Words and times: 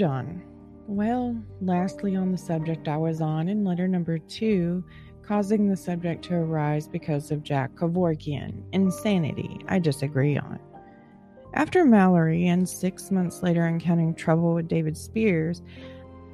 Dear 0.00 0.08
Don, 0.08 0.42
well, 0.86 1.36
lastly, 1.60 2.16
on 2.16 2.32
the 2.32 2.38
subject 2.38 2.88
I 2.88 2.96
was 2.96 3.20
on 3.20 3.50
in 3.50 3.66
letter 3.66 3.86
number 3.86 4.16
two, 4.16 4.82
causing 5.20 5.68
the 5.68 5.76
subject 5.76 6.24
to 6.24 6.36
arise 6.36 6.88
because 6.88 7.30
of 7.30 7.42
Jack 7.42 7.74
Kevorkian, 7.74 8.62
insanity, 8.72 9.58
I 9.68 9.78
disagree 9.78 10.38
on. 10.38 10.58
After 11.52 11.84
Mallory 11.84 12.46
and 12.46 12.66
six 12.66 13.10
months 13.10 13.42
later 13.42 13.66
encountering 13.66 14.14
trouble 14.14 14.54
with 14.54 14.68
David 14.68 14.96
Spears, 14.96 15.60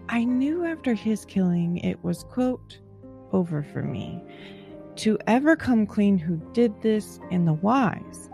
I 0.09 0.23
knew 0.23 0.65
after 0.65 0.95
his 0.95 1.25
killing 1.25 1.79
it 1.79 2.05
was, 2.05 2.23
quote, 2.23 2.79
over 3.33 3.65
for 3.65 3.83
me 3.83 4.23
to 4.95 5.19
ever 5.27 5.57
come 5.57 5.89
clean 5.89 6.19
who 6.19 6.37
did 6.53 6.73
this 6.83 7.19
and 7.33 7.49
the 7.49 7.55
whys. 7.55 8.31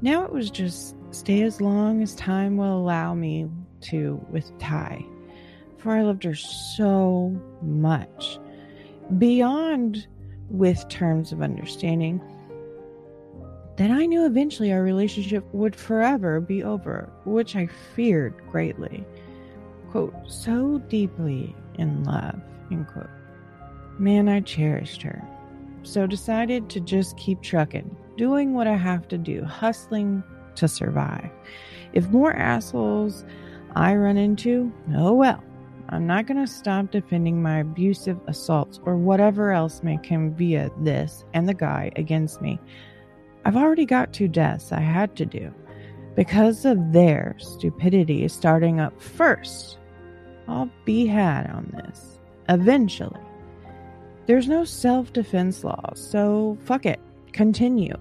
Now 0.00 0.22
it 0.22 0.32
was 0.32 0.48
just 0.48 0.94
stay 1.10 1.42
as 1.42 1.60
long 1.60 2.02
as 2.02 2.14
time 2.14 2.56
will 2.56 2.78
allow 2.78 3.14
me 3.14 3.48
to 3.82 4.24
with 4.30 4.56
Ty, 4.58 5.04
for 5.78 5.92
I 5.92 6.02
loved 6.02 6.24
her 6.24 6.34
so 6.34 7.40
much. 7.62 8.38
Beyond 9.16 10.06
with 10.50 10.88
terms 10.88 11.32
of 11.32 11.42
understanding, 11.42 12.20
that 13.76 13.90
I 13.92 14.06
knew 14.06 14.26
eventually 14.26 14.72
our 14.72 14.82
relationship 14.82 15.44
would 15.52 15.76
forever 15.76 16.40
be 16.40 16.64
over, 16.64 17.08
which 17.24 17.54
I 17.54 17.68
feared 17.94 18.34
greatly. 18.50 19.04
Quote, 19.90 20.14
so 20.26 20.78
deeply 20.88 21.54
in 21.78 22.02
love, 22.02 22.40
end 22.72 22.88
quote. 22.88 23.06
Man, 23.98 24.28
I 24.28 24.40
cherished 24.40 25.02
her. 25.02 25.22
So 25.84 26.06
decided 26.06 26.68
to 26.70 26.80
just 26.80 27.16
keep 27.16 27.40
trucking, 27.40 27.96
doing 28.16 28.52
what 28.52 28.66
I 28.66 28.76
have 28.76 29.06
to 29.08 29.16
do, 29.16 29.44
hustling 29.44 30.22
to 30.56 30.66
survive. 30.66 31.30
If 31.92 32.08
more 32.08 32.32
assholes 32.32 33.24
I 33.78 33.94
run 33.94 34.16
into, 34.16 34.72
oh 34.96 35.12
well. 35.12 35.40
I'm 35.90 36.04
not 36.04 36.26
going 36.26 36.44
to 36.44 36.52
stop 36.52 36.90
defending 36.90 37.40
my 37.40 37.60
abusive 37.60 38.18
assaults 38.26 38.80
or 38.84 38.96
whatever 38.96 39.52
else 39.52 39.84
may 39.84 39.98
come 39.98 40.34
via 40.34 40.68
this 40.80 41.24
and 41.32 41.48
the 41.48 41.54
guy 41.54 41.92
against 41.94 42.42
me. 42.42 42.58
I've 43.44 43.56
already 43.56 43.86
got 43.86 44.12
two 44.12 44.26
deaths 44.26 44.72
I 44.72 44.80
had 44.80 45.14
to 45.14 45.24
do 45.24 45.54
because 46.16 46.64
of 46.64 46.92
their 46.92 47.36
stupidity 47.38 48.26
starting 48.26 48.80
up 48.80 49.00
first. 49.00 49.78
I'll 50.48 50.68
be 50.84 51.06
had 51.06 51.48
on 51.48 51.72
this 51.72 52.18
eventually. 52.48 53.20
There's 54.26 54.48
no 54.48 54.64
self 54.64 55.12
defense 55.12 55.62
law, 55.62 55.92
so 55.94 56.58
fuck 56.64 56.84
it. 56.84 56.98
Continue. 57.32 57.94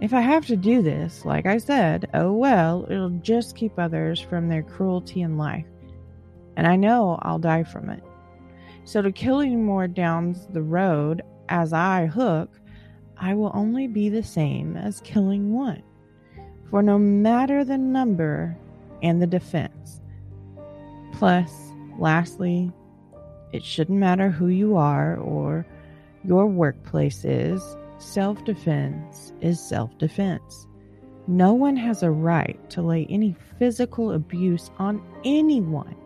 If 0.00 0.12
I 0.12 0.20
have 0.20 0.46
to 0.46 0.56
do 0.56 0.82
this, 0.82 1.24
like 1.24 1.46
I 1.46 1.58
said, 1.58 2.08
oh 2.14 2.32
well, 2.32 2.86
it'll 2.90 3.10
just 3.10 3.56
keep 3.56 3.78
others 3.78 4.20
from 4.20 4.48
their 4.48 4.62
cruelty 4.62 5.22
in 5.22 5.38
life. 5.38 5.66
And 6.56 6.66
I 6.66 6.76
know 6.76 7.18
I'll 7.22 7.38
die 7.38 7.64
from 7.64 7.90
it. 7.90 8.02
So 8.84 9.00
to 9.02 9.10
kill 9.10 9.40
killing 9.40 9.64
more 9.64 9.88
down 9.88 10.36
the 10.50 10.62
road 10.62 11.22
as 11.48 11.72
I 11.72 12.06
hook 12.06 12.50
I 13.18 13.34
will 13.34 13.52
only 13.54 13.86
be 13.86 14.08
the 14.08 14.22
same 14.22 14.76
as 14.76 15.00
killing 15.00 15.52
one. 15.52 15.82
For 16.70 16.82
no 16.82 16.98
matter 16.98 17.64
the 17.64 17.78
number 17.78 18.56
and 19.02 19.22
the 19.22 19.26
defense. 19.26 20.00
Plus, 21.12 21.52
lastly, 21.98 22.72
it 23.52 23.62
shouldn't 23.62 23.98
matter 23.98 24.30
who 24.30 24.48
you 24.48 24.76
are 24.76 25.16
or 25.16 25.64
your 26.24 26.46
workplace 26.46 27.24
is, 27.24 27.62
self 27.98 28.44
defense 28.44 29.32
is 29.40 29.60
self 29.60 29.96
defense. 29.98 30.66
No 31.26 31.54
one 31.54 31.76
has 31.76 32.02
a 32.02 32.10
right 32.10 32.58
to 32.70 32.82
lay 32.82 33.06
any 33.08 33.34
physical 33.58 34.12
abuse 34.12 34.70
on 34.78 35.02
anyone. 35.24 35.96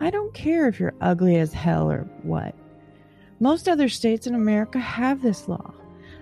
I 0.00 0.10
don't 0.10 0.34
care 0.34 0.68
if 0.68 0.78
you're 0.78 0.94
ugly 1.00 1.36
as 1.36 1.52
hell 1.52 1.90
or 1.90 2.02
what. 2.22 2.54
Most 3.40 3.68
other 3.68 3.88
states 3.88 4.26
in 4.26 4.34
America 4.34 4.78
have 4.78 5.22
this 5.22 5.48
law. 5.48 5.72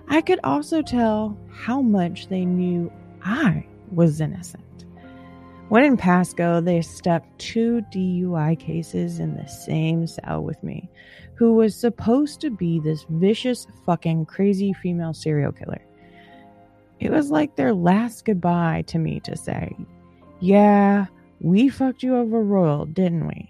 I 0.07 0.21
could 0.21 0.39
also 0.43 0.81
tell 0.81 1.37
how 1.51 1.81
much 1.81 2.27
they 2.27 2.45
knew 2.45 2.91
I 3.23 3.65
was 3.91 4.21
innocent. 4.21 4.63
When 5.69 5.83
in 5.83 5.97
Pasco, 5.97 6.61
they 6.61 6.81
stepped 6.81 7.39
two 7.39 7.81
DUI 7.91 8.57
cases 8.57 9.19
in 9.19 9.35
the 9.35 9.47
same 9.47 10.07
cell 10.07 10.41
with 10.41 10.63
me, 10.63 10.89
who 11.37 11.53
was 11.53 11.75
supposed 11.75 12.41
to 12.41 12.49
be 12.49 12.79
this 12.79 13.05
vicious, 13.09 13.67
fucking 13.85 14.25
crazy 14.25 14.73
female 14.73 15.13
serial 15.13 15.51
killer. 15.51 15.81
It 16.99 17.11
was 17.11 17.29
like 17.29 17.55
their 17.55 17.73
last 17.73 18.25
goodbye 18.25 18.83
to 18.87 18.97
me 18.97 19.19
to 19.21 19.37
say, 19.37 19.75
Yeah, 20.39 21.05
we 21.39 21.69
fucked 21.69 22.01
you 22.01 22.15
over 22.15 22.43
royal, 22.43 22.85
didn't 22.85 23.27
we? 23.27 23.49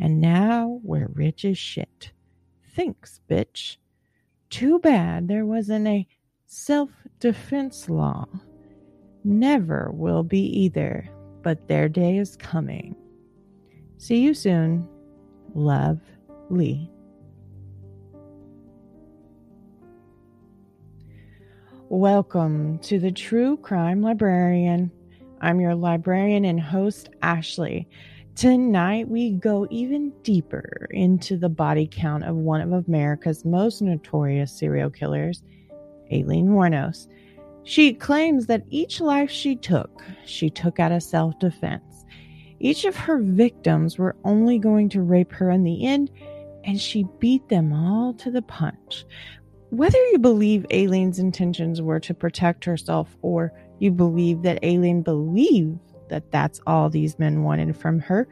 And 0.00 0.20
now 0.20 0.80
we're 0.82 1.10
rich 1.12 1.44
as 1.44 1.56
shit. 1.56 2.10
Thanks, 2.74 3.20
bitch. 3.30 3.76
Too 4.48 4.80
bad 4.80 5.28
there 5.28 5.46
wasn't 5.46 5.86
a 5.86 6.08
self 6.46 6.90
defense 7.20 7.88
law. 7.88 8.26
Never 9.22 9.90
will 9.92 10.24
be 10.24 10.40
either, 10.40 11.08
but 11.42 11.68
their 11.68 11.88
day 11.88 12.16
is 12.16 12.36
coming. 12.36 12.96
See 13.98 14.18
you 14.18 14.34
soon. 14.34 14.88
Love, 15.54 16.00
Lee. 16.48 16.90
Welcome 21.92 22.78
to 22.82 23.00
the 23.00 23.10
True 23.10 23.56
Crime 23.56 24.00
Librarian. 24.00 24.92
I'm 25.40 25.58
your 25.58 25.74
librarian 25.74 26.44
and 26.44 26.60
host, 26.60 27.08
Ashlee. 27.20 27.84
Tonight, 28.36 29.08
we 29.08 29.32
go 29.32 29.66
even 29.70 30.12
deeper 30.22 30.86
into 30.92 31.36
the 31.36 31.48
body 31.48 31.88
count 31.90 32.22
of 32.22 32.36
one 32.36 32.60
of 32.60 32.86
America's 32.86 33.44
most 33.44 33.82
notorious 33.82 34.56
serial 34.56 34.88
killers, 34.88 35.42
Aileen 36.12 36.50
Wuornos. 36.50 37.08
She 37.64 37.92
claims 37.92 38.46
that 38.46 38.62
each 38.70 39.00
life 39.00 39.28
she 39.28 39.56
took, 39.56 40.04
she 40.24 40.48
took 40.48 40.78
out 40.78 40.92
of 40.92 41.02
self 41.02 41.40
defense. 41.40 42.04
Each 42.60 42.84
of 42.84 42.94
her 42.94 43.18
victims 43.18 43.98
were 43.98 44.14
only 44.22 44.60
going 44.60 44.90
to 44.90 45.02
rape 45.02 45.32
her 45.32 45.50
in 45.50 45.64
the 45.64 45.84
end, 45.84 46.08
and 46.62 46.80
she 46.80 47.04
beat 47.18 47.48
them 47.48 47.72
all 47.72 48.14
to 48.14 48.30
the 48.30 48.42
punch. 48.42 49.04
Whether 49.70 49.98
you 50.08 50.18
believe 50.18 50.66
Aileen's 50.70 51.20
intentions 51.20 51.80
were 51.80 52.00
to 52.00 52.12
protect 52.12 52.64
herself 52.64 53.16
or 53.22 53.52
you 53.78 53.92
believe 53.92 54.42
that 54.42 54.64
Aileen 54.64 55.00
believed 55.02 55.78
that 56.08 56.32
that's 56.32 56.60
all 56.66 56.90
these 56.90 57.20
men 57.20 57.44
wanted 57.44 57.76
from 57.76 58.00
her. 58.00 58.26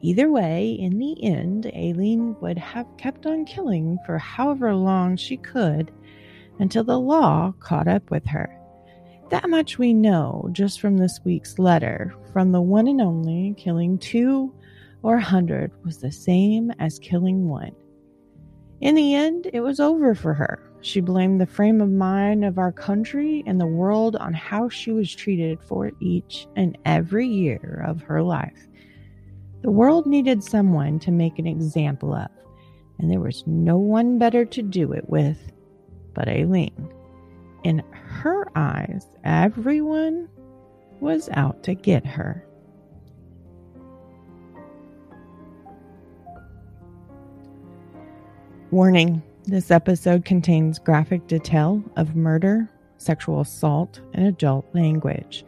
Either 0.00 0.30
way, 0.30 0.70
in 0.70 0.98
the 0.98 1.22
end, 1.22 1.66
Aileen 1.66 2.34
would 2.40 2.56
have 2.56 2.86
kept 2.96 3.26
on 3.26 3.44
killing 3.44 3.98
for 4.06 4.16
however 4.16 4.74
long 4.74 5.14
she 5.16 5.36
could 5.36 5.92
until 6.58 6.84
the 6.84 6.98
law 6.98 7.52
caught 7.60 7.86
up 7.86 8.10
with 8.10 8.26
her. 8.26 8.58
That 9.28 9.50
much 9.50 9.76
we 9.76 9.92
know 9.92 10.48
just 10.52 10.80
from 10.80 10.96
this 10.96 11.20
week's 11.22 11.58
letter 11.58 12.14
from 12.32 12.50
the 12.50 12.62
one 12.62 12.88
and 12.88 13.02
only 13.02 13.54
killing 13.58 13.98
two 13.98 14.54
or 15.02 15.16
a 15.16 15.22
hundred 15.22 15.70
was 15.84 15.98
the 15.98 16.10
same 16.10 16.72
as 16.78 16.98
killing 16.98 17.46
one. 17.46 17.72
In 18.80 18.94
the 18.94 19.14
end, 19.14 19.50
it 19.52 19.60
was 19.60 19.80
over 19.80 20.14
for 20.14 20.32
her. 20.32 20.67
She 20.80 21.00
blamed 21.00 21.40
the 21.40 21.46
frame 21.46 21.80
of 21.80 21.90
mind 21.90 22.44
of 22.44 22.58
our 22.58 22.72
country 22.72 23.42
and 23.46 23.60
the 23.60 23.66
world 23.66 24.16
on 24.16 24.32
how 24.32 24.68
she 24.68 24.92
was 24.92 25.14
treated 25.14 25.60
for 25.60 25.90
each 26.00 26.46
and 26.56 26.78
every 26.84 27.26
year 27.26 27.84
of 27.86 28.02
her 28.02 28.22
life. 28.22 28.68
The 29.62 29.70
world 29.70 30.06
needed 30.06 30.42
someone 30.42 30.98
to 31.00 31.10
make 31.10 31.38
an 31.38 31.46
example 31.46 32.14
of, 32.14 32.30
and 32.98 33.10
there 33.10 33.20
was 33.20 33.42
no 33.46 33.76
one 33.76 34.18
better 34.18 34.44
to 34.44 34.62
do 34.62 34.92
it 34.92 35.08
with 35.08 35.52
but 36.14 36.28
Aileen. 36.28 36.92
In 37.62 37.82
her 37.92 38.46
eyes, 38.56 39.06
everyone 39.22 40.28
was 41.00 41.28
out 41.32 41.62
to 41.62 41.74
get 41.74 42.04
her. 42.04 42.44
Warning 48.72 49.22
this 49.48 49.70
episode 49.70 50.26
contains 50.26 50.78
graphic 50.78 51.26
detail 51.26 51.82
of 51.96 52.14
murder, 52.14 52.68
sexual 52.98 53.40
assault, 53.40 54.00
and 54.12 54.26
adult 54.26 54.66
language. 54.74 55.44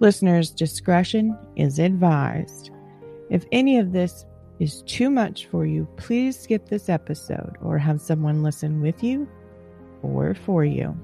Listeners' 0.00 0.50
discretion 0.50 1.38
is 1.54 1.78
advised. 1.78 2.70
If 3.30 3.44
any 3.52 3.78
of 3.78 3.92
this 3.92 4.26
is 4.58 4.82
too 4.82 5.08
much 5.08 5.46
for 5.46 5.64
you, 5.64 5.86
please 5.96 6.36
skip 6.36 6.68
this 6.68 6.88
episode 6.88 7.56
or 7.62 7.78
have 7.78 8.00
someone 8.00 8.42
listen 8.42 8.80
with 8.80 9.04
you 9.04 9.28
or 10.02 10.34
for 10.34 10.64
you. 10.64 10.98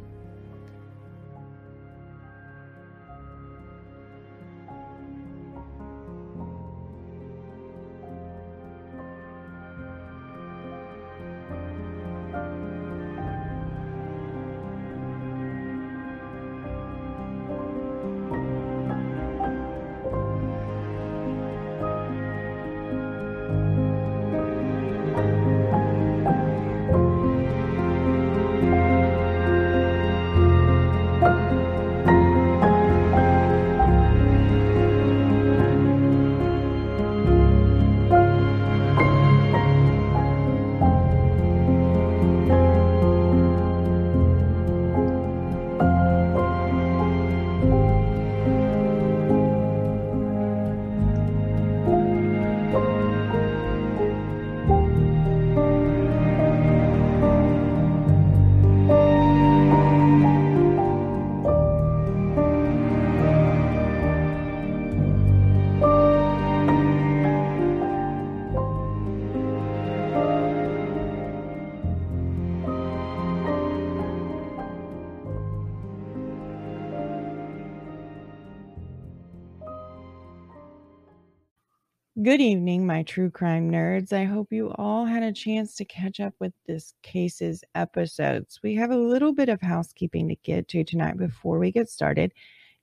Good 82.25 82.41
evening, 82.41 82.87
my 82.87 83.03
true 83.03 83.29
crime 83.29 83.71
nerds. 83.71 84.11
I 84.11 84.25
hope 84.25 84.51
you 84.51 84.73
all 84.77 85.05
had 85.05 85.23
a 85.23 85.31
chance 85.31 85.75
to 85.77 85.85
catch 85.85 86.21
up 86.21 86.33
with 86.41 86.55
this 86.67 86.95
case's 87.03 87.63
episodes. 87.75 88.61
We 88.63 88.77
have 88.77 88.91
a 88.91 88.97
little 88.97 89.35
bit 89.35 89.51
of 89.51 89.61
housekeeping 89.61 90.31
to 90.31 90.37
get 90.37 90.67
to 90.69 90.85
tonight 90.85 91.19
before 91.19 91.59
we 91.59 91.71
get 91.71 91.91
started. 91.91 92.33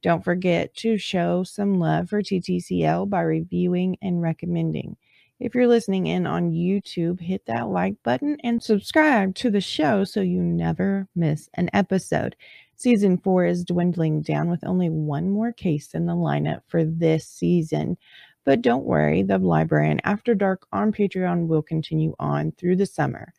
Don't 0.03 0.23
forget 0.23 0.75
to 0.75 0.95
show 0.95 1.41
some 1.41 1.79
love 1.79 2.09
for 2.09 2.21
TTCL 2.21 3.09
by 3.09 3.21
reviewing 3.21 3.97
and 3.99 4.21
recommending. 4.21 4.95
If 5.39 5.55
you're 5.55 5.67
listening 5.67 6.05
in 6.05 6.27
on 6.27 6.51
YouTube, 6.51 7.19
hit 7.19 7.47
that 7.47 7.67
like 7.67 7.95
button 8.03 8.37
and 8.43 8.61
subscribe 8.61 9.33
to 9.37 9.49
the 9.49 9.59
show 9.59 10.03
so 10.03 10.21
you 10.21 10.39
never 10.39 11.07
miss 11.15 11.49
an 11.55 11.71
episode. 11.73 12.35
Season 12.75 13.17
four 13.17 13.45
is 13.45 13.63
dwindling 13.63 14.21
down 14.21 14.51
with 14.51 14.63
only 14.63 14.89
one 14.91 15.31
more 15.31 15.51
case 15.51 15.95
in 15.95 16.05
the 16.05 16.13
lineup 16.13 16.61
for 16.67 16.83
this 16.85 17.27
season. 17.27 17.97
But 18.45 18.61
don't 18.61 18.85
worry, 18.85 19.23
the 19.23 19.37
Librarian 19.37 20.01
After 20.03 20.33
Dark 20.33 20.65
on 20.71 20.91
Patreon 20.91 21.47
will 21.47 21.61
continue 21.61 22.15
on 22.19 22.51
through 22.53 22.77
the 22.77 22.85
summer. 22.85 23.33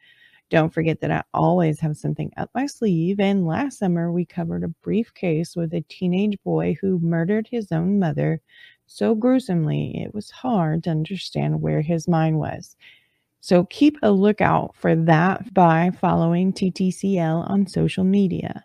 Don't 0.50 0.72
forget 0.72 1.00
that 1.00 1.10
I 1.10 1.22
always 1.32 1.81
have 1.81 1.96
something 1.96 2.31
up 2.37 2.50
my 2.54 2.66
sleeve, 2.66 3.19
and 3.20 3.46
last 3.46 3.78
summer 3.78 4.12
we 4.12 4.26
covered 4.26 4.64
a 4.64 4.69
brief 4.69 5.14
case 5.14 5.56
with 5.56 5.72
a 5.75 5.84
teenage 5.88 6.37
boy 6.44 6.76
who 6.81 6.99
murdered 7.00 7.49
his 7.50 7.72
own 7.72 7.99
mother 7.99 8.40
so 8.87 9.14
gruesomely 9.14 10.02
it 10.02 10.12
was 10.14 10.31
hard 10.31 10.84
to 10.84 10.90
understand 10.90 11.62
where 11.62 11.81
his 11.81 12.06
mind 12.06 12.38
was. 12.38 12.76
So 13.40 13.64
keep 13.64 13.96
a 14.02 14.10
lookout 14.12 14.76
for 14.76 14.94
that 14.94 15.55
by 15.55 15.93
following 15.98 16.52
TTCL 16.52 17.48
on 17.50 17.66
social 17.66 18.05
media. 18.05 18.64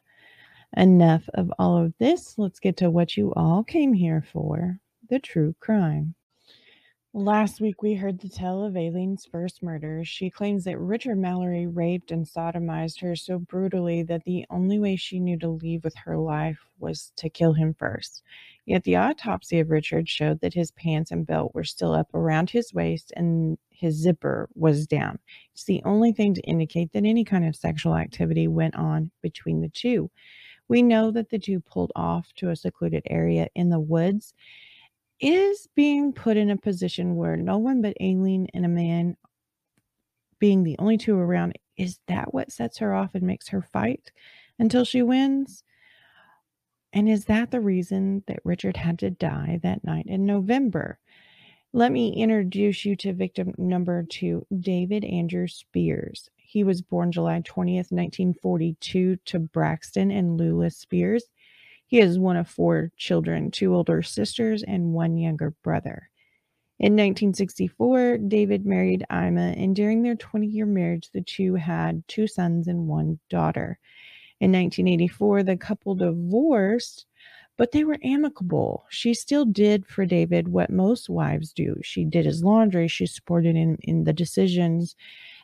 Enough 0.75 1.29
of 1.33 1.51
all 1.57 1.77
of 1.77 1.93
this. 1.97 2.37
Let's 2.37 2.59
get 2.59 2.75
to 2.77 2.89
what 2.89 3.15
you 3.15 3.33
all 3.35 3.63
came 3.63 3.93
here 3.93 4.21
for 4.33 4.79
the 5.09 5.19
true 5.19 5.55
crime. 5.61 6.13
Last 7.13 7.61
week, 7.61 7.81
we 7.81 7.95
heard 7.95 8.19
the 8.19 8.27
tale 8.27 8.63
of 8.63 8.75
Aileen's 8.75 9.25
first 9.25 9.63
murder. 9.63 10.03
She 10.03 10.29
claims 10.29 10.65
that 10.65 10.77
Richard 10.77 11.17
Mallory 11.17 11.65
raped 11.65 12.11
and 12.11 12.25
sodomized 12.25 12.99
her 12.99 13.15
so 13.15 13.39
brutally 13.39 14.03
that 14.03 14.25
the 14.25 14.45
only 14.49 14.77
way 14.77 14.97
she 14.97 15.19
knew 15.19 15.39
to 15.39 15.47
leave 15.47 15.85
with 15.85 15.95
her 16.03 16.17
life 16.17 16.59
was 16.79 17.13
to 17.15 17.29
kill 17.29 17.53
him 17.53 17.73
first. 17.73 18.23
Yet 18.65 18.83
the 18.83 18.97
autopsy 18.97 19.59
of 19.59 19.69
Richard 19.69 20.09
showed 20.09 20.41
that 20.41 20.53
his 20.53 20.71
pants 20.71 21.09
and 21.09 21.25
belt 21.25 21.55
were 21.55 21.63
still 21.63 21.93
up 21.93 22.13
around 22.13 22.49
his 22.49 22.73
waist 22.73 23.13
and 23.15 23.57
his 23.69 23.95
zipper 23.95 24.49
was 24.53 24.85
down. 24.85 25.17
It's 25.53 25.63
the 25.63 25.81
only 25.85 26.11
thing 26.11 26.33
to 26.33 26.41
indicate 26.41 26.91
that 26.91 27.05
any 27.05 27.23
kind 27.23 27.47
of 27.47 27.55
sexual 27.55 27.95
activity 27.95 28.49
went 28.49 28.75
on 28.75 29.11
between 29.21 29.61
the 29.61 29.69
two. 29.69 30.11
We 30.67 30.81
know 30.81 31.11
that 31.11 31.29
the 31.29 31.39
two 31.39 31.61
pulled 31.61 31.93
off 31.95 32.33
to 32.35 32.49
a 32.49 32.55
secluded 32.57 33.03
area 33.09 33.47
in 33.55 33.69
the 33.69 33.79
woods 33.79 34.33
is 35.19 35.67
being 35.75 36.13
put 36.13 36.37
in 36.37 36.49
a 36.49 36.57
position 36.57 37.15
where 37.15 37.37
no 37.37 37.57
one 37.57 37.81
but 37.81 37.97
Aileen 38.01 38.47
and 38.53 38.65
a 38.65 38.69
man 38.69 39.17
being 40.39 40.63
the 40.63 40.75
only 40.79 40.97
two 40.97 41.17
around, 41.17 41.57
is 41.77 41.99
that 42.07 42.33
what 42.33 42.51
sets 42.51 42.77
her 42.77 42.93
off 42.93 43.15
and 43.15 43.23
makes 43.23 43.47
her 43.49 43.61
fight 43.61 44.11
until 44.59 44.85
she 44.85 45.01
wins? 45.01 45.63
And 46.93 47.09
is 47.09 47.25
that 47.25 47.51
the 47.51 47.59
reason 47.59 48.23
that 48.27 48.39
Richard 48.43 48.77
had 48.77 48.99
to 48.99 49.09
die 49.09 49.59
that 49.63 49.83
night 49.83 50.05
in 50.07 50.25
November? 50.25 50.99
Let 51.73 51.91
me 51.91 52.13
introduce 52.15 52.85
you 52.85 52.95
to 52.97 53.13
victim 53.13 53.53
number 53.57 54.03
two, 54.03 54.45
David 54.59 55.03
Andrew 55.03 55.47
Spears. 55.47 56.29
He 56.37 56.63
was 56.63 56.81
born 56.81 57.11
July 57.11 57.41
20th, 57.41 57.91
1942, 57.91 59.17
to 59.17 59.39
Braxton 59.39 60.09
and 60.09 60.37
Lula 60.37 60.71
Spears. 60.71 61.25
He 61.87 61.99
is 61.99 62.19
one 62.19 62.35
of 62.35 62.49
four 62.49 62.91
children, 62.97 63.49
two 63.49 63.73
older 63.73 64.01
sisters, 64.01 64.61
and 64.61 64.93
one 64.93 65.17
younger 65.17 65.51
brother. 65.63 66.09
In 66.79 66.93
1964, 66.93 68.19
David 68.19 68.65
married 68.65 69.05
Ima, 69.09 69.53
and 69.57 69.75
during 69.75 70.03
their 70.03 70.15
20 70.15 70.45
year 70.45 70.65
marriage, 70.65 71.09
the 71.11 71.21
two 71.21 71.55
had 71.55 72.03
two 72.07 72.27
sons 72.27 72.67
and 72.67 72.87
one 72.87 73.19
daughter. 73.29 73.79
In 74.39 74.51
1984, 74.51 75.43
the 75.43 75.57
couple 75.57 75.95
divorced, 75.95 77.05
but 77.55 77.71
they 77.71 77.83
were 77.85 77.97
amicable. 78.03 78.85
She 78.89 79.13
still 79.13 79.45
did 79.45 79.87
for 79.87 80.05
David 80.05 80.49
what 80.49 80.69
most 80.69 81.09
wives 81.09 81.53
do 81.53 81.79
she 81.81 82.03
did 82.03 82.25
his 82.25 82.43
laundry, 82.43 82.87
she 82.87 83.07
supported 83.07 83.55
him 83.55 83.77
in 83.81 84.03
the 84.03 84.13
decisions. 84.13 84.95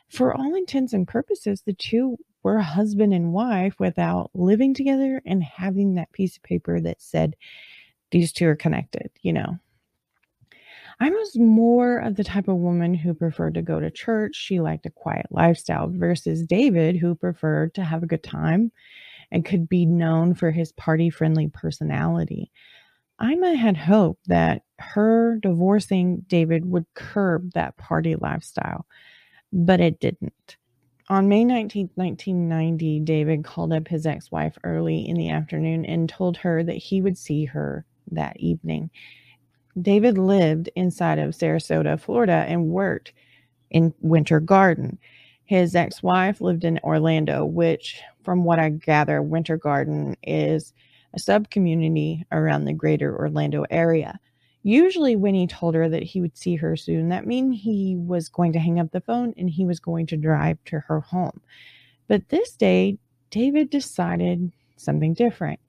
For 0.08 0.32
all 0.32 0.54
intents 0.54 0.92
and 0.92 1.08
purposes, 1.08 1.62
the 1.62 1.72
two 1.72 2.18
were 2.44 2.58
husband 2.58 3.12
and 3.12 3.32
wife 3.32 3.80
without 3.80 4.30
living 4.34 4.74
together 4.74 5.20
and 5.26 5.42
having 5.42 5.94
that 5.94 6.12
piece 6.12 6.36
of 6.36 6.42
paper 6.44 6.80
that 6.80 7.02
said 7.02 7.34
these 8.12 8.32
two 8.32 8.46
are 8.46 8.54
connected, 8.54 9.10
you 9.22 9.32
know. 9.32 9.58
I 11.00 11.10
was 11.10 11.36
more 11.36 11.98
of 11.98 12.14
the 12.14 12.22
type 12.22 12.46
of 12.46 12.56
woman 12.56 12.94
who 12.94 13.14
preferred 13.14 13.54
to 13.54 13.62
go 13.62 13.80
to 13.80 13.90
church. 13.90 14.36
She 14.36 14.60
liked 14.60 14.86
a 14.86 14.90
quiet 14.90 15.26
lifestyle 15.30 15.88
versus 15.90 16.46
David, 16.46 16.96
who 16.96 17.16
preferred 17.16 17.74
to 17.74 17.82
have 17.82 18.04
a 18.04 18.06
good 18.06 18.22
time 18.22 18.70
and 19.32 19.44
could 19.44 19.68
be 19.68 19.86
known 19.86 20.34
for 20.34 20.52
his 20.52 20.70
party 20.70 21.10
friendly 21.10 21.48
personality. 21.48 22.52
Ima 23.20 23.54
had 23.56 23.76
hoped 23.76 24.28
that 24.28 24.62
her 24.78 25.38
divorcing 25.40 26.24
David 26.28 26.64
would 26.66 26.86
curb 26.94 27.52
that 27.52 27.76
party 27.76 28.14
lifestyle, 28.16 28.86
but 29.52 29.80
it 29.80 29.98
didn't. 29.98 30.56
On 31.10 31.28
May 31.28 31.44
19, 31.44 31.90
1990, 31.96 33.00
David 33.00 33.44
called 33.44 33.74
up 33.74 33.88
his 33.88 34.06
ex 34.06 34.32
wife 34.32 34.56
early 34.64 35.06
in 35.06 35.16
the 35.16 35.28
afternoon 35.28 35.84
and 35.84 36.08
told 36.08 36.38
her 36.38 36.62
that 36.62 36.76
he 36.76 37.02
would 37.02 37.18
see 37.18 37.44
her 37.44 37.84
that 38.10 38.38
evening. 38.38 38.90
David 39.80 40.16
lived 40.16 40.70
inside 40.76 41.18
of 41.18 41.34
Sarasota, 41.34 42.00
Florida, 42.00 42.46
and 42.48 42.68
worked 42.68 43.12
in 43.70 43.92
Winter 44.00 44.40
Garden. 44.40 44.98
His 45.44 45.76
ex 45.76 46.02
wife 46.02 46.40
lived 46.40 46.64
in 46.64 46.80
Orlando, 46.82 47.44
which, 47.44 48.00
from 48.22 48.44
what 48.44 48.58
I 48.58 48.70
gather, 48.70 49.20
Winter 49.20 49.58
Garden 49.58 50.16
is 50.22 50.72
a 51.12 51.18
sub 51.18 51.50
community 51.50 52.24
around 52.32 52.64
the 52.64 52.72
greater 52.72 53.14
Orlando 53.14 53.66
area. 53.68 54.18
Usually, 54.66 55.14
when 55.14 55.34
he 55.34 55.46
told 55.46 55.74
her 55.74 55.90
that 55.90 56.02
he 56.02 56.22
would 56.22 56.38
see 56.38 56.56
her 56.56 56.74
soon, 56.74 57.10
that 57.10 57.26
meant 57.26 57.54
he 57.54 57.96
was 57.96 58.30
going 58.30 58.54
to 58.54 58.58
hang 58.58 58.80
up 58.80 58.90
the 58.92 59.02
phone 59.02 59.34
and 59.36 59.50
he 59.50 59.66
was 59.66 59.78
going 59.78 60.06
to 60.06 60.16
drive 60.16 60.56
to 60.64 60.80
her 60.80 61.00
home. 61.00 61.38
But 62.08 62.30
this 62.30 62.56
day, 62.56 62.96
David 63.30 63.68
decided 63.68 64.50
something 64.76 65.12
different. 65.12 65.60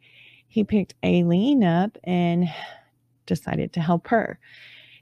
He 0.48 0.64
picked 0.64 0.96
Aileen 1.04 1.62
up 1.62 1.98
and 2.06 2.50
decided 3.26 3.74
to 3.74 3.82
help 3.82 4.08
her. 4.08 4.40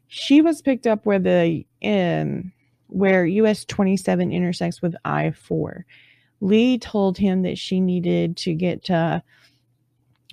She 0.07 0.41
was 0.41 0.63
picked 0.63 0.87
up 0.87 1.05
where 1.05 1.19
the 1.19 1.63
um, 1.83 2.51
where 2.87 3.25
US 3.25 3.63
27 3.63 4.31
intersects 4.31 4.81
with 4.81 4.95
I 5.05 5.31
4. 5.31 5.85
Lee 6.41 6.79
told 6.79 7.17
him 7.17 7.43
that 7.43 7.59
she 7.59 7.79
needed 7.79 8.37
to 8.37 8.53
get 8.55 8.85
to 8.85 9.21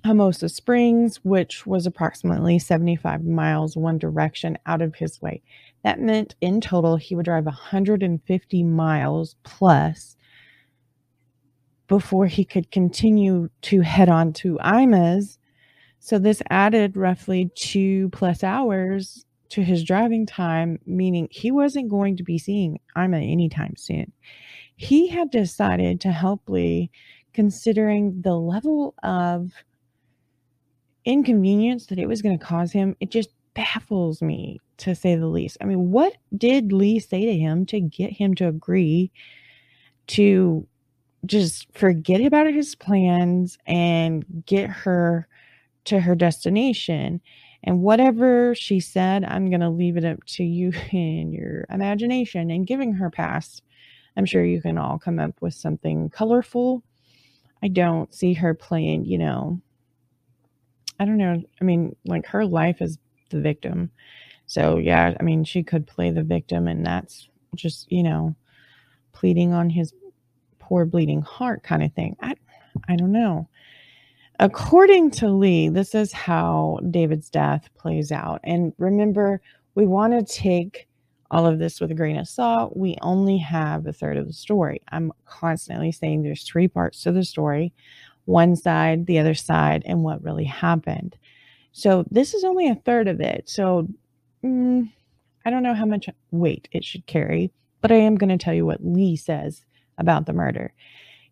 Homosassa 0.04 0.50
Springs, 0.50 1.18
which 1.24 1.66
was 1.66 1.86
approximately 1.86 2.58
75 2.58 3.24
miles 3.24 3.76
one 3.76 3.98
direction 3.98 4.58
out 4.66 4.82
of 4.82 4.94
his 4.94 5.20
way. 5.20 5.42
That 5.84 6.00
meant 6.00 6.34
in 6.40 6.60
total 6.60 6.96
he 6.96 7.14
would 7.14 7.26
drive 7.26 7.44
150 7.44 8.62
miles 8.64 9.36
plus 9.42 10.16
before 11.86 12.26
he 12.26 12.44
could 12.44 12.70
continue 12.70 13.50
to 13.62 13.80
head 13.80 14.08
on 14.08 14.32
to 14.32 14.58
Ima's. 14.64 15.38
So 15.98 16.18
this 16.18 16.42
added 16.48 16.96
roughly 16.96 17.50
two 17.54 18.08
plus 18.10 18.42
hours 18.42 19.24
to 19.50 19.62
his 19.62 19.82
driving 19.82 20.24
time, 20.24 20.78
meaning 20.86 21.28
he 21.30 21.50
wasn't 21.50 21.90
going 21.90 22.16
to 22.16 22.22
be 22.22 22.38
seeing 22.38 22.78
Ima 22.96 23.18
anytime 23.18 23.74
soon. 23.76 24.12
He 24.76 25.08
had 25.08 25.30
decided 25.30 26.00
to 26.02 26.12
help 26.12 26.48
Lee 26.48 26.90
considering 27.34 28.22
the 28.22 28.34
level 28.34 28.94
of 29.02 29.50
inconvenience 31.04 31.86
that 31.86 31.98
it 31.98 32.06
was 32.06 32.22
going 32.22 32.38
to 32.38 32.44
cause 32.44 32.72
him, 32.72 32.96
it 33.00 33.10
just 33.10 33.30
baffles 33.54 34.22
me 34.22 34.60
to 34.78 34.94
say 34.94 35.16
the 35.16 35.26
least. 35.26 35.56
I 35.60 35.64
mean, 35.64 35.90
what 35.90 36.14
did 36.36 36.72
Lee 36.72 36.98
say 36.98 37.26
to 37.26 37.36
him 37.36 37.66
to 37.66 37.80
get 37.80 38.12
him 38.12 38.34
to 38.36 38.48
agree 38.48 39.10
to 40.08 40.66
just 41.26 41.66
forget 41.76 42.20
about 42.22 42.52
his 42.52 42.74
plans 42.74 43.58
and 43.66 44.24
get 44.46 44.70
her 44.70 45.28
to 45.86 46.00
her 46.00 46.14
destination? 46.14 47.20
And 47.62 47.82
whatever 47.82 48.54
she 48.54 48.80
said, 48.80 49.24
I'm 49.24 49.50
going 49.50 49.60
to 49.60 49.68
leave 49.68 49.96
it 49.96 50.04
up 50.04 50.24
to 50.24 50.44
you 50.44 50.72
in 50.92 51.32
your 51.32 51.66
imagination 51.70 52.50
and 52.50 52.66
giving 52.66 52.94
her 52.94 53.10
past. 53.10 53.62
I'm 54.16 54.26
sure 54.26 54.44
you 54.44 54.60
can 54.60 54.78
all 54.78 54.98
come 54.98 55.18
up 55.18 55.34
with 55.40 55.54
something 55.54 56.10
colorful. 56.10 56.82
I 57.62 57.68
don't 57.68 58.12
see 58.12 58.32
her 58.34 58.54
playing, 58.54 59.04
you 59.04 59.18
know, 59.18 59.60
I 61.00 61.06
don't 61.06 61.16
know. 61.16 61.42
I 61.60 61.64
mean, 61.64 61.96
like 62.04 62.26
her 62.26 62.44
life 62.44 62.80
is 62.80 62.98
the 63.30 63.40
victim. 63.40 63.90
So, 64.46 64.76
yeah, 64.76 65.14
I 65.18 65.22
mean, 65.22 65.44
she 65.44 65.62
could 65.62 65.86
play 65.86 66.10
the 66.10 66.22
victim, 66.22 66.68
and 66.68 66.84
that's 66.84 67.28
just, 67.54 67.90
you 67.90 68.02
know, 68.02 68.36
pleading 69.12 69.52
on 69.52 69.70
his 69.70 69.94
poor 70.58 70.84
bleeding 70.84 71.22
heart 71.22 71.62
kind 71.62 71.82
of 71.82 71.92
thing. 71.94 72.16
I, 72.20 72.34
I 72.88 72.96
don't 72.96 73.12
know. 73.12 73.48
According 74.38 75.10
to 75.12 75.28
Lee, 75.28 75.68
this 75.68 75.94
is 75.94 76.12
how 76.12 76.80
David's 76.90 77.30
death 77.30 77.68
plays 77.76 78.12
out. 78.12 78.40
And 78.44 78.72
remember, 78.78 79.40
we 79.74 79.86
want 79.86 80.12
to 80.14 80.34
take 80.34 80.86
all 81.30 81.46
of 81.46 81.58
this 81.58 81.80
with 81.80 81.90
a 81.90 81.94
grain 81.94 82.16
of 82.16 82.28
salt. 82.28 82.76
We 82.76 82.96
only 83.02 83.38
have 83.38 83.86
a 83.86 83.92
third 83.92 84.16
of 84.16 84.26
the 84.26 84.32
story. 84.32 84.82
I'm 84.90 85.12
constantly 85.26 85.92
saying 85.92 86.22
there's 86.22 86.42
three 86.42 86.68
parts 86.68 87.02
to 87.02 87.12
the 87.12 87.24
story 87.24 87.72
one 88.30 88.56
side, 88.56 89.06
the 89.06 89.18
other 89.18 89.34
side, 89.34 89.82
and 89.84 90.02
what 90.02 90.22
really 90.22 90.44
happened. 90.44 91.16
So 91.72 92.04
this 92.10 92.32
is 92.34 92.44
only 92.44 92.68
a 92.68 92.74
third 92.76 93.08
of 93.08 93.20
it. 93.20 93.48
So 93.48 93.88
mm, 94.44 94.90
I 95.44 95.50
don't 95.50 95.62
know 95.62 95.74
how 95.74 95.86
much 95.86 96.08
weight 96.30 96.68
it 96.72 96.84
should 96.84 97.06
carry, 97.06 97.50
but 97.80 97.92
I 97.92 97.96
am 97.96 98.16
going 98.16 98.36
to 98.36 98.42
tell 98.42 98.54
you 98.54 98.66
what 98.66 98.84
Lee 98.84 99.16
says 99.16 99.64
about 99.98 100.26
the 100.26 100.32
murder. 100.32 100.72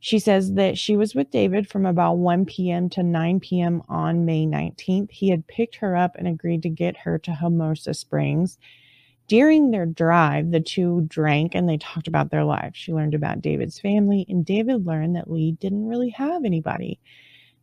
She 0.00 0.18
says 0.18 0.54
that 0.54 0.78
she 0.78 0.96
was 0.96 1.14
with 1.14 1.30
David 1.30 1.68
from 1.68 1.84
about 1.84 2.18
1 2.18 2.44
p.m. 2.46 2.88
to 2.90 3.02
9 3.02 3.40
p.m. 3.40 3.82
on 3.88 4.24
May 4.24 4.46
19th. 4.46 5.10
He 5.10 5.30
had 5.30 5.46
picked 5.48 5.76
her 5.76 5.96
up 5.96 6.14
and 6.16 6.28
agreed 6.28 6.62
to 6.62 6.68
get 6.68 6.98
her 6.98 7.18
to 7.18 7.32
Homosassa 7.32 7.96
Springs. 7.96 8.58
During 9.28 9.70
their 9.70 9.86
drive, 9.86 10.50
the 10.50 10.60
two 10.60 11.02
drank 11.06 11.54
and 11.54 11.68
they 11.68 11.76
talked 11.76 12.08
about 12.08 12.30
their 12.30 12.44
lives. 12.44 12.78
She 12.78 12.94
learned 12.94 13.14
about 13.14 13.42
David's 13.42 13.78
family, 13.78 14.24
and 14.28 14.44
David 14.44 14.86
learned 14.86 15.16
that 15.16 15.30
Lee 15.30 15.52
didn't 15.52 15.86
really 15.86 16.10
have 16.10 16.44
anybody. 16.44 16.98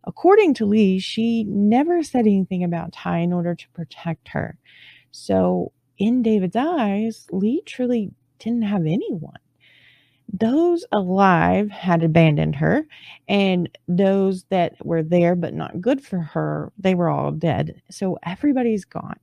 According 0.04 0.54
to 0.56 0.66
Lee, 0.68 1.00
she 1.00 1.44
never 1.46 2.04
said 2.04 2.22
anything 2.28 2.64
about 2.64 2.94
Ty 2.94 3.20
in 3.20 3.34
order 3.34 3.56
to 3.56 3.70
protect 3.70 4.30
her. 4.30 4.58
So, 5.12 5.72
in 5.98 6.22
David's 6.22 6.56
eyes, 6.56 7.28
Lee 7.32 7.62
truly 7.66 8.12
didn't 8.38 8.64
have 8.64 8.82
anyone. 8.86 9.40
Those 10.32 10.86
alive 10.92 11.72
had 11.72 12.04
abandoned 12.04 12.58
her, 12.58 12.86
and 13.28 13.70
those 13.88 14.44
that 14.46 14.86
were 14.86 15.04
there 15.04 15.36
but 15.36 15.54
not 15.54 15.82
good 15.82 16.04
for 16.04 16.20
her, 16.20 16.72
they 16.78 16.94
were 16.96 17.10
all 17.10 17.32
dead. 17.32 17.82
So, 17.90 18.20
everybody's 18.24 18.86
gone. 18.86 19.20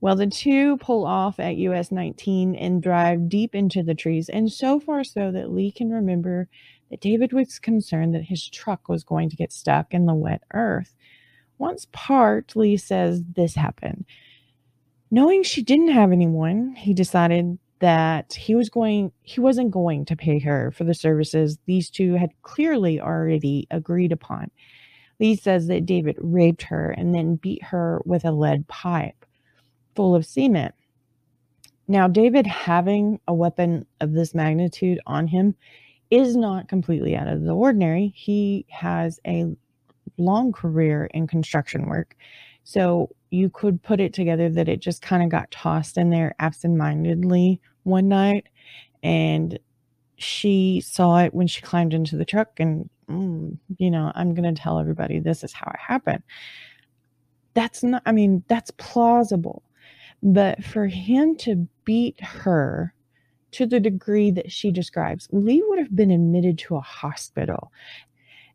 Well, 0.00 0.14
the 0.14 0.28
two 0.28 0.76
pull 0.76 1.04
off 1.04 1.40
at 1.40 1.56
US 1.56 1.90
19 1.90 2.54
and 2.54 2.82
drive 2.82 3.28
deep 3.28 3.54
into 3.54 3.82
the 3.82 3.96
trees, 3.96 4.28
and 4.28 4.50
so 4.52 4.78
far 4.78 5.02
so 5.02 5.32
that 5.32 5.52
Lee 5.52 5.72
can 5.72 5.90
remember 5.90 6.48
that 6.90 7.00
David 7.00 7.32
was 7.32 7.58
concerned 7.58 8.14
that 8.14 8.22
his 8.22 8.48
truck 8.48 8.88
was 8.88 9.02
going 9.02 9.28
to 9.30 9.36
get 9.36 9.52
stuck 9.52 9.92
in 9.92 10.06
the 10.06 10.14
wet 10.14 10.42
earth. 10.54 10.94
Once 11.58 11.88
parked, 11.90 12.54
Lee 12.54 12.76
says 12.76 13.22
this 13.34 13.56
happened. 13.56 14.04
Knowing 15.10 15.42
she 15.42 15.62
didn't 15.62 15.88
have 15.90 16.12
anyone, 16.12 16.76
he 16.76 16.94
decided 16.94 17.58
that 17.80 18.34
he 18.34 18.54
was 18.54 18.68
going 18.68 19.10
he 19.22 19.40
wasn't 19.40 19.70
going 19.70 20.04
to 20.04 20.16
pay 20.16 20.38
her 20.38 20.70
for 20.70 20.84
the 20.84 20.94
services 20.94 21.58
these 21.66 21.90
two 21.90 22.14
had 22.14 22.30
clearly 22.42 23.00
already 23.00 23.66
agreed 23.72 24.12
upon. 24.12 24.50
Lee 25.18 25.34
says 25.34 25.66
that 25.66 25.86
David 25.86 26.16
raped 26.20 26.62
her 26.62 26.92
and 26.92 27.12
then 27.12 27.34
beat 27.34 27.64
her 27.64 28.00
with 28.04 28.24
a 28.24 28.30
lead 28.30 28.68
pipe 28.68 29.24
full 29.98 30.14
of 30.14 30.24
cement. 30.24 30.76
Now, 31.88 32.06
David 32.06 32.46
having 32.46 33.18
a 33.26 33.34
weapon 33.34 33.84
of 34.00 34.12
this 34.12 34.32
magnitude 34.32 35.00
on 35.08 35.26
him 35.26 35.56
is 36.08 36.36
not 36.36 36.68
completely 36.68 37.16
out 37.16 37.26
of 37.26 37.42
the 37.42 37.50
ordinary. 37.50 38.12
He 38.14 38.64
has 38.68 39.18
a 39.26 39.56
long 40.16 40.52
career 40.52 41.10
in 41.12 41.26
construction 41.26 41.88
work. 41.88 42.14
So 42.62 43.08
you 43.30 43.50
could 43.50 43.82
put 43.82 43.98
it 43.98 44.14
together 44.14 44.48
that 44.50 44.68
it 44.68 44.78
just 44.78 45.02
kind 45.02 45.20
of 45.20 45.30
got 45.30 45.50
tossed 45.50 45.98
in 45.98 46.10
there 46.10 46.32
absentmindedly 46.38 47.60
one 47.82 48.06
night. 48.06 48.46
And 49.02 49.58
she 50.16 50.80
saw 50.80 51.18
it 51.24 51.34
when 51.34 51.48
she 51.48 51.60
climbed 51.60 51.92
into 51.92 52.16
the 52.16 52.24
truck. 52.24 52.60
And, 52.60 52.88
mm, 53.10 53.58
you 53.78 53.90
know, 53.90 54.12
I'm 54.14 54.32
going 54.32 54.54
to 54.54 54.62
tell 54.62 54.78
everybody 54.78 55.18
this 55.18 55.42
is 55.42 55.52
how 55.52 55.68
it 55.74 55.80
happened. 55.80 56.22
That's 57.54 57.82
not, 57.82 58.02
I 58.06 58.12
mean, 58.12 58.44
that's 58.46 58.70
plausible. 58.70 59.64
But 60.22 60.64
for 60.64 60.86
him 60.86 61.36
to 61.38 61.68
beat 61.84 62.20
her 62.20 62.94
to 63.52 63.66
the 63.66 63.80
degree 63.80 64.30
that 64.32 64.52
she 64.52 64.70
describes, 64.70 65.28
Lee 65.32 65.62
would 65.66 65.78
have 65.78 65.94
been 65.94 66.10
admitted 66.10 66.58
to 66.58 66.76
a 66.76 66.80
hospital. 66.80 67.72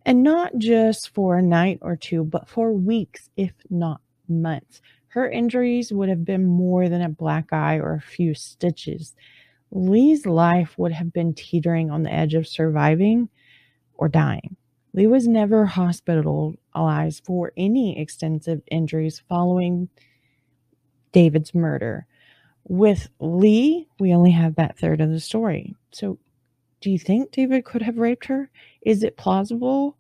And 0.05 0.23
not 0.23 0.57
just 0.57 1.09
for 1.13 1.37
a 1.37 1.41
night 1.41 1.79
or 1.81 1.95
two, 1.95 2.23
but 2.23 2.49
for 2.49 2.73
weeks, 2.73 3.29
if 3.37 3.53
not 3.69 4.01
months. 4.27 4.81
Her 5.07 5.29
injuries 5.29 5.93
would 5.93 6.09
have 6.09 6.25
been 6.25 6.45
more 6.45 6.89
than 6.89 7.01
a 7.01 7.09
black 7.09 7.53
eye 7.53 7.77
or 7.77 7.93
a 7.93 8.01
few 8.01 8.33
stitches. 8.33 9.15
Lee's 9.71 10.25
life 10.25 10.77
would 10.77 10.91
have 10.91 11.13
been 11.13 11.33
teetering 11.33 11.89
on 11.89 12.03
the 12.03 12.13
edge 12.13 12.33
of 12.33 12.47
surviving 12.47 13.29
or 13.93 14.09
dying. 14.09 14.55
Lee 14.93 15.07
was 15.07 15.27
never 15.27 15.65
hospitalized 15.65 17.23
for 17.25 17.51
any 17.57 17.97
extensive 17.97 18.61
injuries 18.69 19.23
following 19.27 19.89
David's 21.13 21.55
murder. 21.55 22.05
With 22.65 23.09
Lee, 23.19 23.87
we 23.99 24.13
only 24.13 24.31
have 24.31 24.55
that 24.55 24.77
third 24.77 25.01
of 25.01 25.09
the 25.09 25.19
story. 25.19 25.75
So, 25.91 26.19
do 26.81 26.91
you 26.91 26.99
think 26.99 27.31
David 27.31 27.63
could 27.63 27.81
have 27.81 27.97
raped 27.97 28.25
her? 28.25 28.49
Is 28.81 29.03
it 29.03 29.15
plausible? 29.15 29.95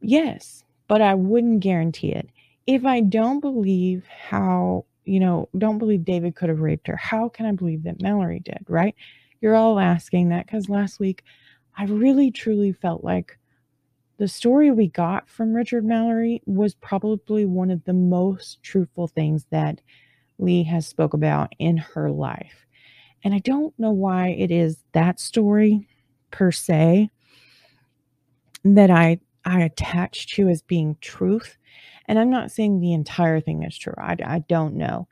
Yes, 0.00 0.62
but 0.86 1.02
I 1.02 1.14
wouldn't 1.14 1.60
guarantee 1.60 2.12
it. 2.12 2.28
If 2.66 2.84
I 2.84 3.00
don't 3.00 3.40
believe 3.40 4.04
how, 4.06 4.84
you 5.04 5.18
know, 5.18 5.48
don't 5.58 5.78
believe 5.78 6.04
David 6.04 6.36
could 6.36 6.48
have 6.48 6.60
raped 6.60 6.86
her, 6.86 6.96
how 6.96 7.28
can 7.28 7.46
I 7.46 7.52
believe 7.52 7.82
that 7.84 8.00
Mallory 8.00 8.40
did, 8.40 8.64
right? 8.68 8.94
You're 9.40 9.56
all 9.56 9.80
asking 9.80 10.28
that 10.28 10.46
because 10.46 10.68
last 10.68 11.00
week 11.00 11.24
I 11.76 11.84
really 11.84 12.30
truly 12.30 12.72
felt 12.72 13.02
like 13.02 13.38
the 14.18 14.28
story 14.28 14.70
we 14.70 14.86
got 14.88 15.28
from 15.28 15.54
Richard 15.54 15.84
Mallory 15.84 16.42
was 16.44 16.74
probably 16.74 17.46
one 17.46 17.70
of 17.70 17.82
the 17.84 17.94
most 17.94 18.62
truthful 18.62 19.08
things 19.08 19.46
that 19.50 19.80
Lee 20.40 20.64
has 20.64 20.86
spoke 20.86 21.14
about 21.14 21.52
in 21.58 21.76
her 21.76 22.10
life. 22.10 22.66
And 23.22 23.34
I 23.34 23.38
don't 23.38 23.78
know 23.78 23.90
why 23.90 24.28
it 24.28 24.50
is 24.50 24.82
that 24.92 25.20
story 25.20 25.88
per 26.30 26.50
se 26.52 27.10
that 28.64 28.90
I 28.90 29.20
I 29.44 29.60
attach 29.62 30.34
to 30.36 30.48
as 30.48 30.62
being 30.62 30.96
truth. 31.00 31.56
And 32.06 32.18
I'm 32.18 32.30
not 32.30 32.50
saying 32.50 32.80
the 32.80 32.92
entire 32.92 33.40
thing 33.40 33.62
is 33.62 33.76
true. 33.76 33.94
I, 33.96 34.16
I 34.24 34.38
don't 34.48 34.74
know. 34.74 35.08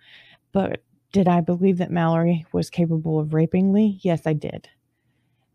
But 0.53 0.83
did 1.13 1.29
I 1.29 1.41
believe 1.41 1.79
that 1.79 1.91
Mallory 1.91 2.45
was 2.53 2.69
capable 2.69 3.19
of 3.19 3.33
raping 3.33 3.73
Lee? 3.73 4.01
Yes, 4.03 4.27
I 4.27 4.35
did. 4.35 4.69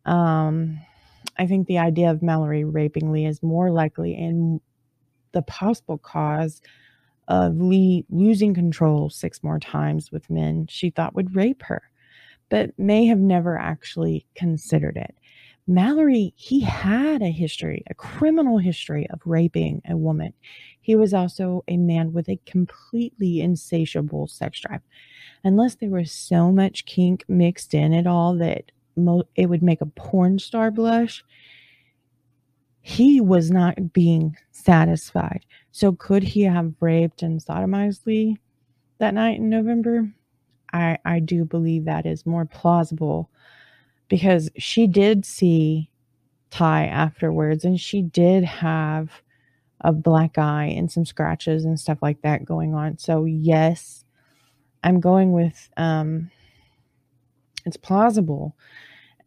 Um, 0.05 0.79
I 1.37 1.45
think 1.45 1.67
the 1.67 1.77
idea 1.77 2.09
of 2.09 2.23
Mallory 2.23 2.63
raping 2.63 3.11
Lee 3.11 3.25
is 3.25 3.43
more 3.43 3.71
likely 3.71 4.13
in 4.15 4.59
the 5.33 5.41
possible 5.43 5.97
cause 5.97 6.61
of 7.27 7.57
Lee 7.57 8.05
losing 8.09 8.53
control 8.53 9.09
six 9.09 9.43
more 9.43 9.59
times 9.59 10.11
with 10.11 10.29
men 10.29 10.67
she 10.69 10.89
thought 10.89 11.15
would 11.15 11.35
rape 11.35 11.63
her, 11.63 11.81
but 12.49 12.77
may 12.77 13.05
have 13.05 13.19
never 13.19 13.57
actually 13.57 14.25
considered 14.35 14.97
it. 14.97 15.15
Mallory, 15.65 16.33
he 16.35 16.59
had 16.59 17.21
a 17.21 17.31
history, 17.31 17.83
a 17.89 17.93
criminal 17.93 18.57
history 18.57 19.07
of 19.11 19.21
raping 19.25 19.81
a 19.89 19.95
woman. 19.95 20.33
He 20.81 20.95
was 20.95 21.13
also 21.13 21.63
a 21.69 21.77
man 21.77 22.11
with 22.11 22.27
a 22.27 22.39
completely 22.45 23.39
insatiable 23.39 24.27
sex 24.27 24.59
drive. 24.59 24.81
Unless 25.45 25.75
there 25.75 25.89
was 25.89 26.11
so 26.11 26.51
much 26.51 26.85
kink 26.85 27.23
mixed 27.29 27.73
in 27.73 27.93
it 27.93 28.07
all 28.07 28.35
that 28.35 28.71
mo- 28.97 29.23
it 29.35 29.45
would 29.45 29.63
make 29.63 29.79
a 29.79 29.85
porn 29.85 30.37
star 30.37 30.69
blush, 30.69 31.23
he 32.85 33.21
was 33.21 33.49
not 33.49 33.93
being 33.93 34.35
satisfied. 34.51 35.45
So, 35.71 35.93
could 35.93 36.21
he 36.21 36.41
have 36.41 36.73
raped 36.81 37.23
and 37.23 37.39
sodomized 37.39 38.05
Lee 38.05 38.37
that 38.99 39.13
night 39.13 39.39
in 39.39 39.49
November? 39.49 40.13
I, 40.73 40.97
I 41.05 41.19
do 41.19 41.45
believe 41.45 41.85
that 41.85 42.05
is 42.05 42.25
more 42.25 42.45
plausible 42.45 43.29
because 44.09 44.49
she 44.57 44.85
did 44.85 45.25
see 45.25 45.89
Ty 46.51 46.87
afterwards 46.87 47.63
and 47.63 47.79
she 47.79 48.01
did 48.01 48.43
have 48.43 49.21
a 49.81 49.93
black 49.93 50.37
eye 50.37 50.65
and 50.65 50.91
some 50.91 51.05
scratches 51.05 51.63
and 51.63 51.79
stuff 51.79 51.99
like 52.01 52.21
that 52.23 52.43
going 52.43 52.75
on. 52.75 52.97
So, 52.97 53.23
yes, 53.23 54.03
I'm 54.83 54.99
going 54.99 55.31
with 55.31 55.69
um, 55.77 56.29
it's 57.65 57.77
plausible 57.77 58.57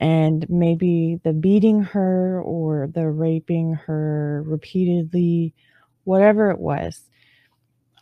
and 0.01 0.47
maybe 0.49 1.21
the 1.25 1.33
beating 1.33 1.83
her 1.83 2.41
or 2.43 2.89
the 2.93 3.09
raping 3.09 3.75
her 3.75 4.43
repeatedly, 4.47 5.55
whatever 6.05 6.51
it 6.51 6.59
was, 6.59 7.03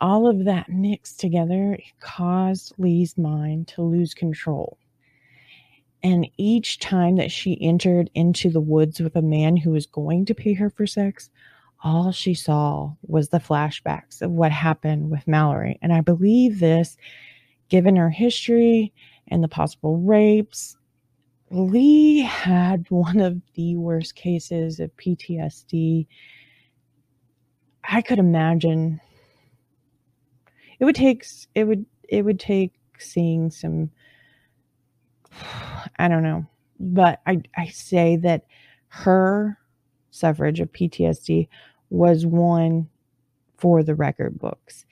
all 0.01 0.27
of 0.27 0.45
that 0.45 0.69
mixed 0.69 1.21
together 1.21 1.79
caused 2.01 2.75
Lee's 2.79 3.17
mind 3.17 3.69
to 3.69 3.83
lose 3.83 4.13
control. 4.13 4.79
And 6.03 6.29
each 6.37 6.81
time 6.81 7.17
that 7.17 7.31
she 7.31 7.57
entered 7.63 8.11
into 8.15 8.51
the 8.51 8.61
woods 8.61 9.01
with 9.01 9.17
a 9.17 9.23
man 9.23 9.57
who 9.57 9.71
was 9.71 9.87
going 9.87 10.27
to 10.27 10.35
pay 10.35 10.53
her 10.55 10.69
for 10.69 10.87
sex, 10.87 11.31
all 11.83 12.13
she 12.13 12.35
saw 12.35 12.93
was 13.07 13.29
the 13.29 13.39
flashbacks 13.39 14.21
of 14.21 14.31
what 14.31 14.53
happened 14.53 15.11
with 15.11 15.27
Mallory. 15.29 15.79
And 15.81 15.93
I 15.93 16.01
believe 16.01 16.59
this, 16.59 16.97
given 17.69 17.97
her 17.97 18.11
history 18.11 18.93
and 19.29 19.43
the 19.43 19.49
possible 19.49 19.99
rapes 19.99 20.77
Lee 21.51 22.21
had 22.21 22.87
one 22.91 23.21
of 23.21 23.41
the 23.55 23.77
worst 23.77 24.15
cases 24.15 24.81
of 24.81 24.97
PTSD. 24.97 26.07
I 27.85 28.03
could 28.03 28.19
imagine 28.19 29.01
it 30.79 30.85
would 30.85 30.97
take 30.97 31.25
it 31.55 31.65
would 31.65 31.87
it 32.09 32.25
would 32.25 32.41
take 32.41 32.73
seeing 32.99 33.51
some 33.51 33.91
I 35.99 36.09
don't 36.09 36.23
know. 36.23 36.47
But 36.81 37.21
I 37.27 37.43
I 37.57 37.67
say 37.69 38.17
that 38.17 38.47
her 38.89 39.59
suffrage 40.11 40.61
of 40.61 40.73
PTSD 40.73 41.49
was 41.91 42.27
one 42.27 42.89
for 43.59 43.83
the 43.83 43.95
record 43.95 44.39
books. 44.39 44.85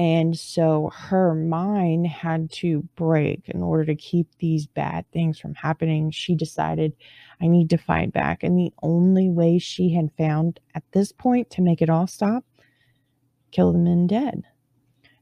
And 0.00 0.38
so 0.38 0.90
her 0.94 1.34
mind 1.34 2.06
had 2.06 2.50
to 2.52 2.88
break 2.96 3.50
in 3.50 3.62
order 3.62 3.84
to 3.84 3.94
keep 3.94 4.28
these 4.38 4.66
bad 4.66 5.04
things 5.12 5.38
from 5.38 5.54
happening. 5.54 6.10
She 6.10 6.34
decided, 6.34 6.94
I 7.42 7.48
need 7.48 7.68
to 7.68 7.76
fight 7.76 8.10
back. 8.10 8.42
And 8.42 8.58
the 8.58 8.72
only 8.82 9.28
way 9.28 9.58
she 9.58 9.92
had 9.92 10.08
found 10.16 10.58
at 10.74 10.84
this 10.92 11.12
point 11.12 11.50
to 11.50 11.60
make 11.60 11.82
it 11.82 11.90
all 11.90 12.06
stop, 12.06 12.46
kill 13.50 13.74
the 13.74 13.78
men 13.78 14.06
dead. 14.06 14.44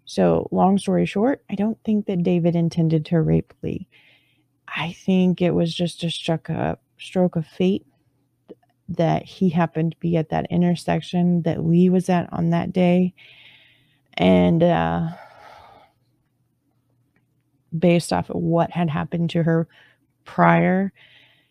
So, 0.04 0.46
long 0.52 0.78
story 0.78 1.06
short, 1.06 1.42
I 1.50 1.56
don't 1.56 1.82
think 1.84 2.06
that 2.06 2.22
David 2.22 2.54
intended 2.54 3.04
to 3.06 3.20
rape 3.20 3.52
Lee. 3.64 3.88
I 4.68 4.92
think 4.92 5.42
it 5.42 5.56
was 5.56 5.74
just 5.74 6.04
a 6.04 6.10
struck 6.12 6.48
a 6.50 6.78
stroke 6.98 7.34
of 7.34 7.48
fate 7.48 7.84
that 8.88 9.24
he 9.24 9.48
happened 9.48 9.90
to 9.92 9.98
be 9.98 10.16
at 10.16 10.28
that 10.28 10.46
intersection 10.50 11.42
that 11.42 11.66
Lee 11.66 11.88
was 11.88 12.08
at 12.08 12.32
on 12.32 12.50
that 12.50 12.72
day. 12.72 13.12
And 14.18 14.62
uh, 14.64 15.10
based 17.76 18.12
off 18.12 18.30
of 18.30 18.36
what 18.36 18.72
had 18.72 18.90
happened 18.90 19.30
to 19.30 19.44
her 19.44 19.68
prior, 20.24 20.92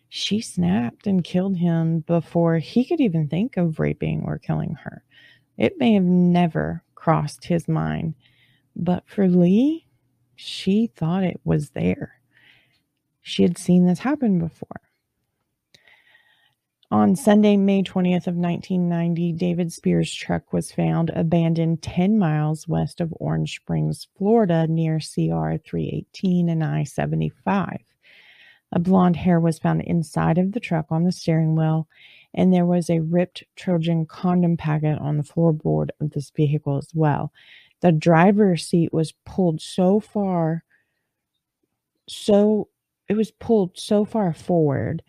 she 0.08 0.40
snapped 0.40 1.06
and 1.06 1.24
killed 1.24 1.58
him 1.58 2.00
before 2.00 2.58
he 2.58 2.84
could 2.84 3.00
even 3.00 3.28
think 3.28 3.56
of 3.56 3.80
raping 3.80 4.22
or 4.24 4.38
killing 4.38 4.76
her. 4.84 5.04
It 5.58 5.78
may 5.78 5.94
have 5.94 6.04
never 6.04 6.84
crossed 6.94 7.46
his 7.46 7.68
mind, 7.68 8.14
but 8.76 9.04
for 9.08 9.28
Lee, 9.28 9.86
she 10.36 10.88
thought 10.88 11.24
it 11.24 11.40
was 11.44 11.70
there. 11.70 12.20
She 13.22 13.42
had 13.42 13.58
seen 13.58 13.86
this 13.86 14.00
happen 14.00 14.38
before. 14.38 14.80
On 16.90 17.14
Sunday, 17.14 17.58
May 17.58 17.82
20th 17.82 18.28
of 18.28 18.36
1990, 18.36 19.32
David 19.32 19.70
Spears' 19.74 20.14
truck 20.14 20.54
was 20.54 20.72
found 20.72 21.10
abandoned 21.10 21.82
10 21.82 22.18
miles 22.18 22.66
west 22.66 23.02
of 23.02 23.12
Orange 23.20 23.56
Springs, 23.56 24.08
Florida, 24.16 24.66
near 24.66 24.98
CR 24.98 25.56
318 25.62 26.48
and 26.48 26.64
I-75. 26.64 27.80
A 28.72 28.78
blonde 28.78 29.16
hair 29.16 29.38
was 29.38 29.58
found 29.58 29.82
inside 29.82 30.38
of 30.38 30.52
the 30.52 30.60
truck 30.60 30.86
on 30.88 31.04
the 31.04 31.12
steering 31.12 31.54
wheel, 31.54 31.86
and 32.32 32.54
there 32.54 32.64
was 32.64 32.88
a 32.88 33.00
ripped 33.00 33.44
Trojan 33.54 34.06
condom 34.06 34.56
packet 34.56 34.98
on 34.98 35.18
the 35.18 35.22
floorboard 35.22 35.90
of 36.00 36.12
this 36.12 36.30
vehicle 36.30 36.78
as 36.78 36.88
well. 36.94 37.34
The 37.82 37.92
driver's 37.92 38.66
seat 38.66 38.94
was 38.94 39.12
pulled 39.26 39.60
so 39.60 40.00
far, 40.00 40.64
so 42.08 42.68
it 43.08 43.14
was 43.14 43.30
pulled 43.30 43.76
so 43.78 44.06
far 44.06 44.32
forward 44.32 45.02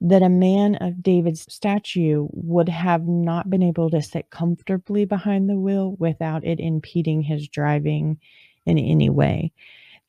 that 0.00 0.22
a 0.22 0.28
man 0.28 0.76
of 0.76 1.02
David's 1.02 1.52
stature 1.52 2.24
would 2.30 2.68
have 2.68 3.06
not 3.06 3.50
been 3.50 3.62
able 3.62 3.90
to 3.90 4.02
sit 4.02 4.30
comfortably 4.30 5.04
behind 5.04 5.48
the 5.48 5.58
wheel 5.58 5.94
without 5.98 6.44
it 6.44 6.58
impeding 6.58 7.22
his 7.22 7.48
driving 7.48 8.18
in 8.64 8.78
any 8.78 9.10
way. 9.10 9.52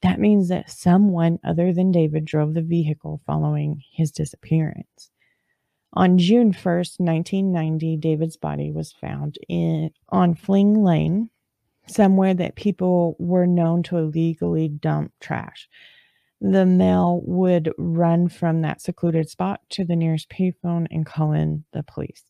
That 0.01 0.19
means 0.19 0.47
that 0.47 0.71
someone 0.71 1.39
other 1.43 1.73
than 1.73 1.91
David 1.91 2.25
drove 2.25 2.53
the 2.53 2.61
vehicle 2.61 3.21
following 3.25 3.83
his 3.91 4.11
disappearance. 4.11 5.11
On 5.93 6.17
June 6.17 6.53
1st, 6.53 6.99
1990, 6.99 7.97
David's 7.97 8.37
body 8.37 8.71
was 8.71 8.93
found 8.93 9.37
in 9.49 9.91
on 10.07 10.35
Fling 10.35 10.83
Lane, 10.83 11.29
somewhere 11.85 12.33
that 12.33 12.55
people 12.55 13.17
were 13.19 13.45
known 13.45 13.83
to 13.83 13.97
illegally 13.97 14.69
dump 14.69 15.11
trash 15.19 15.67
the 16.41 16.65
male 16.65 17.21
would 17.23 17.71
run 17.77 18.27
from 18.27 18.61
that 18.61 18.81
secluded 18.81 19.29
spot 19.29 19.61
to 19.69 19.85
the 19.85 19.95
nearest 19.95 20.27
payphone 20.29 20.87
and 20.89 21.05
call 21.05 21.33
in 21.33 21.63
the 21.71 21.83
police. 21.83 22.23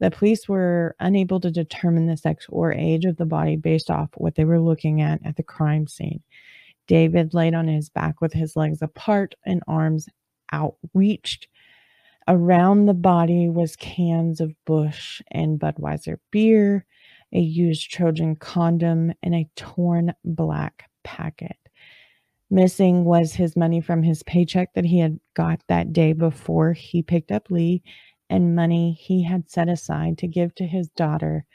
The 0.00 0.10
police 0.10 0.48
were 0.48 0.96
unable 0.98 1.38
to 1.40 1.50
determine 1.50 2.06
the 2.06 2.16
sex 2.16 2.46
or 2.48 2.72
age 2.72 3.04
of 3.04 3.18
the 3.18 3.26
body 3.26 3.56
based 3.56 3.90
off 3.90 4.08
what 4.16 4.34
they 4.34 4.44
were 4.44 4.58
looking 4.58 5.02
at 5.02 5.20
at 5.24 5.36
the 5.36 5.42
crime 5.42 5.86
scene. 5.86 6.22
David 6.88 7.34
laid 7.34 7.54
on 7.54 7.68
his 7.68 7.90
back 7.90 8.20
with 8.20 8.32
his 8.32 8.56
legs 8.56 8.80
apart 8.80 9.34
and 9.44 9.62
arms 9.68 10.08
outreached. 10.52 11.46
Around 12.26 12.86
the 12.86 12.94
body 12.94 13.48
was 13.48 13.76
cans 13.76 14.40
of 14.40 14.54
Busch 14.64 15.20
and 15.30 15.60
Budweiser 15.60 16.18
beer, 16.30 16.86
a 17.32 17.38
used 17.38 17.90
Trojan 17.90 18.36
condom, 18.36 19.12
and 19.22 19.34
a 19.34 19.48
torn 19.56 20.14
black 20.24 20.88
packet. 21.04 21.56
Missing 22.52 23.06
was 23.06 23.32
his 23.32 23.56
money 23.56 23.80
from 23.80 24.02
his 24.02 24.22
paycheck 24.24 24.74
that 24.74 24.84
he 24.84 24.98
had 24.98 25.18
got 25.32 25.62
that 25.68 25.94
day 25.94 26.12
before 26.12 26.74
he 26.74 27.02
picked 27.02 27.32
up 27.32 27.50
Lee 27.50 27.82
and 28.28 28.54
money 28.54 28.92
he 28.92 29.22
had 29.22 29.50
set 29.50 29.70
aside 29.70 30.18
to 30.18 30.26
give 30.26 30.54
to 30.56 30.66
his 30.66 30.90
daughter 30.90 31.46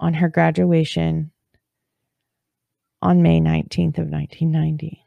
on 0.00 0.14
her 0.14 0.28
graduation 0.28 1.30
on 3.00 3.22
May 3.22 3.38
19th 3.38 3.98
of 3.98 4.08
1990. 4.08 5.06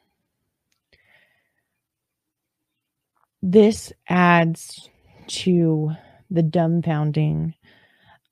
This 3.42 3.92
adds 4.08 4.90
to 5.28 5.92
the 6.32 6.44
dumbfounding 6.44 7.54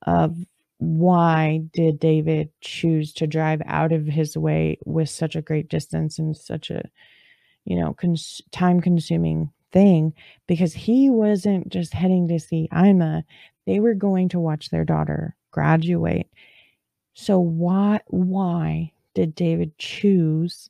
of 0.04 0.38
why 0.80 1.62
did 1.74 2.00
David 2.00 2.50
choose 2.62 3.14
to 3.14 3.28
drive 3.28 3.62
out 3.66 3.92
of 3.92 4.06
his 4.06 4.38
way 4.38 4.78
with 4.86 5.10
such 5.10 5.36
a 5.36 5.42
great 5.42 5.70
distance 5.70 6.20
and 6.20 6.36
such 6.36 6.70
a, 6.70 6.84
you 7.66 7.76
know, 7.80 7.94
cons- 7.94 8.42
time 8.52 8.82
consuming 8.82 9.52
thing? 9.72 10.14
Because 10.48 10.74
he 10.74 11.10
wasn't 11.10 11.70
just 11.70 11.94
heading 11.94 12.28
to 12.30 12.40
see 12.40 12.70
Ima, 12.74 13.24
they 13.66 13.80
were 13.80 13.96
going 13.96 14.30
to 14.30 14.40
watch 14.40 14.70
their 14.70 14.86
daughter 14.86 15.36
graduate. 15.52 16.28
So 17.16 17.40
why 17.40 18.02
why 18.08 18.92
did 19.16 19.36
David 19.36 19.78
choose 19.78 20.70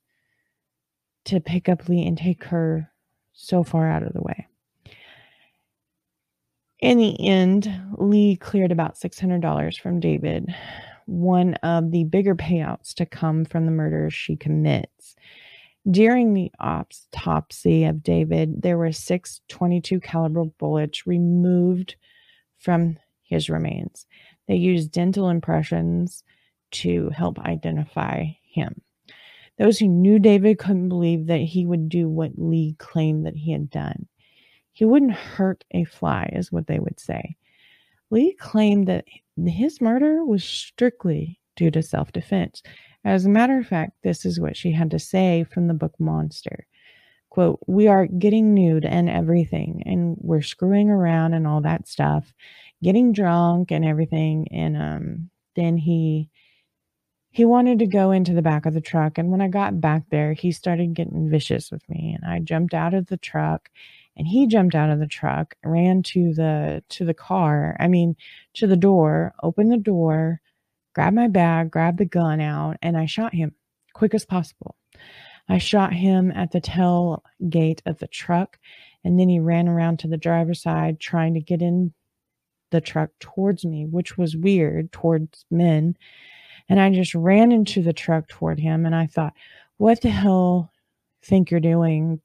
to 1.26 1.40
pick 1.42 1.68
up 1.68 1.90
Lee 1.90 2.06
and 2.06 2.18
take 2.18 2.44
her 2.46 2.92
so 3.34 3.64
far 3.64 3.90
out 3.90 4.04
of 4.04 4.14
the 4.14 4.22
way? 4.22 4.45
In 6.86 7.00
the 7.00 7.28
end, 7.28 7.68
Lee 7.98 8.36
cleared 8.36 8.72
about 8.72 8.94
$600 8.94 9.80
from 9.80 10.00
David, 10.00 10.54
one 11.08 11.56
of 11.56 11.90
the 11.90 12.04
bigger 12.04 12.36
payouts 12.36 12.94
to 12.94 13.08
come 13.08 13.44
from 13.44 13.66
the 13.66 13.72
murders 13.72 14.14
she 14.14 14.36
commits. 14.36 15.16
During 15.90 16.36
the 16.36 16.52
autopsy 16.60 17.86
of 17.86 18.04
David, 18.04 18.62
there 18.62 18.78
were 18.78 18.92
six 18.92 19.42
22 19.48 20.00
caliber 20.00 20.44
bullets 20.46 21.08
removed 21.08 21.96
from 22.60 23.00
his 23.24 23.50
remains. 23.50 24.06
They 24.48 24.58
used 24.58 24.92
dental 24.92 25.30
impressions 25.30 26.24
to 26.74 27.10
help 27.10 27.40
identify 27.40 28.26
him. 28.44 28.80
Those 29.58 29.80
who 29.80 29.88
knew 29.88 30.20
David 30.20 30.60
couldn't 30.60 30.90
believe 30.90 31.26
that 31.26 31.42
he 31.42 31.66
would 31.66 31.90
do 31.90 32.08
what 32.08 32.34
Lee 32.38 32.76
claimed 32.78 33.26
that 33.26 33.36
he 33.36 33.54
had 33.54 33.72
done. 33.72 34.06
He 34.76 34.84
wouldn't 34.84 35.14
hurt 35.14 35.64
a 35.72 35.86
fly, 35.86 36.30
is 36.34 36.52
what 36.52 36.68
they 36.68 36.80
would 36.80 37.00
say. 37.00 37.38
Lee 38.12 38.34
claimed 38.34 38.88
that 38.88 39.06
his 39.48 39.80
murder 39.80 40.26
was 40.26 40.44
strictly 40.44 41.40
due 41.56 41.72
to 41.72 41.82
self 41.82 42.12
defense. 42.12 42.62
As 43.06 43.26
a 43.26 43.30
matter 43.30 43.58
of 43.58 43.68
fact, 43.68 43.94
this 44.04 44.26
is 44.26 44.38
what 44.38 44.58
she 44.58 44.74
had 44.74 44.92
to 44.92 45.00
say 45.00 45.46
from 45.46 45.68
the 45.68 45.74
book 45.74 45.94
Monster. 45.98 46.68
Quote, 47.30 47.62
We 47.68 47.88
are 47.88 48.06
getting 48.06 48.54
nude 48.54 48.84
and 48.84 49.10
everything, 49.10 49.82
and 49.86 50.18
we're 50.20 50.42
screwing 50.42 50.90
around 50.90 51.34
and 51.34 51.48
all 51.48 51.62
that 51.62 51.88
stuff, 51.88 52.34
getting 52.84 53.14
drunk 53.14 53.72
and 53.72 53.86
everything. 53.86 54.50
And 54.52 54.76
um, 54.76 55.30
then 55.56 55.78
he 55.78 56.30
he 57.32 57.46
wanted 57.46 57.80
to 57.80 57.88
go 57.88 58.12
into 58.12 58.34
the 58.34 58.42
back 58.42 58.66
of 58.66 58.74
the 58.74 58.82
truck. 58.82 59.18
And 59.18 59.32
when 59.32 59.42
I 59.42 59.48
got 59.48 59.80
back 59.80 60.04
there, 60.10 60.34
he 60.34 60.52
started 60.52 60.94
getting 60.94 61.30
vicious 61.30 61.72
with 61.72 61.88
me. 61.90 62.14
And 62.14 62.30
I 62.30 62.40
jumped 62.40 62.74
out 62.74 62.94
of 62.94 63.08
the 63.08 63.18
truck 63.18 63.70
and 64.18 64.28
he 64.28 64.48
jumped 64.48 64.76
out 64.76 64.90
of 64.90 65.00
the 65.00 65.08
truck 65.08 65.56
ran 65.64 66.02
to 66.04 66.34
the 66.34 66.84
to 66.90 67.06
the 67.06 67.14
car 67.14 67.76
i 67.80 67.88
mean 67.88 68.16
to 68.54 68.68
the 68.68 68.78
door 68.78 69.34
opened 69.44 69.72
the 69.72 69.78
door 69.78 70.42
grabbed 70.94 71.16
my 71.16 71.28
bag 71.28 71.72
grabbed 71.72 71.98
the 71.98 72.06
gun 72.06 72.40
out 72.40 72.78
and 72.82 72.98
i 72.98 73.06
shot 73.06 73.34
him 73.34 73.54
quick 73.96 74.14
as 74.14 74.26
possible. 74.26 74.76
I 75.50 75.58
shot 75.58 75.94
him 75.94 76.32
at 76.32 76.52
the 76.52 76.62
tailgate 76.62 77.82
of 77.86 77.98
the 78.00 78.08
truck 78.08 78.60
and 79.04 79.20
then 79.20 79.30
he 79.30 79.40
ran 79.40 79.68
around 79.68 80.00
to 80.00 80.08
the 80.08 80.18
driver's 80.18 80.62
side 80.62 81.00
trying 81.00 81.34
to 81.36 81.40
get 81.40 81.62
in 81.62 81.94
the 82.72 82.82
truck 82.82 83.12
towards 83.20 83.64
me 83.64 83.86
which 83.86 84.18
was 84.18 84.36
weird 84.36 84.92
towards 84.92 85.46
men. 85.50 85.98
And 86.68 86.80
i 86.80 86.92
just 86.92 87.16
ran 87.16 87.52
into 87.52 87.82
the 87.82 87.94
truck 87.94 88.28
toward 88.28 88.60
him 88.60 88.86
and 88.86 88.96
i 88.96 89.06
thought 89.06 89.34
what 89.78 90.02
the 90.02 90.10
hell 90.10 90.72
think 91.24 91.52
you're 91.52 91.60
doing 91.60 92.22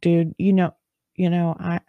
dude? 0.00 0.34
You 0.38 0.52
know 0.52 0.74
you 1.16 1.30
know, 1.30 1.56
I 1.58 1.80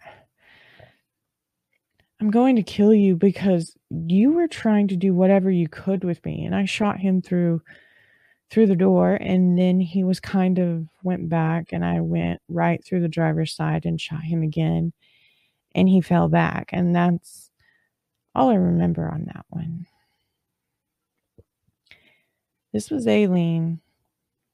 I'm 2.20 2.30
going 2.30 2.56
to 2.56 2.62
kill 2.62 2.94
you 2.94 3.14
because 3.14 3.76
you 3.90 4.32
were 4.32 4.48
trying 4.48 4.88
to 4.88 4.96
do 4.96 5.14
whatever 5.14 5.50
you 5.50 5.68
could 5.68 6.02
with 6.02 6.24
me 6.24 6.44
and 6.44 6.54
I 6.54 6.64
shot 6.64 6.98
him 6.98 7.20
through 7.20 7.60
through 8.50 8.66
the 8.66 8.76
door 8.76 9.14
and 9.14 9.58
then 9.58 9.80
he 9.80 10.04
was 10.04 10.20
kind 10.20 10.58
of 10.58 10.86
went 11.02 11.28
back 11.28 11.72
and 11.72 11.84
I 11.84 12.00
went 12.00 12.40
right 12.48 12.82
through 12.84 13.00
the 13.02 13.08
driver's 13.08 13.54
side 13.54 13.84
and 13.84 14.00
shot 14.00 14.22
him 14.22 14.42
again 14.42 14.92
and 15.74 15.88
he 15.88 16.00
fell 16.00 16.28
back 16.28 16.70
and 16.72 16.94
that's 16.94 17.50
all 18.34 18.50
I 18.50 18.54
remember 18.54 19.10
on 19.10 19.24
that 19.26 19.44
one. 19.48 19.86
This 22.72 22.90
was 22.90 23.06
Aileen 23.08 23.80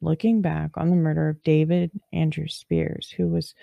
looking 0.01 0.43
back 0.43 0.77
on 0.77 0.91
the 0.91 0.97
murder 0.97 1.29
of 1.29 1.43
David 1.43 1.91
Andrew 2.13 2.49
Spears, 2.49 3.11
who 3.11 3.29
was 3.29 3.55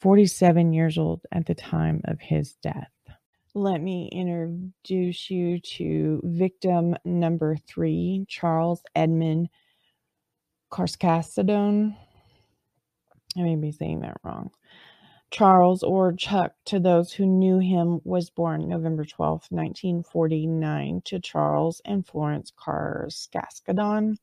47 0.00 0.72
years 0.72 0.98
old 0.98 1.22
at 1.32 1.46
the 1.46 1.54
time 1.54 2.00
of 2.04 2.20
his 2.20 2.54
death. 2.62 2.90
Let 3.54 3.80
me 3.80 4.10
introduce 4.12 5.30
you 5.30 5.60
to 5.60 6.20
victim 6.24 6.96
number 7.04 7.56
three, 7.66 8.26
Charles 8.28 8.82
Edmund 8.94 9.48
Carskaddon. 10.70 11.96
I 13.36 13.42
may 13.42 13.56
be 13.56 13.72
saying 13.72 14.00
that 14.00 14.18
wrong. 14.22 14.50
Charles, 15.30 15.82
or 15.82 16.12
Chuck, 16.12 16.52
to 16.66 16.78
those 16.78 17.12
who 17.12 17.26
knew 17.26 17.58
him, 17.58 18.00
was 18.04 18.30
born 18.30 18.68
November 18.68 19.04
12, 19.04 19.46
1949, 19.50 21.02
to 21.06 21.20
Charles 21.20 21.82
and 21.84 22.06
Florence 22.06 22.52
Carskaddon. 22.56 24.16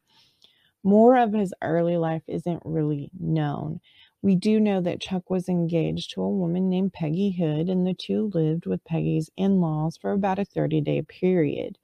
More 0.84 1.18
of 1.18 1.34
his 1.34 1.54
early 1.62 1.98
life 1.98 2.24
isn't 2.28 2.62
really 2.66 3.10
known. 3.20 3.82
We 4.24 4.36
do 4.36 4.58
know 4.62 4.80
that 4.80 5.02
Chuck 5.02 5.30
was 5.30 5.50
engaged 5.50 6.12
to 6.12 6.22
a 6.22 6.30
woman 6.30 6.70
named 6.70 6.94
Peggy 6.94 7.32
Hood, 7.32 7.70
and 7.70 7.86
the 7.86 7.94
two 7.94 8.32
lived 8.34 8.66
with 8.66 8.86
Peggy's 8.86 9.30
in 9.36 9.60
laws 9.60 9.98
for 9.98 10.14
about 10.14 10.40
a 10.40 10.46
30 10.46 10.80
day 10.80 11.02
period. 11.02 11.78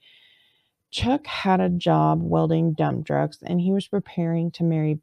Chuck 0.90 1.28
had 1.28 1.60
a 1.60 1.70
job 1.70 2.24
welding 2.24 2.74
dump 2.74 3.06
trucks, 3.06 3.40
and 3.44 3.60
he 3.60 3.74
was 3.74 3.90
preparing 3.90 4.52
to 4.52 4.64
marry 4.64 5.00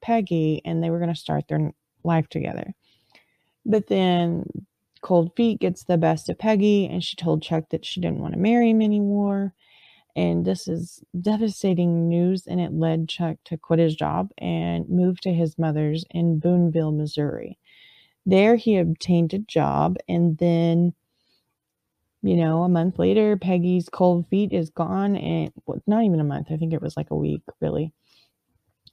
Peggy, 0.00 0.60
and 0.64 0.82
they 0.82 0.90
were 0.90 0.98
going 0.98 1.14
to 1.14 1.18
start 1.18 1.46
their 1.46 1.72
life 2.02 2.28
together. 2.28 2.74
But 3.64 3.86
then 3.86 4.44
cold 5.02 5.36
feet 5.36 5.60
gets 5.60 5.84
the 5.84 5.96
best 5.96 6.28
of 6.28 6.38
Peggy, 6.38 6.88
and 6.88 7.02
she 7.02 7.14
told 7.14 7.42
Chuck 7.42 7.70
that 7.70 7.84
she 7.84 8.00
didn't 8.00 8.18
want 8.18 8.34
to 8.34 8.40
marry 8.40 8.70
him 8.70 8.82
anymore. 8.82 9.54
And 10.14 10.44
this 10.44 10.68
is 10.68 11.02
devastating 11.18 12.08
news, 12.08 12.46
and 12.46 12.60
it 12.60 12.72
led 12.72 13.08
Chuck 13.08 13.38
to 13.46 13.56
quit 13.56 13.78
his 13.78 13.94
job 13.94 14.30
and 14.36 14.88
move 14.88 15.20
to 15.22 15.32
his 15.32 15.58
mother's 15.58 16.04
in 16.10 16.38
Boonville, 16.38 16.92
Missouri. 16.92 17.58
There, 18.26 18.56
he 18.56 18.76
obtained 18.76 19.32
a 19.32 19.38
job, 19.38 19.96
and 20.08 20.36
then, 20.36 20.92
you 22.22 22.36
know, 22.36 22.62
a 22.62 22.68
month 22.68 22.98
later, 22.98 23.36
Peggy's 23.38 23.88
cold 23.88 24.28
feet 24.28 24.52
is 24.52 24.68
gone, 24.70 25.16
and 25.16 25.50
well, 25.66 25.82
not 25.86 26.04
even 26.04 26.20
a 26.20 26.24
month. 26.24 26.48
I 26.50 26.56
think 26.58 26.72
it 26.74 26.82
was 26.82 26.96
like 26.96 27.10
a 27.10 27.16
week, 27.16 27.42
really. 27.60 27.92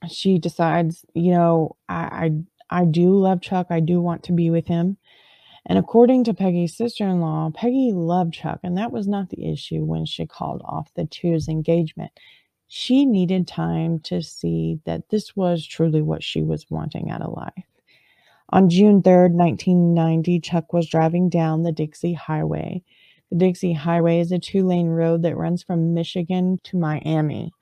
She 0.08 0.38
decides, 0.38 1.04
you 1.14 1.32
know, 1.32 1.76
I, 1.88 2.32
I, 2.70 2.80
I 2.80 2.84
do 2.86 3.14
love 3.14 3.42
Chuck. 3.42 3.66
I 3.68 3.80
do 3.80 4.00
want 4.00 4.22
to 4.24 4.32
be 4.32 4.48
with 4.48 4.66
him. 4.66 4.96
And 5.66 5.78
according 5.78 6.24
to 6.24 6.34
Peggy's 6.34 6.76
sister 6.76 7.06
in 7.06 7.20
law, 7.20 7.50
Peggy 7.54 7.92
loved 7.92 8.34
Chuck, 8.34 8.60
and 8.62 8.76
that 8.78 8.92
was 8.92 9.06
not 9.06 9.28
the 9.28 9.50
issue 9.50 9.84
when 9.84 10.06
she 10.06 10.26
called 10.26 10.62
off 10.64 10.94
the 10.94 11.06
two's 11.06 11.48
engagement. 11.48 12.12
She 12.66 13.04
needed 13.04 13.46
time 13.46 14.00
to 14.00 14.22
see 14.22 14.80
that 14.84 15.08
this 15.10 15.36
was 15.36 15.66
truly 15.66 16.02
what 16.02 16.22
she 16.22 16.42
was 16.42 16.66
wanting 16.70 17.10
out 17.10 17.22
of 17.22 17.32
life. 17.32 17.64
On 18.50 18.68
June 18.68 19.02
3rd, 19.02 19.32
1990, 19.32 20.40
Chuck 20.40 20.72
was 20.72 20.88
driving 20.88 21.28
down 21.28 21.62
the 21.62 21.72
Dixie 21.72 22.14
Highway. 22.14 22.82
The 23.30 23.36
Dixie 23.36 23.72
Highway 23.74 24.18
is 24.20 24.32
a 24.32 24.38
two 24.38 24.66
lane 24.66 24.88
road 24.88 25.22
that 25.22 25.36
runs 25.36 25.62
from 25.62 25.94
Michigan 25.94 26.58
to 26.64 26.76
Miami. 26.76 27.52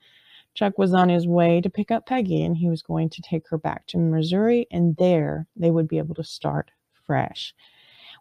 Chuck 0.55 0.77
was 0.77 0.93
on 0.93 1.09
his 1.09 1.27
way 1.27 1.61
to 1.61 1.69
pick 1.69 1.91
up 1.91 2.07
Peggy 2.07 2.43
and 2.43 2.57
he 2.57 2.69
was 2.69 2.81
going 2.81 3.09
to 3.11 3.21
take 3.21 3.47
her 3.49 3.57
back 3.57 3.85
to 3.87 3.97
Missouri, 3.97 4.67
and 4.71 4.95
there 4.97 5.47
they 5.55 5.69
would 5.69 5.87
be 5.87 5.99
able 5.99 6.15
to 6.15 6.23
start 6.23 6.71
fresh. 7.05 7.53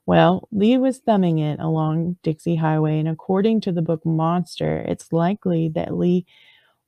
Well, 0.08 0.48
Lee 0.52 0.78
was 0.78 1.00
thumbing 1.00 1.38
it 1.38 1.60
along 1.60 2.16
Dixie 2.22 2.56
Highway, 2.56 2.98
and 2.98 3.08
according 3.08 3.60
to 3.60 3.72
the 3.72 3.82
book 3.82 4.06
Monster, 4.06 4.78
it's 4.88 5.12
likely 5.12 5.68
that 5.74 5.98
Lee 5.98 6.24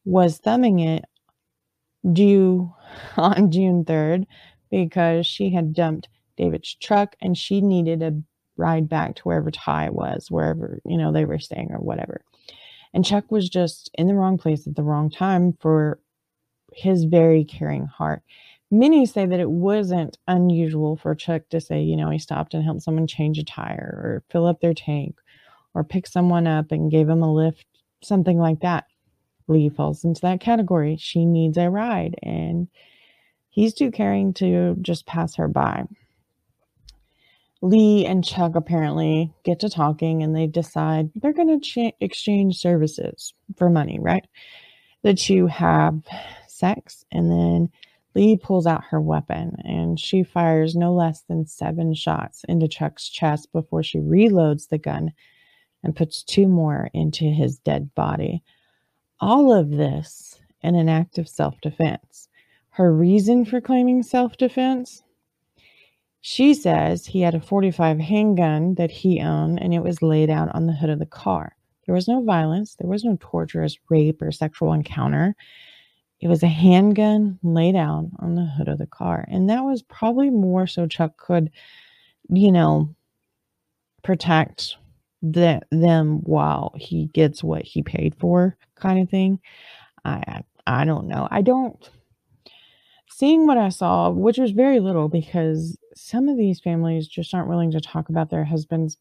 was 0.06 0.38
thumbing 0.38 0.78
it 0.78 1.04
due 2.14 2.72
on 3.18 3.50
June 3.50 3.84
3rd 3.84 4.24
because 4.70 5.26
she 5.26 5.50
had 5.50 5.74
dumped 5.74 6.08
David's 6.38 6.74
truck 6.76 7.14
and 7.20 7.36
she 7.36 7.60
needed 7.60 8.02
a 8.02 8.18
ride 8.56 8.88
back 8.88 9.16
to 9.16 9.22
wherever 9.24 9.50
Ty 9.50 9.90
was, 9.90 10.30
wherever, 10.30 10.80
you 10.86 10.96
know, 10.96 11.12
they 11.12 11.26
were 11.26 11.38
staying 11.38 11.72
or 11.72 11.78
whatever. 11.78 12.24
And 12.94 13.04
Chuck 13.04 13.30
was 13.30 13.50
just 13.50 13.90
in 13.98 14.06
the 14.06 14.14
wrong 14.14 14.38
place 14.38 14.66
at 14.66 14.76
the 14.76 14.82
wrong 14.82 15.10
time 15.10 15.58
for 15.60 16.00
his 16.72 17.04
very 17.04 17.44
caring 17.44 17.84
heart. 17.84 18.22
Many 18.70 19.04
say 19.06 19.26
that 19.26 19.40
it 19.40 19.50
wasn't 19.50 20.18
unusual 20.28 20.96
for 20.96 21.14
Chuck 21.14 21.42
to 21.50 21.60
say, 21.60 21.82
you 21.82 21.96
know, 21.96 22.10
he 22.10 22.18
stopped 22.18 22.54
and 22.54 22.62
helped 22.62 22.82
someone 22.82 23.06
change 23.06 23.38
a 23.38 23.44
tire 23.44 24.00
or 24.02 24.22
fill 24.30 24.46
up 24.46 24.60
their 24.60 24.74
tank 24.74 25.16
or 25.74 25.82
pick 25.82 26.06
someone 26.06 26.46
up 26.46 26.70
and 26.70 26.90
gave 26.90 27.08
them 27.08 27.22
a 27.22 27.32
lift, 27.32 27.66
something 28.02 28.38
like 28.38 28.60
that. 28.60 28.84
Lee 29.48 29.68
falls 29.68 30.04
into 30.04 30.20
that 30.20 30.40
category. 30.40 30.96
She 30.96 31.24
needs 31.24 31.58
a 31.58 31.68
ride 31.68 32.14
and 32.22 32.68
he's 33.48 33.74
too 33.74 33.90
caring 33.90 34.32
to 34.34 34.76
just 34.80 35.06
pass 35.06 35.34
her 35.36 35.48
by. 35.48 35.84
Lee 37.62 38.06
and 38.06 38.24
Chuck 38.24 38.54
apparently 38.54 39.32
get 39.44 39.60
to 39.60 39.68
talking 39.68 40.22
and 40.22 40.34
they 40.34 40.46
decide 40.46 41.10
they're 41.16 41.32
going 41.32 41.60
to 41.60 41.90
ch- 41.90 41.94
exchange 42.00 42.56
services 42.58 43.34
for 43.56 43.68
money, 43.68 43.98
right? 44.00 44.24
The 45.02 45.14
two 45.14 45.46
have 45.48 46.02
sex 46.46 47.04
and 47.10 47.30
then 47.30 47.70
Lee 48.14 48.36
pulls 48.36 48.66
out 48.66 48.84
her 48.90 49.00
weapon 49.00 49.56
and 49.64 49.98
she 49.98 50.22
fires 50.22 50.74
no 50.74 50.92
less 50.92 51.22
than 51.22 51.46
seven 51.46 51.94
shots 51.94 52.44
into 52.48 52.66
Chuck's 52.66 53.08
chest 53.08 53.52
before 53.52 53.82
she 53.82 53.98
reloads 53.98 54.68
the 54.68 54.78
gun 54.78 55.12
and 55.82 55.96
puts 55.96 56.22
two 56.22 56.48
more 56.48 56.90
into 56.92 57.24
his 57.24 57.58
dead 57.58 57.94
body. 57.94 58.42
All 59.20 59.52
of 59.52 59.70
this 59.70 60.40
in 60.62 60.74
an 60.74 60.88
act 60.88 61.18
of 61.18 61.28
self 61.28 61.60
defense. 61.60 62.28
Her 62.70 62.92
reason 62.92 63.44
for 63.44 63.60
claiming 63.60 64.02
self 64.02 64.36
defense? 64.36 65.02
She 66.20 66.52
says 66.52 67.06
he 67.06 67.22
had 67.22 67.34
a 67.34 67.40
45 67.40 67.98
handgun 67.98 68.74
that 68.74 68.90
he 68.90 69.20
owned 69.20 69.62
and 69.62 69.72
it 69.72 69.82
was 69.82 70.02
laid 70.02 70.28
out 70.30 70.54
on 70.54 70.66
the 70.66 70.74
hood 70.74 70.90
of 70.90 70.98
the 70.98 71.06
car. 71.06 71.56
There 71.86 71.94
was 71.94 72.08
no 72.08 72.22
violence, 72.22 72.76
there 72.76 72.88
was 72.88 73.04
no 73.04 73.16
torturous 73.20 73.76
rape 73.88 74.20
or 74.20 74.30
sexual 74.30 74.72
encounter. 74.72 75.34
It 76.20 76.28
was 76.28 76.42
a 76.42 76.48
handgun 76.48 77.38
laid 77.42 77.76
out 77.76 78.08
on 78.18 78.34
the 78.34 78.44
hood 78.44 78.68
of 78.68 78.78
the 78.78 78.86
car. 78.86 79.24
And 79.28 79.48
that 79.48 79.64
was 79.64 79.82
probably 79.82 80.30
more 80.30 80.66
so 80.66 80.86
Chuck 80.86 81.16
could, 81.16 81.50
you 82.28 82.52
know, 82.52 82.94
protect 84.02 84.76
the, 85.22 85.60
them 85.70 86.18
while 86.22 86.74
he 86.76 87.06
gets 87.06 87.42
what 87.42 87.62
he 87.62 87.82
paid 87.82 88.14
for, 88.18 88.56
kind 88.76 89.00
of 89.00 89.08
thing. 89.08 89.40
I 90.04 90.42
I 90.66 90.84
don't 90.84 91.08
know. 91.08 91.26
I 91.30 91.42
don't 91.42 91.90
seeing 93.10 93.46
what 93.46 93.58
I 93.58 93.68
saw, 93.68 94.10
which 94.10 94.38
was 94.38 94.52
very 94.52 94.80
little 94.80 95.08
because 95.08 95.76
some 95.94 96.28
of 96.28 96.38
these 96.38 96.60
families 96.60 97.06
just 97.06 97.34
aren't 97.34 97.48
willing 97.48 97.70
to 97.72 97.80
talk 97.80 98.08
about 98.08 98.30
their 98.30 98.44
husbands 98.44 98.96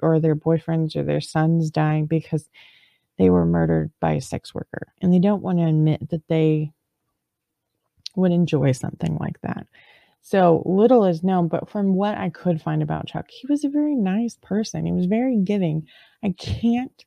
or 0.00 0.18
their 0.18 0.34
boyfriends 0.34 0.96
or 0.96 1.04
their 1.04 1.20
sons 1.20 1.70
dying 1.70 2.06
because 2.06 2.48
they 3.22 3.30
were 3.30 3.46
murdered 3.46 3.92
by 4.00 4.14
a 4.14 4.20
sex 4.20 4.52
worker 4.52 4.88
and 5.00 5.14
they 5.14 5.20
don't 5.20 5.44
want 5.44 5.58
to 5.58 5.64
admit 5.64 6.10
that 6.10 6.26
they 6.26 6.72
would 8.16 8.32
enjoy 8.32 8.72
something 8.72 9.16
like 9.20 9.40
that. 9.42 9.64
So 10.22 10.64
little 10.66 11.04
is 11.04 11.22
known, 11.22 11.46
but 11.46 11.70
from 11.70 11.94
what 11.94 12.18
I 12.18 12.30
could 12.30 12.60
find 12.60 12.82
about 12.82 13.06
Chuck, 13.06 13.30
he 13.30 13.46
was 13.46 13.62
a 13.62 13.68
very 13.68 13.94
nice 13.94 14.36
person. 14.42 14.86
He 14.86 14.90
was 14.90 15.06
very 15.06 15.36
giving. 15.36 15.86
I 16.24 16.34
can't 16.36 17.04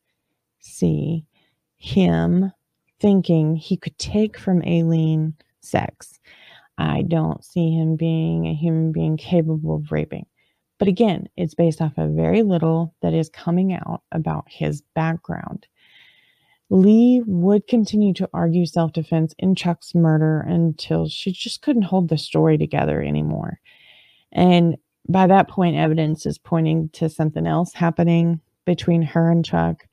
see 0.60 1.26
him 1.76 2.54
thinking 3.02 3.58
he 3.58 3.76
could 3.76 3.98
take 3.98 4.40
from 4.40 4.62
Aileen 4.62 5.34
sex. 5.60 6.22
I 6.78 7.02
don't 7.02 7.44
see 7.44 7.72
him 7.72 7.98
being 7.98 8.48
a 8.48 8.54
human 8.54 8.94
being 8.94 9.18
capable 9.18 9.76
of 9.76 9.92
raping. 9.92 10.28
But 10.80 10.88
again, 10.88 11.28
it's 11.36 11.56
based 11.56 11.82
off 11.82 11.98
of 11.98 12.12
very 12.12 12.42
little 12.42 12.96
that 13.02 13.14
is 13.14 13.28
coming 13.28 13.74
out 13.74 14.04
about 14.14 14.46
his 14.48 14.82
background. 14.94 15.68
Lee 16.70 17.22
would 17.26 17.68
continue 17.68 18.14
to 18.16 18.30
argue 18.34 18.66
self 18.66 18.94
defense 18.94 19.34
in 19.38 19.56
Chuck's 19.56 19.94
murder 19.94 20.42
until 20.42 21.08
she 21.08 21.32
just 21.32 21.62
couldn't 21.62 21.84
hold 21.84 22.10
the 22.10 22.18
story 22.18 22.58
together 22.58 23.02
anymore. 23.02 23.60
And 24.32 24.78
by 25.08 25.28
that 25.28 25.48
point, 25.48 25.76
evidence 25.76 26.26
is 26.26 26.38
pointing 26.38 26.90
to 26.94 27.10
something 27.10 27.46
else 27.46 27.74
happening 27.74 28.42
between 28.66 29.04
her 29.04 29.32
and 29.32 29.46
Chuck. 29.46 29.88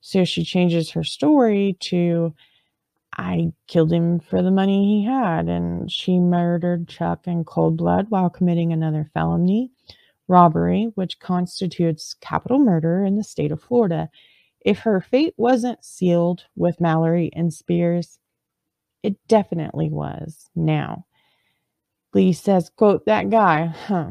So 0.00 0.24
she 0.24 0.44
changes 0.44 0.90
her 0.90 1.04
story 1.04 1.76
to 1.80 2.34
I 3.16 3.52
killed 3.66 3.92
him 3.92 4.20
for 4.20 4.42
the 4.42 4.50
money 4.50 5.00
he 5.00 5.04
had, 5.04 5.48
and 5.48 5.90
she 5.90 6.20
murdered 6.20 6.88
Chuck 6.88 7.26
in 7.26 7.44
cold 7.44 7.76
blood 7.76 8.06
while 8.10 8.30
committing 8.30 8.72
another 8.72 9.10
felony, 9.12 9.72
robbery, 10.28 10.92
which 10.94 11.18
constitutes 11.18 12.14
capital 12.20 12.60
murder 12.60 13.04
in 13.04 13.16
the 13.16 13.24
state 13.24 13.50
of 13.50 13.62
Florida 13.62 14.08
if 14.62 14.80
her 14.80 15.00
fate 15.00 15.34
wasn't 15.36 15.84
sealed 15.84 16.44
with 16.56 16.80
Mallory 16.80 17.30
and 17.34 17.52
Spears, 17.52 18.18
It 19.02 19.16
definitely 19.28 19.90
was. 19.90 20.50
Now, 20.56 21.06
Lee 22.14 22.32
says, 22.32 22.70
quote, 22.76 23.06
that 23.06 23.30
guy, 23.30 23.66
huh, 23.66 24.10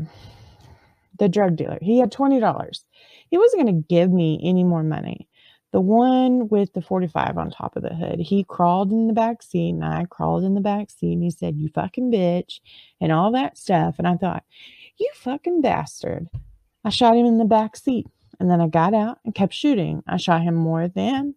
the 1.20 1.30
drug 1.30 1.56
dealer, 1.58 1.80
he 1.82 2.00
had 2.00 2.12
$20. 2.12 2.84
He 3.30 3.38
wasn't 3.38 3.64
going 3.64 3.84
to 3.84 3.88
give 3.88 4.12
me 4.12 4.40
any 4.44 4.64
more 4.64 4.84
money. 4.84 5.28
The 5.74 5.82
one 5.82 6.48
with 6.50 6.74
the 6.74 6.82
45 6.82 7.38
on 7.38 7.52
top 7.52 7.76
of 7.76 7.84
the 7.84 7.94
hood, 7.96 8.20
he 8.20 8.46
crawled 8.46 8.92
in 8.92 9.08
the 9.08 9.14
back 9.14 9.44
seat 9.44 9.72
and 9.72 9.86
I 9.86 10.06
crawled 10.10 10.44
in 10.44 10.56
the 10.56 10.62
back 10.62 10.90
seat 10.90 11.14
and 11.14 11.24
he 11.24 11.32
said, 11.32 11.58
You 11.58 11.70
fucking 11.70 12.12
bitch, 12.12 12.60
and 13.02 13.12
all 13.12 13.32
that 13.34 13.58
stuff. 13.58 13.96
And 14.00 14.08
I 14.08 14.16
thought, 14.18 14.44
You 14.98 15.10
fucking 15.16 15.62
bastard. 15.62 16.28
I 16.86 16.90
shot 16.90 17.18
him 17.18 17.26
in 17.26 17.38
the 17.38 17.46
back 17.46 17.76
seat 17.78 18.08
and 18.40 18.50
then 18.50 18.62
I 18.62 18.68
got 18.68 18.94
out 18.94 19.20
and 19.26 19.34
kept 19.34 19.54
shooting. 19.54 20.04
I 20.08 20.18
shot 20.18 20.44
him 20.44 20.56
more 20.56 20.88
than 20.88 21.36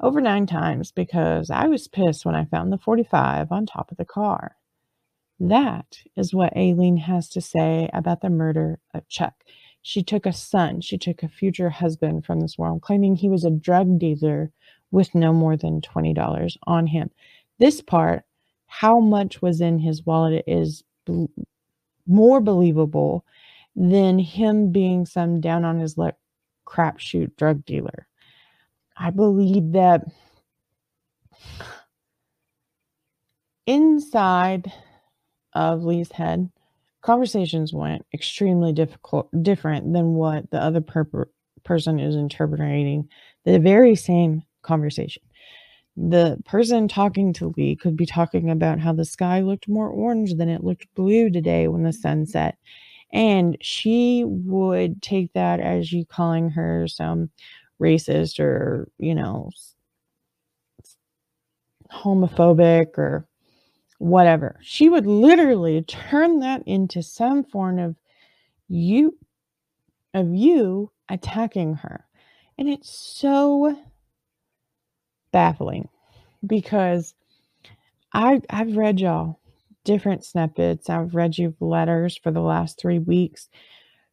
over 0.00 0.20
nine 0.20 0.46
times 0.46 0.90
because 0.90 1.50
I 1.50 1.68
was 1.68 1.88
pissed 1.88 2.24
when 2.24 2.34
I 2.34 2.44
found 2.46 2.72
the 2.72 2.78
45 2.78 3.52
on 3.52 3.66
top 3.66 3.90
of 3.90 3.96
the 3.96 4.04
car. 4.04 4.56
That 5.38 5.98
is 6.16 6.34
what 6.34 6.56
Aileen 6.56 6.96
has 6.98 7.28
to 7.30 7.40
say 7.40 7.90
about 7.92 8.20
the 8.20 8.30
murder 8.30 8.78
of 8.94 9.08
Chuck. 9.08 9.34
She 9.82 10.02
took 10.02 10.26
a 10.26 10.32
son, 10.32 10.80
she 10.80 10.96
took 10.96 11.22
a 11.22 11.28
future 11.28 11.70
husband 11.70 12.24
from 12.24 12.40
this 12.40 12.56
world, 12.56 12.82
claiming 12.82 13.16
he 13.16 13.28
was 13.28 13.44
a 13.44 13.50
drug 13.50 13.98
dealer 13.98 14.52
with 14.92 15.14
no 15.14 15.32
more 15.32 15.56
than 15.56 15.80
$20 15.80 16.56
on 16.64 16.86
him. 16.86 17.10
This 17.58 17.80
part, 17.80 18.24
how 18.66 19.00
much 19.00 19.42
was 19.42 19.60
in 19.60 19.80
his 19.80 20.06
wallet, 20.06 20.44
is 20.46 20.84
more 22.06 22.40
believable 22.40 23.24
than 23.74 24.18
him 24.18 24.70
being 24.70 25.06
some 25.06 25.40
down 25.40 25.64
on 25.64 25.80
his 25.80 25.98
luck 25.98 26.14
crapshoot 26.66 27.36
drug 27.36 27.64
dealer. 27.64 28.06
I 28.96 29.10
believe 29.10 29.72
that 29.72 30.04
inside 33.66 34.72
of 35.54 35.84
Lee's 35.84 36.12
head, 36.12 36.50
conversations 37.02 37.72
went 37.72 38.04
extremely 38.14 38.72
difficult, 38.72 39.28
different 39.42 39.92
than 39.92 40.14
what 40.14 40.50
the 40.50 40.62
other 40.62 40.80
per- 40.80 41.28
person 41.64 42.00
is 42.00 42.16
interpreting 42.16 43.08
the 43.44 43.58
very 43.58 43.94
same 43.94 44.42
conversation. 44.62 45.22
The 45.96 46.38
person 46.46 46.88
talking 46.88 47.32
to 47.34 47.52
Lee 47.56 47.76
could 47.76 47.96
be 47.96 48.06
talking 48.06 48.50
about 48.50 48.80
how 48.80 48.92
the 48.94 49.04
sky 49.04 49.40
looked 49.40 49.68
more 49.68 49.88
orange 49.88 50.34
than 50.34 50.48
it 50.48 50.64
looked 50.64 50.86
blue 50.94 51.28
today 51.30 51.68
when 51.68 51.82
the 51.82 51.92
sun 51.92 52.24
set. 52.26 52.56
And 53.12 53.56
she 53.60 54.24
would 54.26 55.02
take 55.02 55.32
that 55.34 55.60
as 55.60 55.92
you 55.92 56.06
calling 56.06 56.50
her 56.50 56.88
some 56.88 57.30
racist 57.80 58.40
or, 58.40 58.88
you 58.98 59.14
know, 59.14 59.50
homophobic 61.92 62.98
or 62.98 63.26
whatever. 63.98 64.58
She 64.62 64.88
would 64.88 65.06
literally 65.06 65.82
turn 65.82 66.40
that 66.40 66.62
into 66.66 67.02
some 67.02 67.44
form 67.44 67.78
of 67.78 67.96
you 68.68 69.18
of 70.14 70.34
you 70.34 70.90
attacking 71.08 71.74
her. 71.76 72.06
And 72.58 72.68
it's 72.68 72.90
so 72.90 73.76
baffling 75.32 75.88
because 76.46 77.14
I 78.14 78.42
I've 78.50 78.76
read 78.76 79.00
y'all 79.00 79.40
different 79.84 80.24
snippets. 80.24 80.90
I've 80.90 81.14
read 81.14 81.38
you 81.38 81.54
letters 81.60 82.16
for 82.16 82.30
the 82.30 82.40
last 82.40 82.78
3 82.80 82.98
weeks. 83.00 83.48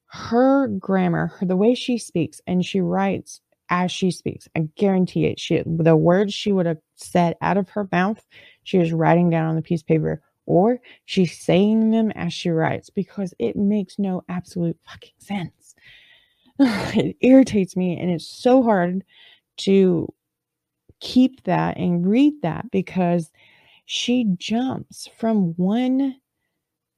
Her 0.07 0.67
grammar, 0.67 1.33
the 1.41 1.57
way 1.57 1.75
she 1.75 1.97
speaks 1.97 2.41
and 2.47 2.65
she 2.65 2.81
writes 2.81 3.41
as 3.69 3.91
she 3.91 4.11
speaks. 4.11 4.47
I 4.55 4.67
guarantee 4.75 5.25
it. 5.25 5.39
She 5.39 5.61
the 5.65 5.95
words 5.95 6.33
she 6.33 6.51
would 6.51 6.65
have 6.65 6.79
said 6.95 7.35
out 7.41 7.57
of 7.57 7.69
her 7.69 7.87
mouth, 7.91 8.25
she 8.63 8.79
is 8.79 8.91
writing 8.91 9.29
down 9.29 9.49
on 9.49 9.55
the 9.55 9.61
piece 9.61 9.81
of 9.81 9.87
paper, 9.87 10.21
or 10.45 10.79
she's 11.05 11.37
saying 11.39 11.91
them 11.91 12.11
as 12.11 12.33
she 12.33 12.49
writes 12.49 12.89
because 12.89 13.33
it 13.39 13.55
makes 13.55 13.99
no 13.99 14.23
absolute 14.27 14.77
fucking 14.87 15.13
sense. 15.19 15.75
it 16.59 17.15
irritates 17.21 17.75
me, 17.75 17.97
and 17.97 18.09
it's 18.09 18.27
so 18.27 18.63
hard 18.63 19.03
to 19.57 20.11
keep 20.99 21.43
that 21.43 21.77
and 21.77 22.09
read 22.09 22.33
that 22.41 22.69
because 22.71 23.31
she 23.91 24.23
jumps 24.37 25.09
from 25.17 25.55
one 25.57 26.15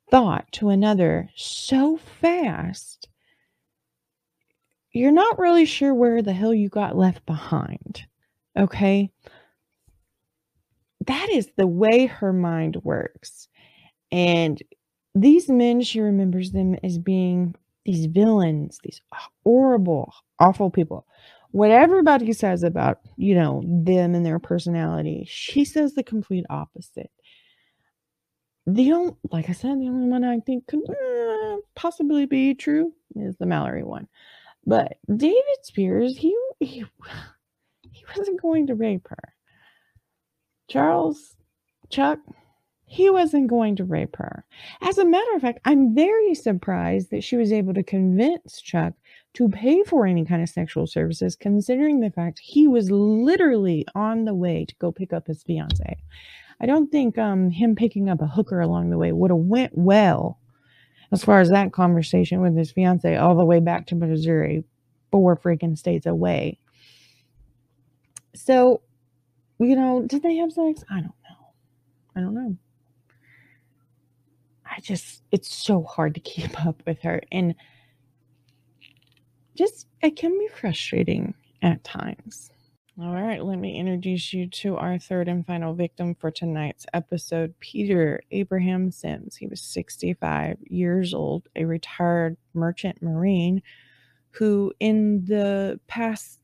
thought 0.10 0.45
to 0.51 0.67
another 0.67 1.30
so 1.38 1.95
fast 1.95 3.08
you're 4.91 5.13
not 5.13 5.39
really 5.39 5.63
sure 5.63 5.93
where 5.93 6.21
the 6.21 6.34
hell 6.34 6.54
you 6.54 6.67
got 6.67 6.97
left 6.97 7.25
behind. 7.25 8.06
Okay. 8.60 9.10
That 11.08 11.30
is 11.30 11.49
the 11.56 11.65
way 11.65 12.08
her 12.08 12.34
mind 12.34 12.75
works. 12.84 13.47
And 14.12 14.62
these 15.15 15.47
men, 15.47 15.82
she 15.82 16.01
remembers 16.01 16.51
them 16.51 16.75
as 16.84 16.97
being 16.97 17.56
these 17.86 18.08
villains, 18.08 18.80
these 18.84 18.99
horrible, 19.45 20.13
awful 20.39 20.69
people. 20.69 21.08
What 21.51 21.71
everybody 21.71 22.31
says 22.33 22.63
about, 22.63 22.99
you 23.17 23.35
know, 23.35 23.61
them 23.65 24.15
and 24.15 24.25
their 24.25 24.39
personality, 24.39 25.25
she 25.27 25.65
says 25.65 25.93
the 25.93 26.03
complete 26.03 26.45
opposite. 26.49 27.11
The 28.67 28.93
only, 28.93 29.15
like 29.31 29.49
I 29.49 29.53
said, 29.53 29.79
the 29.79 29.87
only 29.87 30.07
one 30.07 30.23
I 30.23 30.39
think 30.39 30.67
could 30.67 30.89
uh, 30.89 31.57
possibly 31.75 32.25
be 32.25 32.53
true 32.53 32.93
is 33.15 33.35
the 33.37 33.45
Mallory 33.45 33.83
one. 33.83 34.07
But 34.65 34.97
David 35.13 35.43
Spears, 35.63 36.15
he, 36.15 36.37
he 36.59 36.85
he 37.81 38.05
wasn't 38.15 38.41
going 38.41 38.67
to 38.67 38.75
rape 38.75 39.07
her. 39.09 39.33
Charles 40.69 41.35
Chuck, 41.89 42.19
he 42.91 43.10
wasn't 43.10 43.47
going 43.47 43.73
to 43.77 43.86
rape 43.86 44.17
her. 44.17 44.43
As 44.82 44.97
a 44.97 45.06
matter 45.06 45.34
of 45.34 45.41
fact, 45.41 45.60
I'm 45.63 45.95
very 45.95 46.36
surprised 46.36 47.10
that 47.12 47.23
she 47.23 47.38
was 47.38 47.54
able 47.54 47.73
to 47.73 47.84
convince 47.84 48.62
Chuck 48.62 48.95
to 49.36 49.47
pay 49.47 49.82
for 49.84 50.06
any 50.06 50.25
kind 50.25 50.43
of 50.43 50.49
sexual 50.49 50.86
services, 50.86 51.38
considering 51.38 52.01
the 52.01 52.12
fact 52.12 52.41
he 52.43 52.67
was 52.67 52.91
literally 52.91 53.86
on 53.95 54.25
the 54.25 54.34
way 54.34 54.65
to 54.65 54.75
go 54.75 54.91
pick 54.91 55.13
up 55.13 55.27
his 55.27 55.41
fiance. 55.41 55.99
I 56.60 56.65
don't 56.65 56.91
think 56.91 57.17
um, 57.17 57.49
him 57.49 57.77
picking 57.77 58.10
up 58.10 58.21
a 58.21 58.27
hooker 58.27 58.60
along 58.60 58.89
the 58.89 58.97
way 58.97 59.13
would 59.13 59.32
have 59.32 59.38
went 59.38 59.71
well 59.73 60.38
as 61.13 61.23
far 61.23 61.39
as 61.39 61.49
that 61.49 61.71
conversation 61.71 62.41
with 62.41 62.58
his 62.58 62.73
fiance 62.73 63.15
all 63.15 63.38
the 63.38 63.45
way 63.45 63.62
back 63.62 63.88
to 63.88 63.95
Missouri, 63.95 64.65
four 65.13 65.38
freaking 65.38 65.77
states 65.77 66.06
away. 66.06 66.60
So, 68.36 68.82
you 69.60 69.77
know, 69.77 70.04
did 70.06 70.23
they 70.23 70.36
have 70.36 70.51
sex? 70.51 70.84
I 70.89 70.95
don't 70.95 71.06
know. 71.06 71.54
I 72.17 72.19
don't 72.19 72.34
know. 72.34 72.58
I 74.71 74.79
just, 74.79 75.21
it's 75.31 75.53
so 75.53 75.84
hard 75.84 76.15
to 76.15 76.21
keep 76.21 76.65
up 76.65 76.81
with 76.88 77.01
her. 77.01 77.21
And 77.31 77.55
just, 79.55 79.88
it 80.01 80.15
can 80.15 80.31
be 80.39 80.47
frustrating 80.47 81.34
at 81.62 81.84
times. 81.84 82.49
All 82.99 83.13
right, 83.13 83.43
let 83.43 83.57
me 83.57 83.77
introduce 83.77 84.34
you 84.34 84.47
to 84.47 84.77
our 84.77 84.99
third 84.99 85.27
and 85.27 85.45
final 85.45 85.73
victim 85.73 86.13
for 86.13 86.29
tonight's 86.29 86.86
episode, 86.93 87.53
Peter 87.60 88.21
Abraham 88.31 88.91
Siems. 88.91 89.38
He 89.38 89.47
was 89.47 89.62
65 89.62 90.57
years 90.67 91.13
old, 91.13 91.47
a 91.55 91.65
retired 91.65 92.38
merchant 92.53 93.01
marine 93.01 93.62
who, 94.31 94.73
in 94.79 95.25
the 95.25 95.79
past 95.88 96.39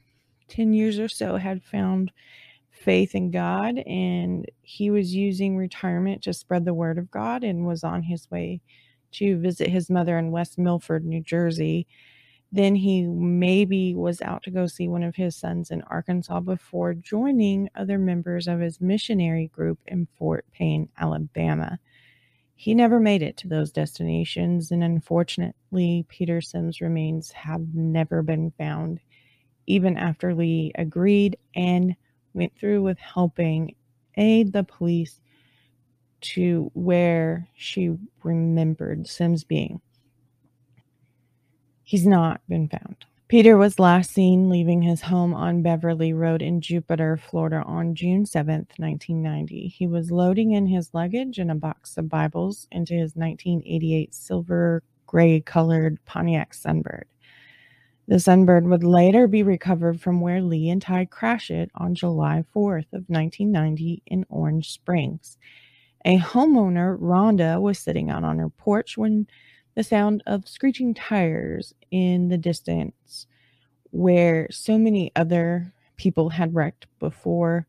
10 0.47 0.73
years 0.73 0.99
or 0.99 1.07
so, 1.07 1.35
had 1.35 1.63
found 1.63 2.11
faith 2.87 3.15
in 3.15 3.31
God 3.31 3.79
and 3.79 4.47
he 4.63 4.91
was 4.91 5.15
using 5.15 5.57
retirement 5.57 6.23
to 6.23 6.33
spread 6.33 6.65
the 6.65 6.73
word 6.73 6.97
of 6.99 7.11
God 7.11 7.43
and 7.45 7.67
was 7.67 7.85
on 7.85 8.03
his 8.03 8.31
way 8.31 8.61
to 9.13 9.39
visit 9.39 9.69
his 9.69 9.91
mother 9.91 10.17
in 10.17 10.31
West 10.31 10.57
Milford, 10.59 11.05
New 11.05 11.21
Jersey 11.21 11.85
then 12.51 12.75
he 12.75 13.03
maybe 13.03 13.95
was 13.95 14.21
out 14.23 14.43
to 14.43 14.51
go 14.51 14.67
see 14.67 14.89
one 14.89 15.03
of 15.03 15.15
his 15.15 15.37
sons 15.37 15.71
in 15.71 15.83
Arkansas 15.83 16.41
before 16.41 16.95
joining 16.95 17.69
other 17.75 17.99
members 17.99 18.47
of 18.47 18.61
his 18.61 18.81
missionary 18.81 19.49
group 19.49 19.79
in 19.87 20.07
Fort 20.17 20.45
Payne, 20.53 20.89
Alabama. 20.97 21.79
He 22.55 22.75
never 22.75 22.99
made 22.99 23.21
it 23.21 23.37
to 23.37 23.49
those 23.49 23.71
destinations, 23.71 24.71
and 24.71 24.83
unfortunately, 24.83 26.05
Peter 26.09 26.39
Siems' 26.39 26.81
remains 26.81 27.31
have 27.33 27.75
never 27.75 28.23
been 28.23 28.51
found, 28.57 29.01
even 29.67 29.97
after 29.97 30.35
Lee 30.35 30.71
agreed 30.75 31.37
and 31.55 31.95
went 32.37 32.55
through 32.57 32.83
with 32.83 32.99
helping 32.99 33.75
aid 34.15 34.53
the 34.53 34.63
police 34.63 35.19
to 36.21 36.71
where 36.73 37.47
she 37.55 37.97
remembered 38.23 39.05
Siems 39.05 39.47
being. 39.47 39.81
He's 41.83 42.05
not 42.05 42.41
been 42.47 42.67
found. 42.67 43.05
Peter 43.27 43.57
was 43.57 43.79
last 43.79 44.11
seen 44.11 44.49
leaving 44.49 44.81
his 44.81 45.01
home 45.01 45.33
on 45.33 45.61
Beverly 45.61 46.13
Road 46.13 46.41
in 46.41 46.61
Jupiter, 46.61 47.17
Florida 47.17 47.61
on 47.65 47.93
June 47.93 48.25
7, 48.25 48.67
1990. 48.77 49.67
He 49.67 49.85
was 49.85 50.11
loading 50.11 50.53
in 50.53 50.67
his 50.67 50.93
luggage 50.93 51.37
and 51.37 51.51
a 51.51 51.55
box 51.55 51.97
of 51.97 52.07
Bibles 52.07 52.67
into 52.71 52.93
his 52.93 53.15
1988 53.15 54.13
silver 54.13 54.81
gray 55.07 55.41
colored 55.41 55.97
Pontiac 56.05 56.53
Sunbird. 56.53 57.03
The 58.07 58.15
Sunbird 58.15 58.69
would 58.69 58.85
later 58.85 59.27
be 59.27 59.43
recovered 59.43 59.99
from 59.99 60.21
where 60.21 60.41
Lee 60.41 60.69
and 60.69 60.81
Ty 60.81 61.05
crashed 61.05 61.51
it 61.51 61.69
on 61.75 61.93
July 61.93 62.45
4th 62.55 62.93
of 62.93 63.03
1990 63.09 64.01
in 64.05 64.25
Orange 64.29 64.71
Springs. 64.71 65.37
A 66.05 66.17
homeowner, 66.17 66.97
Rhonda, 66.97 67.59
was 67.59 67.79
sitting 67.79 68.09
out 68.09 68.23
on 68.23 68.39
her 68.39 68.47
porch 68.47 68.97
when 68.97 69.27
the 69.75 69.83
sound 69.83 70.23
of 70.25 70.47
screeching 70.47 70.93
tires 70.93 71.73
in 71.91 72.29
the 72.29 72.37
distance, 72.37 73.27
where 73.91 74.47
so 74.51 74.77
many 74.77 75.11
other 75.17 75.73
people 75.97 76.29
had 76.29 76.55
wrecked 76.55 76.87
before. 76.99 77.67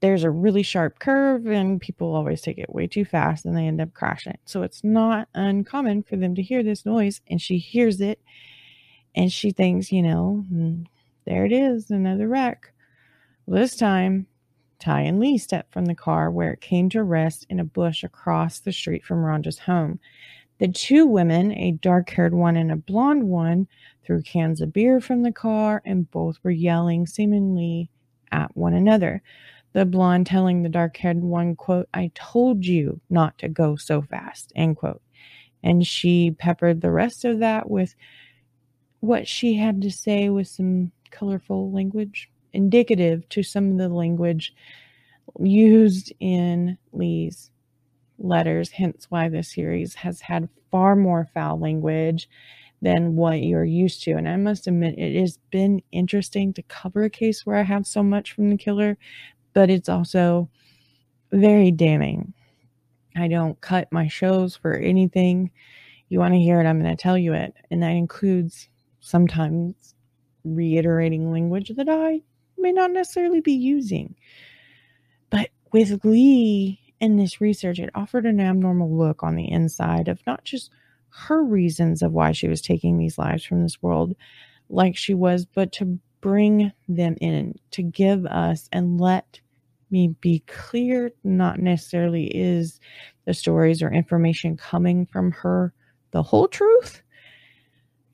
There's 0.00 0.24
a 0.24 0.30
really 0.30 0.62
sharp 0.62 1.00
curve, 1.00 1.46
and 1.46 1.82
people 1.82 2.14
always 2.14 2.40
take 2.40 2.56
it 2.56 2.74
way 2.74 2.86
too 2.86 3.04
fast 3.04 3.44
and 3.44 3.54
they 3.54 3.66
end 3.66 3.80
up 3.82 3.92
crashing. 3.92 4.38
So 4.46 4.62
it's 4.62 4.82
not 4.82 5.28
uncommon 5.34 6.04
for 6.04 6.16
them 6.16 6.34
to 6.34 6.42
hear 6.42 6.62
this 6.62 6.86
noise, 6.86 7.20
and 7.28 7.42
she 7.42 7.58
hears 7.58 8.00
it 8.00 8.20
and 9.16 9.32
she 9.32 9.50
thinks, 9.50 9.90
you 9.90 10.02
know, 10.02 10.44
hmm, 10.48 10.82
there 11.24 11.46
it 11.46 11.52
is, 11.52 11.90
another 11.90 12.28
wreck. 12.28 12.72
This 13.48 13.74
time, 13.74 14.26
Ty 14.78 15.00
and 15.02 15.18
Lee 15.18 15.38
stepped 15.38 15.72
from 15.72 15.86
the 15.86 15.94
car 15.94 16.30
where 16.30 16.52
it 16.52 16.60
came 16.60 16.90
to 16.90 17.02
rest 17.02 17.46
in 17.48 17.58
a 17.58 17.64
bush 17.64 18.04
across 18.04 18.60
the 18.60 18.72
street 18.72 19.04
from 19.04 19.24
Rhonda's 19.24 19.60
home. 19.60 19.98
The 20.58 20.68
two 20.68 21.06
women, 21.06 21.52
a 21.52 21.72
dark 21.72 22.10
haired 22.10 22.34
one 22.34 22.56
and 22.56 22.70
a 22.70 22.76
blonde 22.76 23.24
one, 23.24 23.68
threw 24.04 24.22
cans 24.22 24.60
of 24.60 24.72
beer 24.72 25.00
from 25.00 25.22
the 25.22 25.32
car 25.32 25.82
and 25.84 26.10
both 26.10 26.38
were 26.42 26.50
yelling 26.50 27.06
seemingly 27.06 27.90
at 28.32 28.56
one 28.56 28.74
another. 28.74 29.22
The 29.72 29.84
blonde 29.84 30.26
telling 30.26 30.62
the 30.62 30.68
dark 30.68 30.96
haired 30.96 31.22
one, 31.22 31.56
quote, 31.56 31.88
I 31.92 32.10
told 32.14 32.64
you 32.64 33.00
not 33.10 33.36
to 33.38 33.48
go 33.48 33.76
so 33.76 34.02
fast, 34.02 34.52
end 34.54 34.76
quote. 34.76 35.02
And 35.62 35.86
she 35.86 36.30
peppered 36.30 36.80
the 36.80 36.90
rest 36.90 37.24
of 37.24 37.40
that 37.40 37.68
with 37.68 37.94
what 39.06 39.28
she 39.28 39.54
had 39.54 39.80
to 39.82 39.90
say 39.90 40.28
with 40.28 40.48
some 40.48 40.90
colorful 41.10 41.70
language, 41.72 42.30
indicative 42.52 43.28
to 43.30 43.42
some 43.42 43.72
of 43.72 43.78
the 43.78 43.88
language 43.88 44.54
used 45.38 46.12
in 46.20 46.76
Lee's 46.92 47.50
letters, 48.18 48.70
hence 48.70 49.06
why 49.08 49.28
this 49.28 49.52
series 49.52 49.94
has 49.94 50.20
had 50.20 50.48
far 50.70 50.96
more 50.96 51.28
foul 51.34 51.58
language 51.58 52.28
than 52.82 53.16
what 53.16 53.42
you're 53.42 53.64
used 53.64 54.02
to. 54.02 54.12
And 54.12 54.28
I 54.28 54.36
must 54.36 54.66
admit, 54.66 54.98
it 54.98 55.18
has 55.18 55.38
been 55.50 55.82
interesting 55.92 56.52
to 56.54 56.62
cover 56.62 57.04
a 57.04 57.10
case 57.10 57.46
where 57.46 57.56
I 57.56 57.62
have 57.62 57.86
so 57.86 58.02
much 58.02 58.32
from 58.32 58.50
the 58.50 58.56
killer, 58.56 58.98
but 59.54 59.70
it's 59.70 59.88
also 59.88 60.50
very 61.32 61.70
damning. 61.70 62.34
I 63.16 63.28
don't 63.28 63.60
cut 63.60 63.90
my 63.90 64.08
shows 64.08 64.56
for 64.56 64.74
anything. 64.74 65.50
You 66.08 66.18
want 66.18 66.34
to 66.34 66.40
hear 66.40 66.60
it, 66.60 66.66
I'm 66.66 66.80
going 66.80 66.94
to 66.94 67.02
tell 67.02 67.16
you 67.16 67.32
it. 67.32 67.54
And 67.70 67.82
that 67.82 67.90
includes 67.90 68.68
sometimes 69.06 69.94
reiterating 70.44 71.30
language 71.30 71.70
that 71.76 71.88
I 71.88 72.22
may 72.58 72.72
not 72.72 72.90
necessarily 72.90 73.40
be 73.40 73.52
using. 73.52 74.16
But 75.30 75.50
with 75.72 76.04
Lee 76.04 76.80
in 77.00 77.16
this 77.16 77.40
research, 77.40 77.78
it 77.78 77.90
offered 77.94 78.26
an 78.26 78.40
abnormal 78.40 78.90
look 78.90 79.22
on 79.22 79.36
the 79.36 79.50
inside 79.50 80.08
of 80.08 80.20
not 80.26 80.44
just 80.44 80.70
her 81.10 81.44
reasons 81.44 82.02
of 82.02 82.12
why 82.12 82.32
she 82.32 82.48
was 82.48 82.60
taking 82.60 82.98
these 82.98 83.16
lives 83.16 83.44
from 83.44 83.62
this 83.62 83.80
world 83.80 84.16
like 84.68 84.96
she 84.96 85.14
was, 85.14 85.46
but 85.46 85.70
to 85.72 85.98
bring 86.20 86.72
them 86.88 87.16
in, 87.20 87.54
to 87.70 87.82
give 87.82 88.26
us 88.26 88.68
and 88.72 89.00
let 89.00 89.40
me 89.88 90.08
be 90.20 90.42
clear 90.48 91.12
not 91.22 91.60
necessarily 91.60 92.26
is 92.26 92.80
the 93.24 93.32
stories 93.32 93.82
or 93.82 93.92
information 93.92 94.56
coming 94.56 95.06
from 95.06 95.30
her 95.30 95.72
the 96.10 96.24
whole 96.24 96.48
truth 96.48 97.02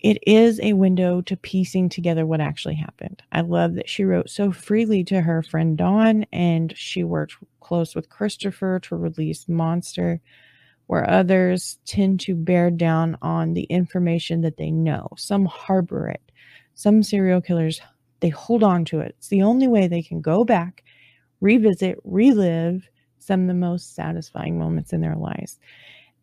it 0.02 0.18
is 0.26 0.58
a 0.60 0.72
window 0.72 1.20
to 1.22 1.36
piecing 1.36 1.88
together 1.88 2.26
what 2.26 2.40
actually 2.40 2.74
happened. 2.74 3.22
I 3.30 3.42
love 3.42 3.74
that 3.74 3.88
she 3.88 4.04
wrote 4.04 4.30
so 4.30 4.50
freely 4.50 5.04
to 5.04 5.20
her 5.20 5.42
friend 5.44 5.78
Dawn, 5.78 6.26
and 6.32 6.76
she 6.76 7.04
worked 7.04 7.36
close 7.60 7.94
with 7.94 8.10
Christopher 8.10 8.80
to 8.80 8.96
release 8.96 9.48
Monster, 9.48 10.20
where 10.88 11.08
others 11.08 11.78
tend 11.86 12.18
to 12.20 12.34
bear 12.34 12.68
down 12.70 13.16
on 13.22 13.54
the 13.54 13.62
information 13.64 14.40
that 14.40 14.56
they 14.56 14.72
know. 14.72 15.08
Some 15.16 15.46
harbor 15.46 16.08
it. 16.08 16.32
Some 16.74 17.04
serial 17.04 17.40
killers, 17.40 17.80
they 18.18 18.30
hold 18.30 18.64
on 18.64 18.84
to 18.86 19.00
it. 19.00 19.14
It's 19.18 19.28
the 19.28 19.42
only 19.42 19.68
way 19.68 19.86
they 19.86 20.02
can 20.02 20.20
go 20.20 20.42
back, 20.44 20.82
revisit, 21.40 21.98
relive 22.02 22.88
some 23.18 23.42
of 23.42 23.46
the 23.46 23.54
most 23.54 23.94
satisfying 23.94 24.58
moments 24.58 24.92
in 24.92 25.00
their 25.00 25.14
lives. 25.14 25.60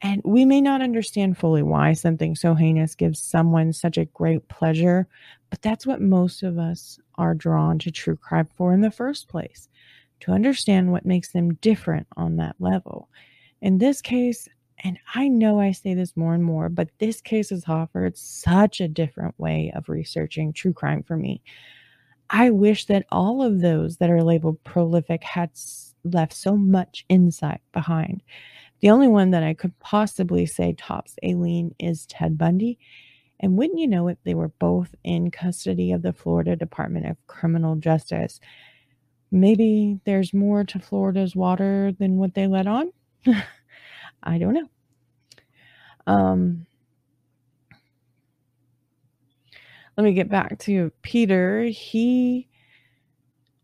And 0.01 0.21
we 0.23 0.45
may 0.45 0.61
not 0.61 0.81
understand 0.81 1.37
fully 1.37 1.61
why 1.61 1.93
something 1.93 2.35
so 2.35 2.55
heinous 2.55 2.95
gives 2.95 3.21
someone 3.21 3.73
such 3.73 3.97
a 3.97 4.05
great 4.05 4.47
pleasure, 4.47 5.07
but 5.49 5.61
that's 5.61 5.85
what 5.85 6.01
most 6.01 6.41
of 6.41 6.57
us 6.57 6.99
are 7.15 7.35
drawn 7.35 7.79
to 7.79 7.91
true 7.91 8.15
crime 8.15 8.47
for 8.55 8.73
in 8.73 8.81
the 8.81 8.91
first 8.91 9.27
place 9.27 9.67
to 10.21 10.31
understand 10.31 10.91
what 10.91 11.05
makes 11.05 11.31
them 11.31 11.53
different 11.55 12.07
on 12.15 12.37
that 12.37 12.55
level. 12.59 13.09
In 13.61 13.77
this 13.77 14.01
case, 14.01 14.47
and 14.83 14.97
I 15.15 15.27
know 15.27 15.59
I 15.59 15.71
say 15.71 15.93
this 15.93 16.15
more 16.15 16.33
and 16.33 16.43
more, 16.43 16.69
but 16.69 16.89
this 16.99 17.19
case 17.19 17.49
has 17.49 17.65
offered 17.67 18.17
such 18.17 18.79
a 18.79 18.87
different 18.87 19.37
way 19.37 19.71
of 19.75 19.89
researching 19.89 20.53
true 20.53 20.73
crime 20.73 21.03
for 21.03 21.17
me. 21.17 21.41
I 22.29 22.51
wish 22.51 22.85
that 22.85 23.05
all 23.11 23.41
of 23.41 23.59
those 23.59 23.97
that 23.97 24.09
are 24.09 24.23
labeled 24.23 24.63
prolific 24.63 25.23
had 25.23 25.51
left 26.03 26.33
so 26.33 26.55
much 26.55 27.05
insight 27.09 27.61
behind. 27.73 28.21
The 28.81 28.89
only 28.89 29.07
one 29.07 29.31
that 29.31 29.43
I 29.43 29.53
could 29.53 29.77
possibly 29.79 30.45
say 30.45 30.73
tops 30.73 31.15
Aileen 31.23 31.75
is 31.79 32.05
Ted 32.05 32.37
Bundy. 32.37 32.79
And 33.39 33.57
wouldn't 33.57 33.79
you 33.79 33.87
know 33.87 34.07
it, 34.09 34.19
they 34.23 34.33
were 34.33 34.49
both 34.59 34.93
in 35.03 35.31
custody 35.31 35.91
of 35.91 36.01
the 36.01 36.13
Florida 36.13 36.55
Department 36.55 37.05
of 37.05 37.17
Criminal 37.27 37.75
Justice. 37.77 38.39
Maybe 39.31 39.99
there's 40.05 40.33
more 40.33 40.63
to 40.65 40.79
Florida's 40.79 41.35
water 41.35 41.93
than 41.97 42.17
what 42.17 42.33
they 42.33 42.47
let 42.47 42.67
on. 42.67 42.91
I 44.23 44.37
don't 44.37 44.53
know. 44.53 44.69
Um, 46.07 46.65
let 49.95 50.03
me 50.03 50.13
get 50.13 50.29
back 50.29 50.59
to 50.59 50.91
Peter. 51.01 51.63
He 51.65 52.48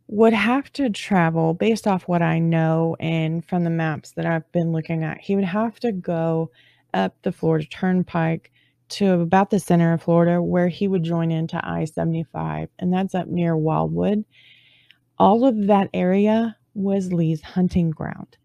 would 0.08 0.34
have 0.34 0.72
to 0.74 0.90
travel 0.90 1.54
based 1.54 1.88
off 1.88 2.08
what 2.08 2.22
I 2.22 2.40
know 2.40 2.96
and 3.00 3.44
from 3.46 3.64
the 3.64 3.70
maps 3.70 4.12
that 4.12 4.26
I've 4.26 4.50
been 4.52 4.72
looking 4.72 5.04
at. 5.04 5.20
He 5.20 5.36
would 5.36 5.46
have 5.46 5.80
to 5.80 5.92
go 5.92 6.52
up 6.94 7.16
the 7.24 7.32
Florida 7.32 7.66
Turnpike 7.66 8.52
to 8.88 9.14
about 9.14 9.50
the 9.50 9.60
center 9.60 9.94
of 9.94 10.04
Florida 10.04 10.42
where 10.42 10.68
he 10.68 10.88
would 10.88 11.04
join 11.04 11.32
into 11.32 11.60
I 11.64 11.86
75, 11.86 12.70
and 12.78 12.94
that's 12.94 13.16
up 13.16 13.28
near 13.28 13.58
Wildwood. 13.58 14.24
All 15.18 15.46
of 15.46 15.68
that 15.68 15.90
area 15.94 16.56
was 16.76 17.12
Lee's 17.12 17.42
hunting 17.42 17.90
ground. 17.90 18.38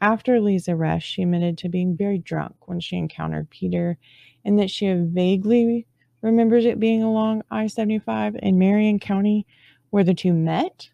After 0.00 0.40
Lee's 0.40 0.68
arrest, 0.68 1.06
she 1.06 1.22
admitted 1.22 1.58
to 1.58 1.68
being 1.68 1.96
very 1.96 2.18
drunk 2.18 2.54
when 2.66 2.80
she 2.80 2.96
encountered 2.96 3.50
Peter 3.50 3.98
and 4.44 4.58
that 4.58 4.70
she 4.70 4.90
vaguely 4.92 5.86
remembers 6.22 6.64
it 6.64 6.80
being 6.80 7.02
along 7.02 7.42
I 7.50 7.66
75 7.66 8.36
in 8.42 8.58
Marion 8.58 8.98
County 8.98 9.46
where 9.90 10.04
the 10.04 10.14
two 10.14 10.32
met. 10.32 10.90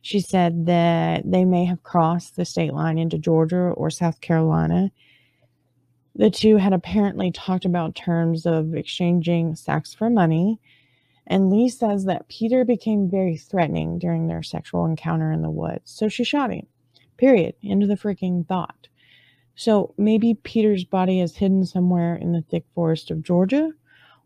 She 0.00 0.20
said 0.20 0.66
that 0.66 1.22
they 1.30 1.44
may 1.44 1.64
have 1.64 1.84
crossed 1.84 2.34
the 2.34 2.44
state 2.44 2.72
line 2.72 2.98
into 2.98 3.18
Georgia 3.18 3.56
or 3.56 3.88
South 3.88 4.20
Carolina. 4.20 4.90
The 6.14 6.30
two 6.30 6.56
had 6.56 6.72
apparently 6.72 7.30
talked 7.30 7.64
about 7.64 7.94
terms 7.94 8.44
of 8.44 8.74
exchanging 8.74 9.54
sex 9.54 9.94
for 9.94 10.10
money. 10.10 10.60
And 11.26 11.50
Lee 11.50 11.68
says 11.68 12.04
that 12.06 12.28
Peter 12.28 12.64
became 12.64 13.08
very 13.08 13.36
threatening 13.36 13.98
during 13.98 14.26
their 14.26 14.42
sexual 14.42 14.84
encounter 14.84 15.30
in 15.30 15.42
the 15.42 15.50
woods. 15.50 15.92
So 15.92 16.08
she 16.08 16.24
shot 16.24 16.50
him. 16.50 16.66
Period. 17.16 17.54
Into 17.62 17.86
the 17.86 17.94
freaking 17.94 18.46
thought. 18.46 18.88
So 19.54 19.94
maybe 19.96 20.34
Peter's 20.34 20.84
body 20.84 21.20
is 21.20 21.36
hidden 21.36 21.64
somewhere 21.64 22.16
in 22.16 22.32
the 22.32 22.42
thick 22.42 22.64
forest 22.74 23.10
of 23.10 23.22
Georgia 23.22 23.70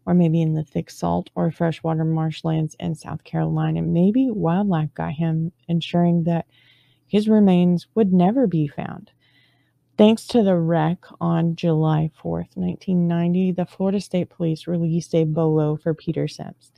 or 0.06 0.14
maybe 0.14 0.40
in 0.40 0.54
the 0.54 0.64
thick 0.64 0.88
salt 0.88 1.30
or 1.34 1.50
freshwater 1.50 2.04
marshlands 2.04 2.76
in 2.78 2.94
South 2.94 3.24
Carolina. 3.24 3.82
Maybe 3.82 4.30
wildlife 4.30 4.94
got 4.94 5.12
him, 5.12 5.52
ensuring 5.68 6.24
that 6.24 6.46
his 7.06 7.28
remains 7.28 7.86
would 7.94 8.12
never 8.12 8.46
be 8.46 8.68
found. 8.68 9.10
Thanks 9.98 10.26
to 10.28 10.42
the 10.42 10.56
wreck 10.56 10.98
on 11.20 11.56
July 11.56 12.10
4th, 12.22 12.54
1990, 12.54 13.52
the 13.52 13.64
Florida 13.64 14.00
State 14.00 14.28
Police 14.28 14.66
released 14.66 15.14
a 15.14 15.24
BOLO 15.24 15.76
for 15.76 15.94
Peter 15.94 16.24
Siems. 16.24 16.70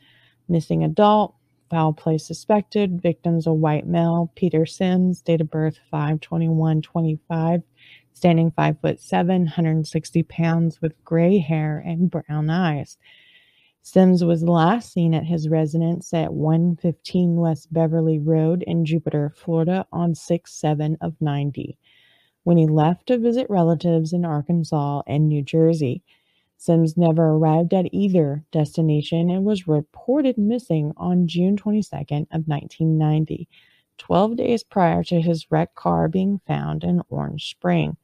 Missing 0.49 0.85
adult, 0.85 1.35
foul 1.69 1.93
play 1.93 2.17
suspected, 2.17 3.03
victims 3.03 3.47
a 3.47 3.53
white 3.53 3.87
male, 3.87 4.31
Peter 4.37 4.61
Siems, 4.61 5.23
date 5.23 5.41
of 5.41 5.51
birth 5.51 5.79
52125, 5.91 7.63
standing 8.15 8.51
5 8.53 8.81
foot 8.81 9.01
7, 9.01 9.43
160 9.43 10.23
pounds 10.23 10.81
with 10.81 11.05
gray 11.05 11.39
hair 11.39 11.83
and 11.85 12.11
brown 12.11 12.49
eyes. 12.51 12.99
Siems 13.91 14.23
was 14.23 14.43
last 14.43 14.93
seen 14.93 15.15
at 15.15 15.25
his 15.25 15.49
residence 15.49 16.13
at 16.13 16.35
115 16.35 17.37
West 17.37 17.73
Beverly 17.73 18.19
Road 18.19 18.63
in 18.67 18.85
Jupiter, 18.85 19.33
Florida 19.35 19.87
on 19.91 20.15
6 20.15 20.53
7 20.53 20.99
of 21.01 21.19
90 21.23 21.79
when 22.45 22.59
he 22.59 22.67
left 22.67 23.07
to 23.07 23.17
visit 23.17 23.49
relatives 23.49 24.13
in 24.13 24.27
Arkansas 24.27 25.01
and 25.07 25.27
New 25.27 25.43
Jersey. 25.43 26.03
Siems 26.59 26.99
never 26.99 27.29
arrived 27.29 27.73
at 27.73 27.89
either 27.91 28.45
destination 28.53 29.31
and 29.31 29.47
was 29.47 29.67
reported 29.67 30.37
missing 30.37 30.93
on 30.99 31.27
June 31.27 31.57
22nd 31.57 32.27
of 32.31 32.47
1990, 32.47 33.49
12 33.97 34.37
days 34.37 34.63
prior 34.65 35.03
to 35.05 35.19
his 35.19 35.51
wrecked 35.51 35.77
car 35.77 36.09
being 36.09 36.43
found 36.47 36.85
in 36.85 37.01
Orange 37.09 37.49
Spring. 37.49 37.97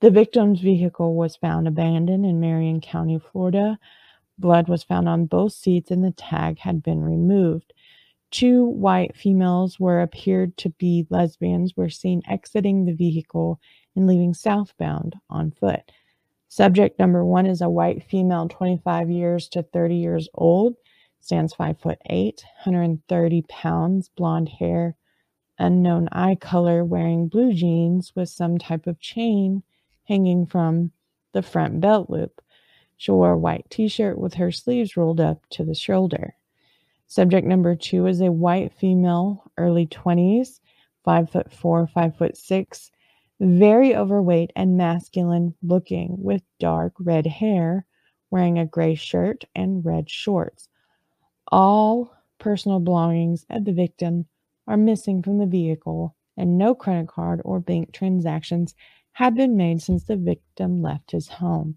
The 0.00 0.10
victim's 0.10 0.60
vehicle 0.60 1.14
was 1.14 1.36
found 1.36 1.68
abandoned 1.68 2.26
in 2.26 2.40
Marion 2.40 2.80
County, 2.80 3.20
Florida. 3.20 3.78
Blood 4.38 4.68
was 4.68 4.82
found 4.82 5.08
on 5.08 5.26
both 5.26 5.52
seats 5.52 5.90
and 5.90 6.04
the 6.04 6.10
tag 6.10 6.58
had 6.58 6.82
been 6.82 7.02
removed. 7.02 7.72
Two 8.30 8.64
white 8.64 9.16
females 9.16 9.78
were 9.78 10.00
appeared 10.00 10.56
to 10.56 10.70
be 10.70 11.06
lesbians 11.08 11.76
were 11.76 11.88
seen 11.88 12.20
exiting 12.28 12.84
the 12.84 12.92
vehicle 12.92 13.60
and 13.94 14.06
leaving 14.06 14.34
southbound 14.34 15.16
on 15.30 15.52
foot. 15.52 15.92
Subject 16.48 16.98
number 16.98 17.24
one 17.24 17.46
is 17.46 17.60
a 17.60 17.68
white 17.68 18.02
female, 18.02 18.48
25 18.48 19.10
years 19.10 19.48
to 19.48 19.62
30 19.62 19.96
years 19.96 20.28
old, 20.34 20.76
stands 21.20 21.54
5 21.54 21.78
foot 21.78 21.98
8, 22.06 22.44
130 22.64 23.42
pounds, 23.48 24.08
blonde 24.16 24.48
hair, 24.48 24.96
unknown 25.58 26.08
eye 26.12 26.36
color, 26.36 26.84
wearing 26.84 27.28
blue 27.28 27.52
jeans 27.52 28.12
with 28.14 28.28
some 28.28 28.58
type 28.58 28.86
of 28.86 29.00
chain 29.00 29.62
hanging 30.04 30.46
from 30.46 30.92
the 31.32 31.42
front 31.42 31.80
belt 31.80 32.10
loop. 32.10 32.40
She 32.96 33.10
wore 33.10 33.32
a 33.32 33.38
white 33.38 33.66
t 33.70 33.88
shirt 33.88 34.18
with 34.18 34.34
her 34.34 34.50
sleeves 34.50 34.96
rolled 34.96 35.20
up 35.20 35.46
to 35.50 35.64
the 35.64 35.74
shoulder. 35.74 36.34
Subject 37.06 37.46
number 37.46 37.76
two 37.76 38.06
is 38.06 38.20
a 38.20 38.32
white 38.32 38.72
female, 38.72 39.50
early 39.58 39.86
20s, 39.86 40.60
5 41.04 41.30
foot 41.30 41.52
4, 41.52 41.86
5 41.86 42.16
foot 42.16 42.36
6, 42.36 42.90
very 43.40 43.94
overweight 43.94 44.52
and 44.56 44.76
masculine 44.76 45.54
looking 45.62 46.16
with 46.18 46.42
dark 46.58 46.94
red 46.98 47.26
hair, 47.26 47.86
wearing 48.30 48.58
a 48.58 48.66
gray 48.66 48.94
shirt 48.94 49.44
and 49.54 49.84
red 49.84 50.08
shorts. 50.08 50.68
All 51.48 52.14
personal 52.38 52.80
belongings 52.80 53.44
of 53.50 53.64
the 53.64 53.72
victim 53.72 54.26
are 54.66 54.76
missing 54.76 55.22
from 55.22 55.38
the 55.38 55.46
vehicle, 55.46 56.16
and 56.36 56.56
no 56.56 56.74
credit 56.74 57.08
card 57.08 57.42
or 57.44 57.60
bank 57.60 57.92
transactions 57.92 58.74
have 59.12 59.34
been 59.34 59.56
made 59.56 59.82
since 59.82 60.04
the 60.04 60.16
victim 60.16 60.82
left 60.82 61.10
his 61.10 61.28
home. 61.28 61.76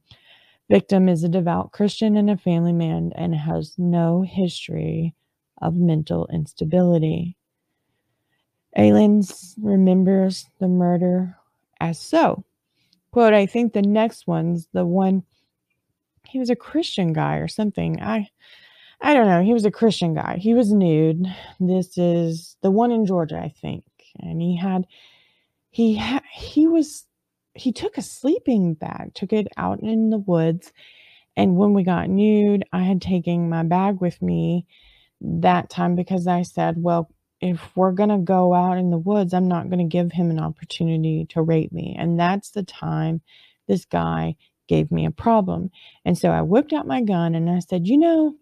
Victim 0.70 1.08
is 1.08 1.24
a 1.24 1.30
devout 1.30 1.72
Christian 1.72 2.18
and 2.18 2.30
a 2.30 2.38
family 2.38 2.74
man 2.74 3.14
and 3.16 3.34
has 3.34 3.74
no 3.78 4.22
history 4.22 5.16
of 5.62 5.76
mental 5.76 6.28
instability. 6.32 7.38
Aileen's 8.78 9.56
remembers 9.62 10.46
the 10.60 10.68
murder 10.68 11.36
as 11.80 12.00
so. 12.00 12.44
Quote, 13.12 13.34
I 13.34 13.46
think 13.46 13.74
the 13.74 13.82
next 13.82 14.28
one's 14.28 14.68
the 14.74 14.86
one 14.86 15.24
he 16.28 16.40
was 16.40 16.50
a 16.50 16.56
Christian 16.56 17.14
guy 17.14 17.38
or 17.38 17.48
something. 17.48 18.02
I 18.02 18.30
I 19.02 19.14
don't 19.14 19.28
know. 19.28 19.44
He 19.44 19.54
was 19.54 19.66
a 19.66 19.72
Christian 19.72 20.14
guy. 20.14 20.38
He 20.38 20.54
was 20.54 20.74
nude. 20.74 21.26
This 21.60 21.98
is 21.98 22.58
the 22.62 22.72
one 22.72 22.92
in 22.92 23.06
Georgia, 23.06 23.40
I 23.40 23.50
think. 23.62 23.84
And 24.20 24.42
he 24.42 24.56
had 24.56 24.86
he 25.70 25.96
ha, 25.96 26.22
he 26.32 26.68
was 26.68 27.07
he 27.58 27.72
took 27.72 27.98
a 27.98 28.02
sleeping 28.02 28.74
bag, 28.74 29.14
took 29.14 29.34
it 29.34 29.48
out 29.58 29.82
in 29.82 30.10
the 30.10 30.18
woods, 30.18 30.72
and 31.36 31.56
when 31.56 31.74
we 31.74 31.84
got 31.84 32.10
nude, 32.10 32.66
I 32.74 32.84
had 32.84 33.02
taken 33.02 33.50
my 33.50 33.64
bag 33.64 34.02
with 34.02 34.22
me 34.22 34.66
that 35.22 35.70
time 35.70 35.96
because 35.96 36.28
I 36.28 36.42
said, 36.44 36.82
well, 36.82 37.10
if 37.42 37.62
we're 37.76 37.92
going 37.92 38.10
to 38.10 38.18
go 38.18 38.54
out 38.54 38.78
in 38.78 38.90
the 38.90 38.98
woods, 38.98 39.34
I'm 39.34 39.48
not 39.48 39.70
going 39.70 39.80
to 39.80 39.86
give 39.98 40.12
him 40.12 40.32
an 40.32 40.40
opportunity 40.40 41.26
to 41.30 41.42
rape 41.44 41.72
me. 41.72 41.96
And 41.98 42.20
that's 42.20 42.52
the 42.52 42.64
time 42.64 43.22
this 43.68 43.86
guy 43.86 44.36
gave 44.68 44.92
me 44.92 45.06
a 45.06 45.12
problem. 45.12 45.70
And 46.06 46.18
so 46.18 46.32
I 46.32 46.42
whipped 46.42 46.74
out 46.74 46.88
my 46.88 47.02
gun 47.02 47.36
and 47.36 47.50
I 47.50 47.60
said, 47.60 47.88
"You 47.88 47.98
know, 48.00 48.36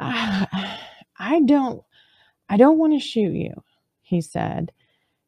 I, 0.00 0.78
I 1.18 1.40
don't 1.40 1.82
I 2.48 2.56
don't 2.56 2.78
want 2.78 2.92
to 2.94 3.00
shoot 3.00 3.32
you." 3.32 3.54
He 4.02 4.20
said. 4.20 4.72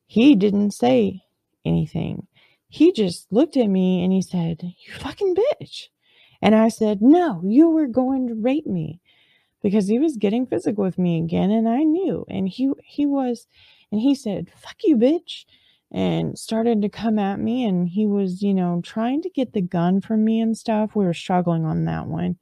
He 0.07 0.37
didn't 0.37 0.73
say 0.73 1.23
anything. 1.65 2.29
He 2.77 2.93
just 2.93 3.33
looked 3.33 3.57
at 3.57 3.69
me 3.69 4.05
and 4.05 4.13
he 4.13 4.23
said, 4.23 4.63
"You 4.63 4.95
fucking 4.95 5.35
bitch." 5.37 5.89
And 6.43 6.55
I 6.55 6.69
said, 6.69 7.03
"No, 7.03 7.43
you 7.45 7.71
were 7.71 7.89
going 7.89 8.29
to 8.29 8.35
rape 8.35 8.67
me." 8.67 9.01
because 9.63 9.89
he 9.89 9.99
was 9.99 10.17
getting 10.17 10.47
physical 10.47 10.85
with 10.85 10.99
me 10.99 11.19
again 11.19 11.51
and 11.51 11.69
I 11.69 11.83
knew 11.83 12.25
and 12.29 12.49
he 12.49 12.71
he 12.85 13.07
was 13.07 13.47
and 13.91 14.01
he 14.01 14.15
said 14.15 14.51
fuck 14.57 14.77
you 14.85 14.97
bitch 14.97 15.45
and 15.93 16.39
started 16.39 16.83
to 16.83 16.89
come 16.89 17.19
at 17.19 17.41
me 17.41 17.65
and 17.65 17.89
he 17.89 18.07
was 18.07 18.43
you 18.43 18.55
know 18.55 18.81
trying 18.85 19.23
to 19.23 19.31
get 19.31 19.53
the 19.53 19.63
gun 19.63 20.01
from 20.01 20.25
me 20.25 20.41
and 20.41 20.57
stuff 20.57 20.95
we 20.95 21.05
were 21.05 21.15
struggling 21.15 21.65
on 21.65 21.85
that 21.87 22.07
one 22.07 22.37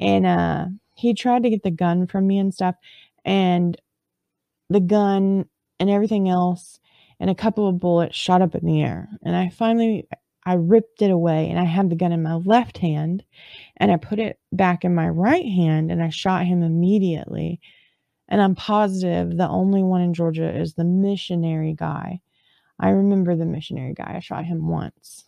and 0.00 0.26
uh 0.26 0.66
he 0.94 1.14
tried 1.14 1.42
to 1.42 1.50
get 1.50 1.62
the 1.62 1.70
gun 1.70 2.06
from 2.06 2.26
me 2.26 2.38
and 2.38 2.54
stuff 2.54 2.76
and 3.24 3.78
the 4.70 4.80
gun 4.80 5.46
and 5.78 5.90
everything 5.90 6.28
else 6.28 6.80
and 7.18 7.30
a 7.30 7.34
couple 7.34 7.68
of 7.68 7.80
bullets 7.80 8.16
shot 8.16 8.42
up 8.42 8.54
in 8.54 8.64
the 8.64 8.82
air 8.82 9.08
and 9.22 9.34
I 9.34 9.48
finally 9.48 10.06
I 10.46 10.54
ripped 10.54 11.02
it 11.02 11.10
away 11.10 11.50
and 11.50 11.58
I 11.58 11.64
had 11.64 11.90
the 11.90 11.96
gun 11.96 12.12
in 12.12 12.22
my 12.22 12.34
left 12.34 12.78
hand 12.78 13.24
and 13.78 13.90
I 13.90 13.96
put 13.96 14.20
it 14.20 14.38
back 14.52 14.84
in 14.84 14.94
my 14.94 15.08
right 15.08 15.44
hand 15.44 15.90
and 15.90 16.00
I 16.00 16.08
shot 16.08 16.46
him 16.46 16.62
immediately. 16.62 17.60
And 18.28 18.40
I'm 18.40 18.54
positive 18.54 19.36
the 19.36 19.48
only 19.48 19.82
one 19.82 20.02
in 20.02 20.14
Georgia 20.14 20.56
is 20.56 20.74
the 20.74 20.84
missionary 20.84 21.74
guy. 21.74 22.20
I 22.78 22.90
remember 22.90 23.34
the 23.34 23.44
missionary 23.44 23.92
guy. 23.92 24.14
I 24.16 24.20
shot 24.20 24.44
him 24.44 24.68
once. 24.68 25.24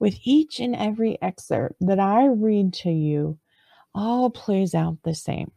With 0.00 0.18
each 0.24 0.58
and 0.58 0.74
every 0.74 1.20
excerpt 1.22 1.76
that 1.80 2.00
I 2.00 2.26
read 2.26 2.72
to 2.74 2.90
you, 2.90 3.38
all 3.94 4.30
plays 4.30 4.74
out 4.74 4.98
the 5.04 5.14
same. 5.14 5.52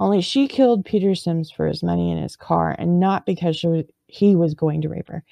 Only 0.00 0.22
she 0.22 0.48
killed 0.48 0.86
Peter 0.86 1.10
Siems 1.10 1.52
for 1.52 1.66
his 1.66 1.82
money 1.82 2.10
in 2.10 2.16
his 2.16 2.34
car 2.34 2.74
and 2.78 2.98
not 2.98 3.26
because 3.26 3.56
she 3.56 3.66
was, 3.66 3.84
he 4.12 4.36
was 4.36 4.52
going 4.52 4.82
to 4.82 4.90
rape 4.90 5.08
her. 5.08 5.24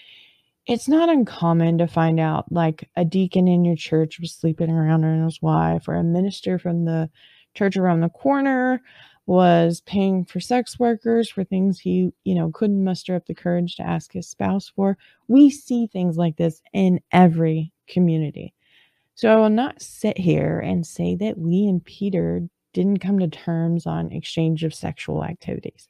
It's 0.67 0.89
not 0.89 1.11
uncommon 1.11 1.79
to 1.79 1.87
find 1.87 2.19
out 2.19 2.51
like 2.51 2.89
a 2.97 3.05
deacon 3.05 3.47
in 3.47 3.65
your 3.65 3.77
church 3.77 4.19
was 4.19 4.33
sleeping 4.33 4.71
around 4.71 5.03
with 5.03 5.23
his 5.25 5.43
wife 5.43 5.87
or 5.87 5.95
a 5.97 6.03
minister 6.03 6.59
from 6.59 6.87
the 6.87 7.11
church 7.55 7.77
around 7.77 8.01
the 8.01 8.09
corner 8.09 8.81
was 9.27 9.83
paying 9.83 10.25
for 10.25 10.41
sex 10.41 10.79
workers 10.79 11.29
for 11.29 11.45
things 11.45 11.79
he 11.79 12.11
you 12.25 12.35
know 12.35 12.51
couldn't 12.53 12.83
muster 12.83 13.15
up 13.15 13.27
the 13.27 13.35
courage 13.35 13.77
to 13.77 13.83
ask 13.83 14.13
his 14.13 14.29
spouse 14.29 14.73
for. 14.75 14.97
We 15.29 15.51
see 15.51 15.87
things 15.87 16.17
like 16.17 16.37
this 16.37 16.63
in 16.73 17.01
every 17.13 17.73
community. 17.87 18.55
So 19.15 19.31
i 19.31 19.37
will 19.37 19.51
not 19.51 19.83
sit 19.83 20.17
here 20.17 20.59
and 20.61 20.87
say 20.87 21.17
that 21.17 21.37
we 21.37 21.67
and 21.67 21.85
peter 21.85 22.49
didn't 22.73 23.01
come 23.01 23.19
to 23.19 23.29
terms 23.29 23.85
on 23.87 24.11
exchange 24.13 24.65
of 24.65 24.73
sexual 24.73 25.23
activities 25.23 25.89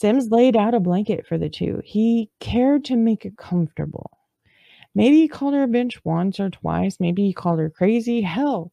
Siems 0.00 0.30
laid 0.30 0.56
out 0.56 0.74
a 0.74 0.80
blanket 0.80 1.26
for 1.26 1.36
the 1.36 1.50
two. 1.50 1.82
He 1.84 2.30
cared 2.40 2.84
to 2.86 2.96
make 2.96 3.26
it 3.26 3.36
comfortable. 3.36 4.10
Maybe 4.94 5.16
he 5.16 5.28
called 5.28 5.54
her 5.54 5.64
a 5.64 5.68
bitch 5.68 6.00
once 6.04 6.40
or 6.40 6.50
twice. 6.50 6.98
Maybe 6.98 7.24
he 7.24 7.32
called 7.32 7.58
her 7.58 7.70
crazy. 7.70 8.22
Hell, 8.22 8.72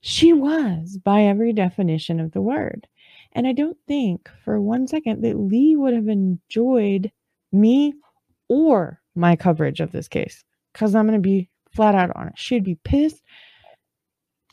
she 0.00 0.32
was 0.32 0.98
by 1.02 1.22
every 1.22 1.52
definition 1.52 2.20
of 2.20 2.32
the 2.32 2.42
word. 2.42 2.86
And 3.32 3.46
I 3.46 3.52
don't 3.52 3.78
think 3.88 4.28
for 4.44 4.60
one 4.60 4.86
second 4.86 5.22
that 5.22 5.38
Lee 5.38 5.76
would 5.76 5.94
have 5.94 6.08
enjoyed 6.08 7.10
me 7.50 7.94
or 8.48 9.00
my 9.14 9.36
coverage 9.36 9.80
of 9.80 9.92
this 9.92 10.08
case 10.08 10.44
because 10.72 10.94
I'm 10.94 11.06
going 11.06 11.18
to 11.18 11.26
be 11.26 11.48
flat 11.74 11.94
out 11.94 12.12
honest. 12.14 12.38
She'd 12.38 12.64
be 12.64 12.78
pissed. 12.84 13.22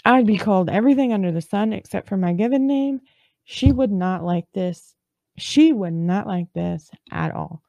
I'd 0.05 0.25
be 0.25 0.37
called 0.37 0.69
everything 0.69 1.13
under 1.13 1.31
the 1.31 1.41
sun 1.41 1.73
except 1.73 2.07
for 2.07 2.17
my 2.17 2.33
given 2.33 2.65
name. 2.65 3.01
She 3.43 3.71
would 3.71 3.91
not 3.91 4.23
like 4.23 4.45
this 4.53 4.95
she 5.41 5.73
would 5.73 5.93
not 5.93 6.27
like 6.27 6.47
this 6.53 6.89
at 7.11 7.33
all. 7.33 7.63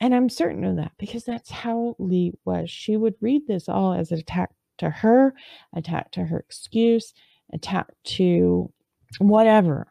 And 0.00 0.14
I'm 0.14 0.28
certain 0.28 0.64
of 0.64 0.76
that 0.76 0.92
because 0.98 1.24
that's 1.24 1.50
how 1.50 1.94
Lee 1.98 2.32
was. 2.44 2.70
She 2.70 2.96
would 2.96 3.14
read 3.20 3.46
this 3.46 3.68
all 3.68 3.92
as 3.92 4.10
an 4.10 4.18
attack 4.18 4.50
to 4.78 4.90
her, 4.90 5.34
attack 5.74 6.10
to 6.12 6.24
her 6.24 6.38
excuse, 6.38 7.14
attack 7.52 7.88
to 8.04 8.72
whatever. 9.18 9.86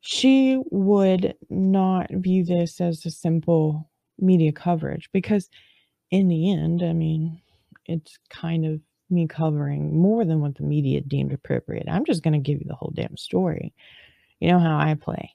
She 0.00 0.62
would 0.70 1.34
not 1.50 2.10
view 2.10 2.44
this 2.44 2.80
as 2.80 3.04
a 3.04 3.10
simple 3.10 3.90
media 4.18 4.52
coverage 4.52 5.08
because, 5.12 5.50
in 6.10 6.28
the 6.28 6.52
end, 6.52 6.82
I 6.82 6.92
mean, 6.92 7.40
it's 7.86 8.18
kind 8.30 8.64
of 8.64 8.80
me 9.10 9.26
covering 9.26 9.98
more 9.98 10.24
than 10.24 10.40
what 10.40 10.54
the 10.54 10.62
media 10.62 11.00
deemed 11.00 11.32
appropriate. 11.32 11.88
I'm 11.88 12.04
just 12.04 12.22
going 12.22 12.34
to 12.34 12.38
give 12.38 12.60
you 12.60 12.66
the 12.68 12.74
whole 12.74 12.92
damn 12.94 13.16
story. 13.16 13.74
You 14.40 14.48
know 14.48 14.58
how 14.58 14.78
I 14.78 14.94
play. 14.94 15.34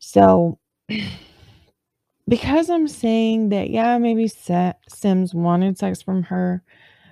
So, 0.00 0.58
because 2.28 2.70
I'm 2.70 2.88
saying 2.88 3.50
that, 3.50 3.70
yeah, 3.70 3.98
maybe 3.98 4.26
Siems 4.26 5.34
wanted 5.34 5.78
sex 5.78 6.02
from 6.02 6.24
her, 6.24 6.62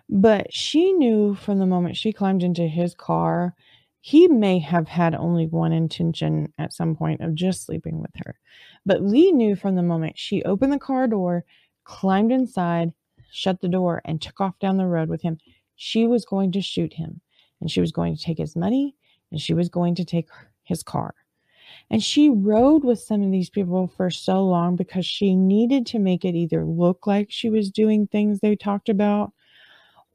but 0.09 0.53
she 0.55 0.93
knew 0.93 1.35
from 1.37 1.59
the 1.61 1.67
moment 1.67 1.97
she 1.97 2.13
climbed 2.13 2.43
into 2.45 2.67
his 2.69 2.95
car, 2.95 3.55
he 4.01 4.29
may 4.29 4.59
have 4.61 4.89
had 4.89 5.15
only 5.15 5.47
one 5.47 5.73
intention 5.73 6.53
at 6.59 6.73
some 6.73 6.97
point 6.97 7.23
of 7.23 7.35
just 7.35 7.67
sleeping 7.67 8.01
with 8.01 8.13
her. 8.25 8.39
But 8.87 9.03
Lee 9.03 9.33
knew 9.33 9.57
from 9.57 9.77
the 9.77 9.83
moment 9.83 10.19
she 10.19 10.43
opened 10.45 10.73
the 10.73 10.81
car 10.81 11.09
door, 11.09 11.45
climbed 11.85 12.33
inside, 12.33 12.93
shut 13.33 13.61
the 13.61 13.69
door, 13.69 14.03
and 14.07 14.23
took 14.23 14.41
off 14.41 14.59
down 14.61 14.79
the 14.79 14.87
road 14.87 15.11
with 15.11 15.23
him. 15.23 15.39
she 15.77 16.07
was 16.07 16.25
going 16.27 16.53
to 16.53 16.63
shoot 16.63 16.95
him 16.95 17.21
and 17.61 17.71
she 17.71 17.81
was 17.81 17.93
going 17.93 18.17
to 18.17 18.23
take 18.23 18.39
his 18.39 18.57
money 18.57 18.97
and 19.33 19.41
she 19.41 19.55
was 19.55 19.71
going 19.71 19.95
to 19.97 20.05
take 20.05 20.29
his 20.65 20.83
car. 20.83 21.15
And 21.91 22.03
she 22.03 22.29
rode 22.29 22.85
with 22.85 23.01
some 23.01 23.23
of 23.23 23.31
these 23.31 23.51
people 23.51 23.89
for 23.97 24.11
so 24.11 24.45
long 24.45 24.77
because 24.77 25.07
she 25.07 25.35
needed 25.35 25.87
to 25.87 25.99
make 25.99 26.25
it 26.25 26.35
either 26.35 26.65
look 26.65 27.07
like 27.07 27.29
she 27.31 27.51
was 27.51 27.71
doing 27.71 28.07
things 28.07 28.41
they 28.41 28.57
talked 28.57 28.89
about 28.89 29.33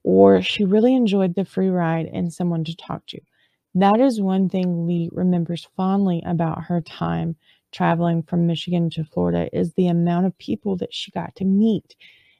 or 0.03 0.41
she 0.41 0.65
really 0.65 0.93
enjoyed 0.95 1.35
the 1.35 1.45
free 1.45 1.69
ride 1.69 2.09
and 2.13 2.33
someone 2.33 2.63
to 2.65 2.75
talk 2.75 3.05
to. 3.07 3.19
That 3.75 3.99
is 3.99 4.21
one 4.21 4.49
thing 4.49 4.85
Lee 4.85 5.09
remembers 5.11 5.67
fondly 5.75 6.21
about 6.25 6.63
her 6.63 6.81
time 6.81 7.35
traveling 7.71 8.21
from 8.21 8.45
Michigan 8.45 8.89
to 8.91 9.03
Florida 9.03 9.49
is 9.51 9.73
the 9.73 9.87
amount 9.87 10.27
of 10.27 10.37
people 10.37 10.77
that 10.77 10.93
she 10.93 11.09
got 11.11 11.35
to 11.37 11.45
meet 11.45 11.95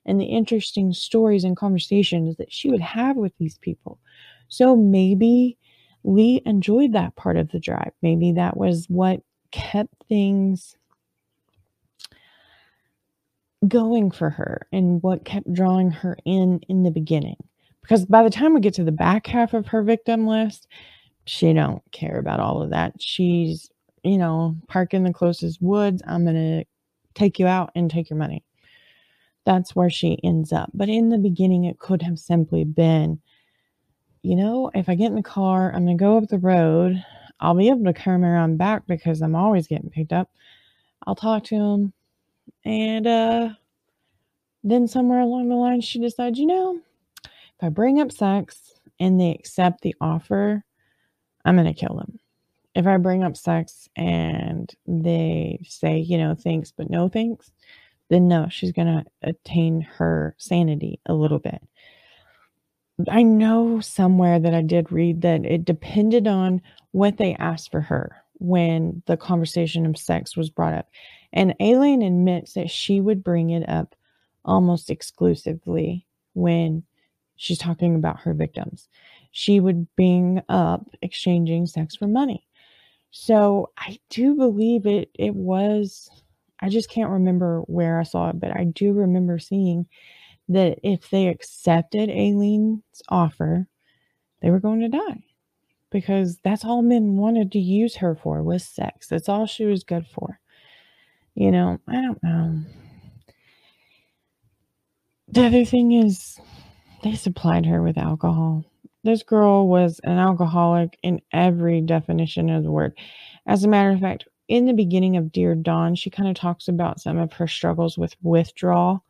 and 0.06 0.20
the 0.20 0.26
interesting 0.26 0.94
stories 0.94 1.44
and 1.44 1.58
conversations 1.58 2.36
that 2.38 2.54
she 2.54 2.70
would 2.70 2.82
have 2.82 3.16
with 3.16 3.34
these 3.38 3.58
people. 3.58 4.00
So 4.48 4.76
maybe 4.76 5.58
Lee 6.04 6.42
enjoyed 6.46 6.94
that 6.94 7.16
part 7.16 7.38
of 7.38 7.52
the 7.52 7.60
drive. 7.60 7.92
Maybe 8.02 8.34
that 8.34 8.58
was 8.58 8.86
what 8.90 9.22
kept 9.52 9.94
things 10.10 10.76
going 13.68 14.12
for 14.12 14.30
her 14.30 14.68
and 14.72 15.02
what 15.02 15.26
kept 15.26 15.52
drawing 15.54 15.92
her 15.92 16.18
in 16.26 16.60
in 16.68 16.84
the 16.84 16.92
beginning. 16.92 17.38
Because 17.82 18.06
by 18.06 18.24
the 18.24 18.30
time 18.30 18.54
we 18.54 18.62
get 18.62 18.74
to 18.76 18.84
the 18.84 18.92
back 18.92 19.28
half 19.28 19.54
of 19.54 19.68
her 19.68 19.84
victim 19.84 20.28
list, 20.28 20.68
she 21.26 21.54
don't 21.54 21.82
care 21.92 22.18
about 22.18 22.40
all 22.40 22.62
of 22.62 22.70
that. 22.72 22.94
She's, 23.02 23.70
you 24.04 24.18
know, 24.18 24.56
park 24.68 24.94
in 24.94 25.04
the 25.04 25.14
closest 25.14 25.62
woods. 25.62 26.02
I'm 26.08 26.24
going 26.24 26.36
to 26.36 26.66
take 27.14 27.40
you 27.40 27.48
out 27.48 27.72
and 27.76 27.90
take 27.90 28.10
your 28.10 28.20
money. 28.20 28.44
That's 29.46 29.76
where 29.76 29.90
she 29.90 30.18
ends 30.24 30.54
up. 30.54 30.72
But 30.74 30.90
in 30.90 31.10
the 31.10 31.18
beginning, 31.18 31.66
it 31.66 31.80
could 31.80 32.02
have 32.02 32.20
simply 32.20 32.64
been 32.64 33.20
you 34.24 34.38
know, 34.38 34.72
if 34.74 34.88
I 34.90 34.96
get 34.96 35.08
in 35.08 35.16
the 35.16 35.22
car, 35.22 35.72
I'm 35.74 35.86
going 35.86 35.98
to 35.98 36.02
go 36.02 36.18
up 36.18 36.30
the 36.30 36.40
road. 36.40 37.04
I'll 37.42 37.56
be 37.56 37.70
able 37.70 37.84
to 37.84 37.94
come 37.94 38.24
around 38.24 38.58
back 38.58 38.88
because 38.88 39.22
I'm 39.22 39.36
always 39.36 39.68
getting 39.68 39.90
picked 39.90 40.14
up. 40.14 40.32
I'll 41.06 41.16
talk 41.16 41.44
to 41.46 41.56
him. 41.56 41.94
And 42.64 43.06
uh, 43.06 43.50
then 44.64 44.88
somewhere 44.88 45.20
along 45.20 45.50
the 45.50 45.56
line, 45.56 45.82
she 45.82 46.00
decides, 46.00 46.40
you 46.40 46.46
know, 46.46 46.80
if 47.26 47.62
I 47.62 47.68
bring 47.70 48.00
up 48.00 48.14
sex 48.14 48.80
and 48.98 49.20
they 49.20 49.32
accept 49.32 49.82
the 49.82 49.96
offer, 50.00 50.64
I'm 51.44 51.58
going 51.58 51.68
to 51.68 51.74
kill 51.74 51.98
them. 51.98 52.18
If 52.76 52.88
I 52.88 52.96
bring 52.98 53.24
up 53.24 53.36
sex 53.36 53.90
and 53.98 54.74
they 54.88 55.60
say, 55.68 55.98
you 55.98 56.18
know, 56.18 56.34
thanks, 56.34 56.72
but 56.72 56.90
no 56.90 57.10
thanks, 57.10 57.52
then 58.10 58.30
no, 58.30 58.48
she's 58.50 58.72
going 58.72 58.88
to 58.88 59.06
attain 59.22 59.82
her 59.82 60.34
sanity 60.38 61.00
a 61.06 61.14
little 61.14 61.40
bit. 61.40 61.62
I 63.10 63.24
know 63.24 63.80
somewhere 63.80 64.40
that 64.40 64.54
I 64.54 64.62
did 64.62 64.92
read 64.92 65.22
that 65.22 65.46
it 65.46 65.66
depended 65.66 66.28
on 66.28 66.62
what 66.92 67.18
they 67.18 67.36
asked 67.36 67.72
for 67.72 67.82
her 67.82 68.24
when 68.36 69.02
the 69.06 69.18
conversation 69.18 69.86
of 69.86 69.98
sex 69.98 70.36
was 70.36 70.50
brought 70.50 70.74
up. 70.74 70.90
And 71.32 71.56
Aileen 71.62 72.02
admits 72.02 72.54
that 72.54 72.70
she 72.70 73.02
would 73.02 73.24
bring 73.24 73.50
it 73.50 73.68
up 73.68 73.96
almost 74.46 74.90
exclusively 74.90 76.06
when 76.34 76.84
she's 77.36 77.58
talking 77.58 77.96
about 77.96 78.20
her 78.20 78.34
victims. 78.34 78.88
She 79.32 79.60
would 79.60 79.88
bring 79.96 80.42
up 80.50 80.88
exchanging 81.02 81.66
sex 81.66 81.96
for 81.96 82.08
money. 82.08 82.48
So 83.12 83.72
I 83.78 84.00
do 84.10 84.36
believe 84.36 84.86
it 84.86 85.10
it 85.14 85.36
was 85.36 86.10
I 86.60 86.70
just 86.70 86.90
can't 86.90 87.12
remember 87.12 87.62
where 87.62 88.00
I 88.00 88.04
saw 88.04 88.30
it, 88.30 88.40
but 88.40 88.56
I 88.56 88.64
do 88.64 88.94
remember 88.94 89.38
seeing 89.38 89.86
that 90.50 90.80
if 90.84 91.10
they 91.10 91.28
accepted 91.28 92.10
Aileen's 92.10 93.02
offer, 93.10 93.68
they 94.42 94.50
were 94.52 94.60
going 94.60 94.82
to 94.82 94.90
die 94.90 95.24
because 95.90 96.38
that's 96.44 96.66
all 96.66 96.82
men 96.82 97.16
wanted 97.18 97.52
to 97.52 97.60
use 97.60 97.96
her 97.98 98.16
for 98.16 98.42
was 98.44 98.64
sex. 98.66 99.08
That's 99.08 99.30
all 99.30 99.46
she 99.46 99.66
was 99.66 99.84
good 99.84 100.06
for. 100.08 100.40
You 101.36 101.52
know, 101.52 101.80
I 101.88 101.94
don't 101.94 102.24
know. 102.24 102.60
The 105.30 105.46
other 105.46 105.66
thing 105.66 105.94
is, 105.94 106.40
they 107.04 107.16
supplied 107.16 107.66
her 107.66 107.82
with 107.82 107.98
alcohol. 107.98 108.66
This 109.04 109.24
girl 109.24 109.68
was 109.68 110.00
an 110.04 110.18
alcoholic 110.18 110.98
in 111.04 111.22
every 111.32 111.82
definition 111.82 112.50
of 112.50 112.64
the 112.64 112.72
word. 112.72 112.98
As 113.46 113.64
a 113.64 113.68
matter 113.68 113.92
of 113.92 114.00
fact, 114.00 114.28
in 114.48 114.66
the 114.66 114.74
beginning 114.74 115.18
of 115.18 115.32
Dear 115.32 115.56
Dawn, 115.56 115.96
she 115.96 116.10
kind 116.10 116.30
of 116.30 116.36
talks 116.36 116.68
about 116.68 117.02
some 117.02 117.18
of 117.18 117.34
her 117.34 117.48
struggles 117.48 117.98
with 117.98 118.16
withdrawal 118.22 119.04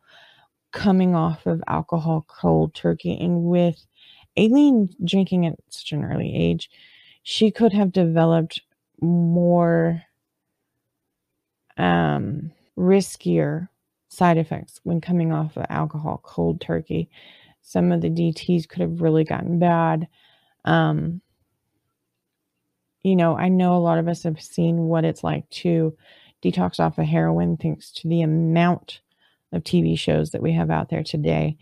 coming 0.74 1.14
off 1.14 1.46
of 1.46 1.62
alcohol 1.68 2.26
cold 2.28 2.74
turkey 2.74 3.16
and 3.18 3.44
with 3.44 3.86
Aileen 4.36 4.90
drinking 5.04 5.46
at 5.46 5.54
such 5.70 5.92
an 5.92 6.04
early 6.04 6.34
age, 6.34 6.68
she 7.22 7.50
could 7.50 7.72
have 7.72 7.92
developed 7.92 8.60
more 9.00 10.02
um, 11.76 12.50
riskier 12.76 13.68
side 14.08 14.36
effects 14.36 14.80
when 14.82 15.00
coming 15.00 15.32
off 15.32 15.56
of 15.56 15.64
alcohol 15.68 16.20
cold 16.24 16.60
turkey. 16.60 17.08
Some 17.62 17.92
of 17.92 18.00
the 18.00 18.10
DTs 18.10 18.68
could 18.68 18.80
have 18.80 19.00
really 19.00 19.24
gotten 19.24 19.60
bad. 19.60 20.08
Um, 20.64 21.20
you 23.04 23.14
know, 23.14 23.36
I 23.36 23.48
know 23.48 23.76
a 23.76 23.78
lot 23.78 23.98
of 23.98 24.08
us 24.08 24.24
have 24.24 24.42
seen 24.42 24.88
what 24.88 25.04
it's 25.04 25.22
like 25.22 25.48
to 25.50 25.96
detox 26.42 26.80
off 26.80 26.98
of 26.98 27.06
heroin 27.06 27.56
thanks 27.56 27.92
to 27.92 28.08
the 28.08 28.22
amount 28.22 29.00
of 29.54 29.64
TV 29.64 29.98
shows 29.98 30.30
that 30.30 30.42
we 30.42 30.52
have 30.52 30.70
out 30.70 30.90
there 30.90 31.02
today. 31.02 31.56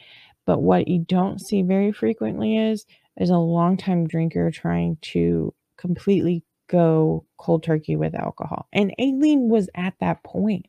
But 0.46 0.60
what 0.60 0.88
you 0.88 0.98
don't 0.98 1.40
see 1.40 1.62
very 1.62 1.92
frequently 1.92 2.56
is 2.56 2.84
is 3.18 3.30
a 3.30 3.36
longtime 3.36 4.06
drinker 4.06 4.50
trying 4.50 4.96
to 5.02 5.54
completely 5.76 6.42
go 6.68 7.24
cold 7.36 7.62
turkey 7.62 7.96
with 7.96 8.14
alcohol. 8.14 8.66
And 8.72 8.94
Aileen 8.98 9.48
was 9.48 9.68
at 9.74 9.94
that 10.00 10.24
point 10.24 10.66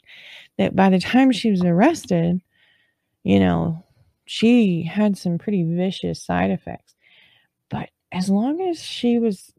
that 0.57 0.75
by 0.75 0.89
the 0.89 0.99
time 0.99 1.31
she 1.31 1.49
was 1.49 1.63
arrested, 1.63 2.41
you 3.23 3.39
know, 3.39 3.83
she 4.25 4.83
had 4.83 5.17
some 5.17 5.37
pretty 5.37 5.63
vicious 5.63 6.21
side 6.21 6.51
effects. 6.51 6.95
But 7.69 7.89
as 8.11 8.29
long 8.29 8.61
as 8.61 8.83
she 8.83 9.17
was 9.17 9.53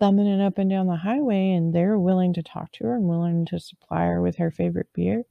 thumbing 0.00 0.26
it 0.26 0.40
up 0.40 0.58
and 0.58 0.70
down 0.70 0.86
the 0.86 0.96
highway 0.96 1.50
and 1.50 1.74
they're 1.74 1.98
willing 1.98 2.32
to 2.34 2.42
talk 2.42 2.72
to 2.72 2.84
her 2.84 2.94
and 2.94 3.08
willing 3.08 3.44
to 3.46 3.60
supply 3.60 4.06
her 4.06 4.22
with 4.22 4.36
her 4.36 4.50
favorite 4.50 4.88
beer, 4.94 5.24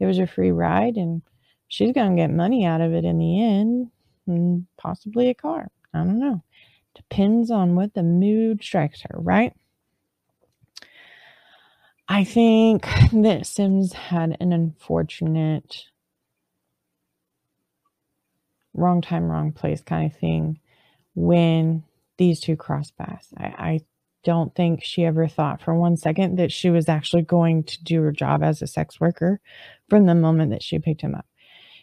it 0.00 0.06
was 0.06 0.18
a 0.18 0.26
free 0.26 0.52
ride 0.52 0.96
and 0.96 1.22
she's 1.68 1.92
going 1.92 2.16
to 2.16 2.22
get 2.22 2.30
money 2.30 2.64
out 2.64 2.80
of 2.80 2.92
it 2.92 3.04
in 3.04 3.18
the 3.18 3.42
end 3.42 3.90
and 4.26 4.66
possibly 4.78 5.28
a 5.28 5.34
car. 5.34 5.68
I 5.94 5.98
don't 5.98 6.18
know. 6.18 6.42
Depends 6.94 7.50
on 7.50 7.74
what 7.74 7.94
the 7.94 8.02
mood 8.02 8.62
strikes 8.62 9.02
her, 9.02 9.18
right? 9.18 9.54
I 12.08 12.24
think 12.24 12.82
that 12.82 13.42
Siems 13.44 13.94
had 13.94 14.36
an 14.40 14.52
unfortunate 14.52 15.84
wrong 18.74 19.00
time, 19.00 19.30
wrong 19.30 19.52
place 19.52 19.80
kind 19.80 20.10
of 20.10 20.18
thing 20.18 20.58
when 21.14 21.84
these 22.18 22.40
two 22.40 22.56
cross 22.56 22.90
paths. 22.90 23.28
I, 23.36 23.44
I 23.44 23.80
don't 24.24 24.54
think 24.54 24.82
she 24.82 25.04
ever 25.04 25.26
thought 25.26 25.60
for 25.60 25.74
one 25.74 25.96
second 25.96 26.36
that 26.38 26.52
she 26.52 26.70
was 26.70 26.88
actually 26.88 27.22
going 27.22 27.64
to 27.64 27.82
do 27.82 28.02
her 28.02 28.12
job 28.12 28.42
as 28.42 28.62
a 28.62 28.66
sex 28.66 29.00
worker 29.00 29.40
from 29.92 30.06
the 30.06 30.14
moment 30.14 30.50
that 30.52 30.62
she 30.62 30.78
picked 30.78 31.02
him 31.02 31.14
up. 31.14 31.26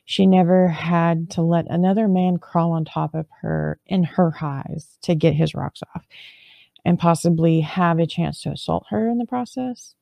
She 0.03 0.25
never 0.25 0.67
had 0.67 1.29
to 1.33 1.43
let 1.43 1.69
another 1.69 2.07
man 2.07 2.37
crawl 2.37 2.71
on 2.71 2.83
top 2.83 3.13
of 3.13 3.27
her 3.41 3.79
in 3.85 4.03
her 4.03 4.31
highs 4.31 4.97
to 5.03 5.13
get 5.13 5.35
his 5.35 5.53
rocks 5.53 5.83
off 5.93 6.07
and 6.83 6.97
possibly 6.97 7.61
have 7.61 7.99
a 7.99 8.07
chance 8.07 8.41
to 8.41 8.49
assault 8.49 8.87
her 8.89 9.07
in 9.07 9.19
the 9.19 9.27
process. 9.27 9.93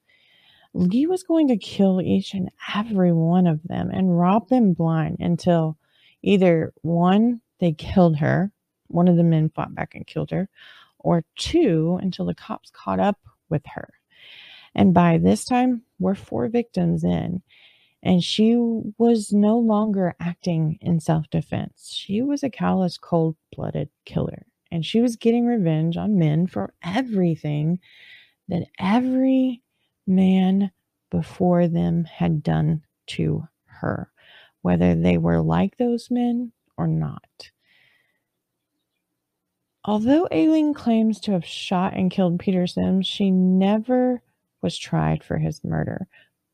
Lee 0.73 1.05
was 1.05 1.23
going 1.23 1.49
to 1.49 1.57
kill 1.57 2.01
each 2.01 2.33
and 2.33 2.49
every 2.73 3.11
one 3.11 3.45
of 3.45 3.59
them 3.63 3.89
and 3.91 4.17
rob 4.17 4.47
them 4.47 4.71
blind 4.71 5.17
until 5.19 5.77
either 6.23 6.71
one, 6.83 7.41
they 7.59 7.73
killed 7.73 8.15
her, 8.15 8.53
one 8.87 9.09
of 9.09 9.17
the 9.17 9.23
men 9.23 9.49
fought 9.49 9.75
back 9.75 9.95
and 9.95 10.07
killed 10.07 10.31
her, 10.31 10.47
or 10.97 11.25
two 11.35 11.99
until 12.01 12.25
the 12.25 12.33
cops 12.33 12.71
caught 12.71 13.01
up 13.01 13.19
with 13.49 13.63
her. 13.65 13.89
And 14.73 14.93
by 14.93 15.17
this 15.17 15.43
time, 15.43 15.81
we're 15.99 16.15
four 16.15 16.47
victims 16.47 17.03
in, 17.03 17.41
and 18.03 18.23
she 18.23 18.55
was 18.97 19.33
no 19.33 19.57
longer 19.57 20.15
acting 20.19 20.77
in 20.81 20.99
self 20.99 21.29
defense. 21.29 21.91
She 21.93 22.21
was 22.21 22.43
a 22.43 22.49
callous, 22.49 22.97
cold 22.97 23.35
blooded 23.55 23.89
killer, 24.05 24.45
and 24.71 24.85
she 24.85 25.01
was 25.01 25.15
getting 25.15 25.45
revenge 25.45 25.97
on 25.97 26.19
men 26.19 26.47
for 26.47 26.73
everything 26.83 27.79
that 28.47 28.67
every 28.79 29.61
man 30.05 30.71
before 31.11 31.67
them 31.67 32.05
had 32.05 32.43
done 32.43 32.81
to 33.07 33.47
her, 33.65 34.11
whether 34.61 34.95
they 34.95 35.17
were 35.17 35.41
like 35.41 35.77
those 35.77 36.09
men 36.11 36.51
or 36.77 36.87
not. 36.87 37.51
Although 39.85 40.27
Aileen 40.33 40.73
claims 40.73 41.19
to 41.21 41.31
have 41.31 41.45
shot 41.45 41.93
and 41.93 42.11
killed 42.11 42.39
Peter 42.39 42.63
Siems, 42.63 43.05
she 43.05 43.31
never 43.31 44.21
was 44.61 44.77
tried 44.77 45.23
for 45.23 45.37
his 45.37 45.63
murder, 45.63 46.07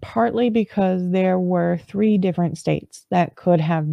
partly 0.04 0.50
because 0.50 1.12
there 1.12 1.40
were 1.40 1.80
three 1.88 2.18
different 2.18 2.58
states 2.58 3.06
that 3.10 3.38
could 3.38 3.62
have 3.62 3.88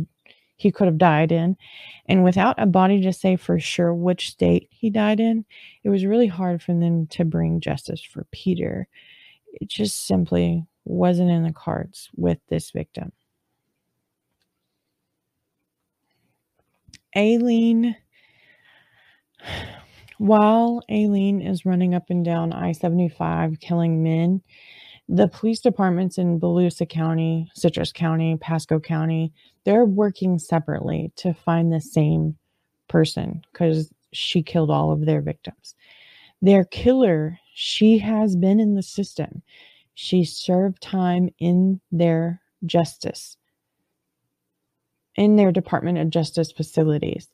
he 0.56 0.70
could 0.70 0.88
have 0.88 0.98
died 0.98 1.32
in. 1.32 1.56
And 2.06 2.22
without 2.22 2.56
a 2.58 2.66
body 2.66 3.00
to 3.02 3.12
say 3.14 3.36
for 3.36 3.58
sure 3.58 3.94
which 3.94 4.28
state 4.28 4.68
he 4.70 4.90
died 4.90 5.18
in, 5.18 5.46
it 5.84 5.88
was 5.88 6.04
really 6.04 6.26
hard 6.26 6.62
for 6.62 6.74
them 6.74 7.06
to 7.12 7.24
bring 7.24 7.60
justice 7.60 8.02
for 8.02 8.26
Peter. 8.30 8.86
It 9.54 9.68
just 9.68 10.06
simply 10.06 10.66
wasn't 10.84 11.30
in 11.30 11.44
the 11.44 11.52
cards 11.52 12.10
with 12.14 12.38
this 12.50 12.72
victim. 12.72 13.12
Aileen, 17.16 17.96
while 20.18 20.82
Aileen 20.90 21.40
is 21.40 21.64
running 21.64 21.94
up 21.94 22.10
and 22.10 22.22
down 22.22 22.52
I 22.52 22.72
75 22.72 23.60
killing 23.60 24.02
men, 24.02 24.42
the 25.12 25.26
police 25.26 25.58
departments 25.58 26.18
in 26.18 26.38
Volusia 26.38 26.88
County, 26.88 27.50
Citrus 27.54 27.90
County, 27.90 28.36
Pasco 28.40 28.78
County, 28.78 29.32
they're 29.64 29.84
working 29.84 30.38
separately 30.38 31.12
to 31.16 31.34
find 31.34 31.72
the 31.72 31.80
same 31.80 32.36
person 32.88 33.42
because 33.52 33.92
she 34.12 34.42
killed 34.42 34.70
all 34.70 34.92
of 34.92 35.06
their 35.06 35.20
victims. 35.20 35.74
Their 36.40 36.64
killer, 36.64 37.38
she 37.54 37.98
has 37.98 38.36
been 38.36 38.60
in 38.60 38.76
the 38.76 38.84
system. 38.84 39.42
She 39.94 40.24
served 40.24 40.80
time 40.80 41.30
in 41.40 41.80
their 41.90 42.40
justice, 42.64 43.36
in 45.16 45.34
their 45.34 45.50
Department 45.50 45.98
of 45.98 46.10
Justice 46.10 46.52
facilities. 46.52 47.28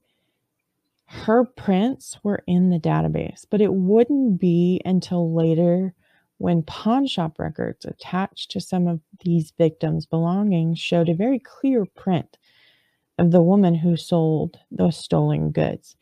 Her 1.04 1.44
prints 1.44 2.18
were 2.24 2.42
in 2.46 2.70
the 2.70 2.80
database, 2.80 3.44
but 3.50 3.60
it 3.60 3.74
wouldn't 3.74 4.40
be 4.40 4.80
until 4.84 5.34
later 5.34 5.94
when 6.38 6.62
pawn 6.62 7.06
shop 7.06 7.38
records 7.38 7.84
attached 7.84 8.50
to 8.50 8.60
some 8.60 8.86
of 8.86 9.00
these 9.24 9.52
victims' 9.56 10.06
belongings 10.06 10.78
showed 10.78 11.08
a 11.08 11.14
very 11.14 11.38
clear 11.38 11.84
print 11.84 12.38
of 13.18 13.30
the 13.30 13.42
woman 13.42 13.74
who 13.74 13.96
sold 13.96 14.58
those 14.70 14.96
stolen 14.96 15.50
goods. 15.50 15.96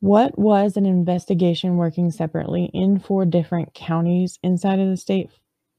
What 0.00 0.36
was 0.36 0.76
an 0.76 0.86
investigation 0.86 1.76
working 1.76 2.10
separately 2.10 2.64
in 2.74 2.98
four 2.98 3.24
different 3.24 3.72
counties 3.72 4.38
inside 4.42 4.80
of 4.80 4.88
the 4.88 4.96
state 4.96 5.30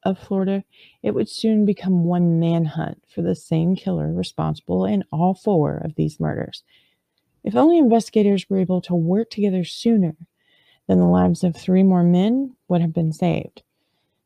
of 0.04 0.18
Florida, 0.18 0.64
it 1.02 1.12
would 1.12 1.30
soon 1.30 1.66
become 1.66 2.06
one 2.06 2.40
manhunt 2.40 3.04
for 3.14 3.22
the 3.22 3.36
same 3.36 3.76
killer 3.76 4.14
responsible 4.14 4.86
in 4.86 5.04
all 5.12 5.34
four 5.34 5.78
of 5.78 5.96
these 5.96 6.20
murders. 6.20 6.64
If 7.44 7.56
only 7.56 7.78
investigators 7.78 8.50
were 8.50 8.60
able 8.60 8.82
to 8.82 8.96
work 8.96 9.30
together 9.30 9.66
sooner, 9.66 10.16
then 10.94 11.00
the 11.00 11.08
lives 11.08 11.44
of 11.44 11.56
three 11.56 11.82
more 11.82 12.04
men 12.04 12.56
would 12.68 12.80
have 12.80 12.94
been 12.94 13.12
saved. 13.12 13.64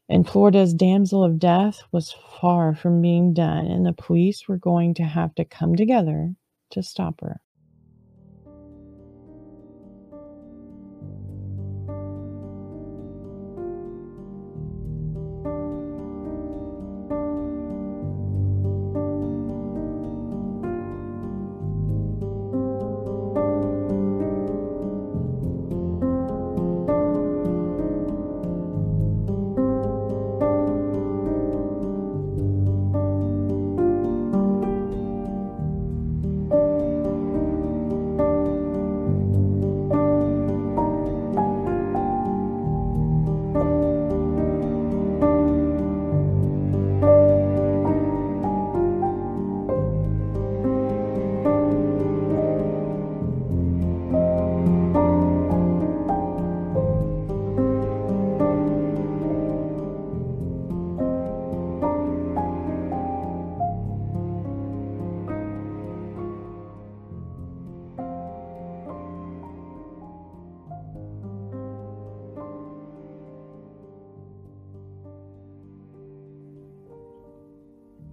And 0.10 0.28
Florida's 0.28 0.74
damsel 0.74 1.24
of 1.24 1.40
death 1.40 1.82
was 1.94 2.14
far 2.42 2.76
from 2.76 3.02
being 3.02 3.34
done, 3.34 3.68
and 3.68 3.86
the 3.86 3.94
police 3.94 4.50
were 4.50 4.58
going 4.58 4.94
to 4.96 5.04
have 5.04 5.34
to 5.36 5.46
come 5.46 5.78
together 5.78 6.36
to 6.72 6.84
stop 6.84 7.22
her. 7.22 7.40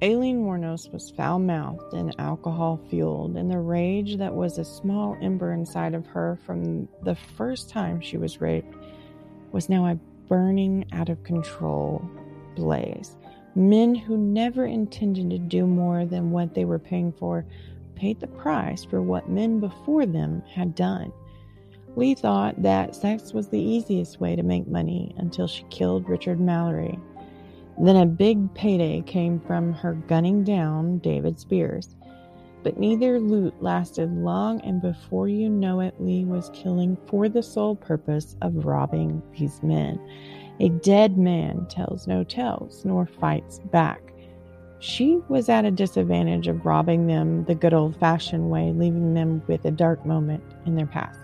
Aileen 0.04 0.44
Wuornos 0.44 0.92
was 0.92 1.10
foul 1.12 1.38
mouthed 1.38 1.94
and 1.94 2.14
alcohol 2.18 2.78
fueled, 2.90 3.38
and 3.38 3.50
the 3.50 3.58
rage 3.58 4.18
that 4.18 4.34
was 4.34 4.58
a 4.58 4.64
small 4.64 5.16
ember 5.22 5.54
inside 5.54 5.94
of 5.94 6.06
her 6.08 6.38
from 6.44 6.86
the 7.04 7.14
first 7.14 7.70
time 7.70 8.02
she 8.02 8.18
was 8.18 8.38
raped 8.38 8.76
was 9.52 9.70
now 9.70 9.86
a 9.86 9.98
burning 10.28 10.84
out 10.92 11.08
of 11.08 11.22
control 11.22 12.06
blaze. 12.54 13.16
Men 13.54 13.94
who 13.94 14.18
never 14.18 14.66
intended 14.66 15.30
to 15.30 15.38
do 15.38 15.66
more 15.66 16.04
than 16.04 16.32
what 16.32 16.52
they 16.52 16.66
were 16.66 16.78
paying 16.78 17.10
for 17.10 17.46
paid 17.94 18.20
the 18.20 18.26
price 18.26 18.84
for 18.84 19.00
what 19.00 19.30
men 19.30 19.58
before 19.58 20.04
them 20.04 20.42
had 20.46 20.74
done. 20.74 21.14
Lee 21.96 22.14
thought 22.14 22.60
that 22.60 22.94
sex 22.94 23.32
was 23.32 23.48
the 23.48 23.58
easiest 23.58 24.20
way 24.20 24.36
to 24.36 24.42
make 24.42 24.68
money 24.68 25.14
until 25.16 25.46
she 25.46 25.64
killed 25.70 26.10
Richard 26.10 26.40
Mallory 26.40 26.98
then 27.78 27.96
a 27.96 28.06
big 28.06 28.52
payday 28.54 29.02
came 29.02 29.40
from 29.40 29.72
her 29.72 29.94
gunning 29.94 30.44
down 30.44 30.98
David 30.98 31.38
Spears. 31.38 31.96
But 32.62 32.78
neither 32.78 33.20
loot 33.20 33.62
lasted 33.62 34.10
long, 34.10 34.60
and 34.62 34.80
before 34.80 35.28
you 35.28 35.50
know 35.50 35.80
it, 35.80 35.94
Lee 36.00 36.24
was 36.24 36.50
killing 36.54 36.96
for 37.06 37.28
the 37.28 37.42
sole 37.42 37.76
purpose 37.76 38.36
of 38.40 38.64
robbing 38.64 39.22
these 39.36 39.62
men. 39.62 40.00
A 40.60 40.70
dead 40.70 41.18
man 41.18 41.66
tells 41.68 42.06
no 42.06 42.24
tales, 42.24 42.84
nor 42.84 43.06
fights 43.06 43.60
back. 43.70 44.00
She 44.78 45.20
was 45.28 45.48
at 45.48 45.64
a 45.64 45.70
disadvantage 45.70 46.46
of 46.46 46.64
robbing 46.64 47.06
them 47.06 47.44
the 47.44 47.54
good 47.54 47.74
old 47.74 47.96
fashioned 47.96 48.50
way, 48.50 48.72
leaving 48.72 49.14
them 49.14 49.42
with 49.46 49.64
a 49.64 49.70
dark 49.70 50.06
moment 50.06 50.42
in 50.64 50.76
their 50.76 50.86
past. 50.86 51.18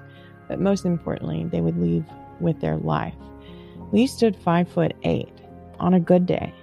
But 0.48 0.60
most 0.60 0.84
importantly, 0.84 1.44
they 1.44 1.60
would 1.60 1.78
leave 1.80 2.04
with 2.40 2.60
their 2.60 2.76
life. 2.76 3.14
Lee 3.92 4.06
stood 4.06 4.36
five 4.36 4.68
foot 4.68 4.94
eight 5.04 5.39
on 5.80 5.94
a 5.94 6.00
good 6.00 6.26
day. 6.26 6.54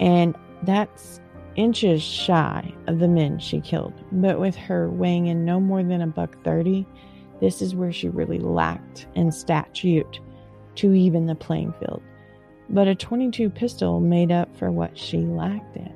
And 0.00 0.36
that's 0.62 1.20
inches 1.56 2.02
shy 2.02 2.72
of 2.86 2.98
the 2.98 3.08
men 3.08 3.38
she 3.38 3.60
killed. 3.60 3.94
But 4.10 4.40
with 4.40 4.56
her 4.56 4.90
weighing 4.90 5.26
in 5.26 5.44
no 5.44 5.60
more 5.60 5.82
than 5.82 6.00
a 6.00 6.06
buck 6.06 6.42
30, 6.42 6.86
this 7.40 7.62
is 7.62 7.74
where 7.74 7.92
she 7.92 8.08
really 8.08 8.38
lacked 8.38 9.06
in 9.14 9.30
statute 9.30 10.20
to 10.76 10.92
even 10.94 11.26
the 11.26 11.34
playing 11.34 11.74
field. 11.78 12.02
But 12.70 12.88
a 12.88 12.94
22 12.94 13.50
pistol 13.50 14.00
made 14.00 14.32
up 14.32 14.56
for 14.56 14.70
what 14.70 14.96
she 14.98 15.18
lacked 15.18 15.76
in. 15.76 15.92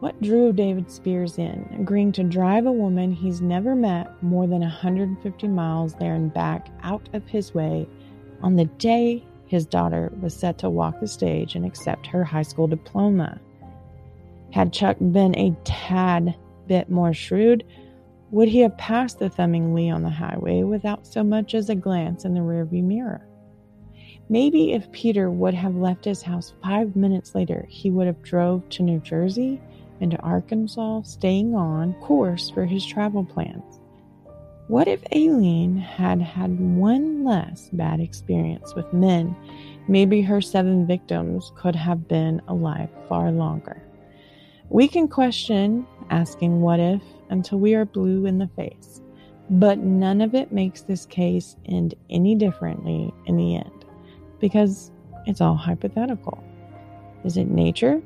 What 0.00 0.20
drew 0.22 0.52
David 0.52 0.90
Spears 0.90 1.36
in, 1.36 1.68
agreeing 1.78 2.12
to 2.12 2.22
drive 2.22 2.64
a 2.64 2.72
woman 2.72 3.12
he's 3.12 3.42
never 3.42 3.74
met 3.74 4.22
more 4.22 4.46
than 4.46 4.60
150 4.60 5.48
miles 5.48 5.94
there 5.94 6.14
and 6.14 6.32
back 6.32 6.68
out 6.82 7.06
of 7.12 7.26
his 7.28 7.52
way 7.52 7.86
on 8.42 8.56
the 8.56 8.64
day 8.64 9.22
his 9.50 9.66
daughter 9.66 10.12
was 10.20 10.32
set 10.32 10.58
to 10.58 10.70
walk 10.70 11.00
the 11.00 11.08
stage 11.08 11.56
and 11.56 11.66
accept 11.66 12.06
her 12.06 12.22
high 12.22 12.40
school 12.40 12.68
diploma. 12.68 13.40
Had 14.52 14.72
Chuck 14.72 14.96
been 15.00 15.36
a 15.36 15.56
tad 15.64 16.36
bit 16.68 16.88
more 16.88 17.12
shrewd, 17.12 17.64
would 18.30 18.46
he 18.46 18.60
have 18.60 18.78
passed 18.78 19.18
the 19.18 19.28
thumbing 19.28 19.74
Lee 19.74 19.90
on 19.90 20.04
the 20.04 20.08
highway 20.08 20.62
without 20.62 21.04
so 21.04 21.24
much 21.24 21.56
as 21.56 21.68
a 21.68 21.74
glance 21.74 22.24
in 22.24 22.34
the 22.34 22.40
rearview 22.40 22.84
mirror? 22.84 23.26
Maybe 24.28 24.72
if 24.72 24.92
Peter 24.92 25.28
would 25.28 25.54
have 25.54 25.74
left 25.74 26.04
his 26.04 26.22
house 26.22 26.54
five 26.62 26.94
minutes 26.94 27.34
later, 27.34 27.66
he 27.68 27.90
would 27.90 28.06
have 28.06 28.22
drove 28.22 28.68
to 28.68 28.84
New 28.84 29.00
Jersey 29.00 29.60
and 30.00 30.12
to 30.12 30.20
Arkansas, 30.20 31.02
staying 31.02 31.56
on 31.56 31.94
course 31.94 32.50
for 32.50 32.66
his 32.66 32.86
travel 32.86 33.24
plans. 33.24 33.79
What 34.70 34.86
if 34.86 35.02
Aileen 35.12 35.78
had 35.78 36.22
had 36.22 36.60
one 36.60 37.24
less 37.24 37.68
bad 37.72 37.98
experience 37.98 38.72
with 38.76 38.92
men? 38.92 39.34
Maybe 39.88 40.22
her 40.22 40.40
seven 40.40 40.86
victims 40.86 41.50
could 41.56 41.74
have 41.74 42.06
been 42.06 42.40
alive 42.46 42.88
far 43.08 43.32
longer. 43.32 43.82
We 44.68 44.86
can 44.86 45.08
question 45.08 45.88
asking 46.10 46.60
what 46.60 46.78
if 46.78 47.02
until 47.30 47.58
we 47.58 47.74
are 47.74 47.84
blue 47.84 48.26
in 48.26 48.38
the 48.38 48.46
face, 48.46 49.00
but 49.50 49.80
none 49.80 50.20
of 50.20 50.36
it 50.36 50.52
makes 50.52 50.82
this 50.82 51.04
case 51.04 51.56
end 51.66 51.96
any 52.08 52.36
differently 52.36 53.12
in 53.26 53.36
the 53.36 53.56
end 53.56 53.84
because 54.38 54.92
it's 55.26 55.40
all 55.40 55.56
hypothetical. 55.56 56.44
Is 57.24 57.36
it 57.36 57.48
nature 57.48 58.00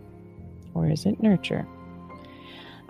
or 0.72 0.88
is 0.88 1.04
it 1.04 1.22
nurture? 1.22 1.68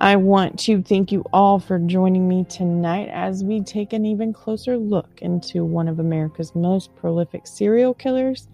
I 0.04 0.16
want 0.16 0.58
to 0.58 0.82
thank 0.82 1.12
you 1.12 1.24
all 1.32 1.58
for 1.58 1.78
joining 1.78 2.28
me 2.28 2.44
tonight 2.44 3.08
as 3.08 3.42
we 3.42 3.62
take 3.62 3.94
an 3.94 4.04
even 4.04 4.34
closer 4.34 4.76
look 4.76 5.22
into 5.22 5.64
one 5.64 5.88
of 5.88 5.98
America's 5.98 6.54
most 6.54 6.94
prolific 6.94 7.46
serial 7.46 7.94
killers 7.94 8.46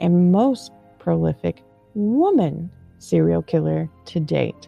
and 0.00 0.32
most 0.32 0.72
prolific 0.98 1.62
woman 1.94 2.68
serial 2.98 3.42
killer 3.42 3.88
to 4.06 4.18
date. 4.18 4.66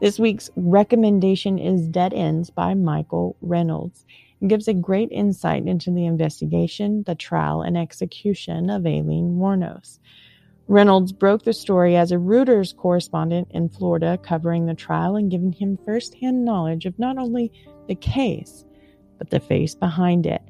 This 0.00 0.20
week's 0.20 0.50
recommendation 0.54 1.58
is 1.58 1.88
Dead 1.88 2.14
Ends 2.14 2.48
by 2.48 2.74
Michael 2.74 3.36
Reynolds. 3.40 4.06
It 4.40 4.46
gives 4.46 4.68
a 4.68 4.72
great 4.72 5.10
insight 5.10 5.66
into 5.66 5.90
the 5.90 6.06
investigation, 6.06 7.02
the 7.08 7.16
trial, 7.16 7.62
and 7.62 7.76
execution 7.76 8.70
of 8.70 8.86
Aileen 8.86 9.36
Wuornos. 9.40 9.98
Reynolds 10.68 11.12
broke 11.12 11.44
the 11.44 11.52
story 11.52 11.96
as 11.96 12.12
a 12.12 12.16
Reuters 12.16 12.76
correspondent 12.76 13.48
in 13.52 13.68
Florida, 13.68 14.18
covering 14.22 14.66
the 14.66 14.74
trial 14.74 15.16
and 15.16 15.30
giving 15.30 15.52
him 15.52 15.78
firsthand 15.84 16.44
knowledge 16.44 16.86
of 16.86 16.98
not 16.98 17.18
only 17.18 17.52
the 17.88 17.94
case, 17.94 18.64
but 19.18 19.30
the 19.30 19.40
face 19.40 19.74
behind 19.74 20.26
it. 20.26 20.42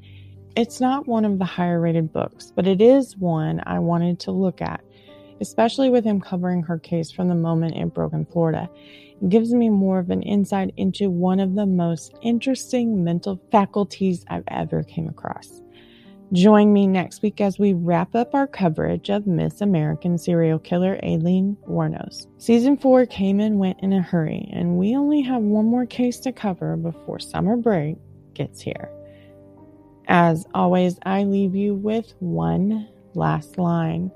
It's 0.55 0.81
not 0.81 1.07
one 1.07 1.25
of 1.25 1.39
the 1.39 1.45
higher 1.45 1.79
rated 1.81 2.13
books, 2.13 2.51
but 2.55 2.67
it 2.67 2.81
is 2.81 3.17
one 3.17 3.61
I 3.67 3.79
wanted 3.79 4.19
to 4.21 4.31
look 4.31 4.61
at, 4.61 4.81
especially 5.41 5.89
with 5.89 6.05
him 6.05 6.21
covering 6.21 6.63
her 6.63 6.79
case 6.79 7.11
from 7.11 7.29
the 7.29 7.35
moment 7.35 7.75
it 7.77 7.93
broke 7.93 8.13
in 8.13 8.25
Florida 8.25 8.69
It 9.21 9.29
gives 9.29 9.53
me 9.53 9.69
more 9.69 9.99
of 9.99 10.11
an 10.11 10.23
insight 10.23 10.73
into 10.77 11.09
one 11.11 11.39
of 11.39 11.55
the 11.55 11.65
most 11.67 12.13
interesting 12.21 13.03
mental 13.03 13.41
faculties 13.51 14.25
I've 14.29 14.43
ever 14.49 14.83
came 14.83 15.09
across. 15.09 15.61
Join 16.33 16.73
me 16.73 16.87
next 16.87 17.21
week 17.21 17.39
as 17.39 17.57
we 17.57 17.71
wrap 17.71 18.13
up 18.13 18.35
our 18.35 18.47
coverage 18.47 19.09
of 19.09 19.27
Miss 19.27 19.61
American 19.61 20.17
serial 20.17 20.59
killer 20.59 20.99
Aileen 21.01 21.55
Wuornos. 21.65 22.27
Season 22.37 22.75
4 22.75 23.05
came 23.05 23.39
and 23.39 23.59
went 23.59 23.79
in 23.81 23.93
a 23.93 24.01
hurry, 24.01 24.49
and 24.51 24.77
we 24.77 24.93
only 24.93 25.21
have 25.21 25.41
one 25.41 25.67
more 25.67 25.85
case 25.85 26.19
to 26.19 26.33
cover 26.33 26.75
before 26.75 27.19
summer 27.19 27.55
break 27.55 27.95
gets 28.33 28.59
here. 28.59 28.91
As 30.09 30.45
always, 30.53 30.99
I 31.03 31.23
leave 31.23 31.55
you 31.55 31.75
with 31.75 32.13
one 32.19 32.89
last 33.13 33.57
line. 33.57 34.11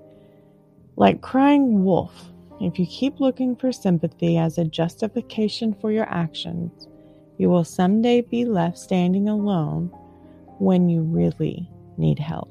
Like 0.97 1.21
crying 1.21 1.85
wolf, 1.85 2.29
if 2.59 2.77
you 2.77 2.87
keep 2.87 3.21
looking 3.21 3.55
for 3.55 3.71
sympathy 3.71 4.37
as 4.37 4.57
a 4.57 4.65
justification 4.65 5.73
for 5.79 5.93
your 5.93 6.09
actions, 6.09 6.89
you 7.37 7.49
will 7.49 7.63
someday 7.63 8.19
be 8.19 8.43
left 8.43 8.77
standing 8.77 9.29
alone 9.29 9.89
when 10.59 10.89
you 10.89 11.03
really 11.03 11.69
need 11.97 12.19
help. 12.19 12.49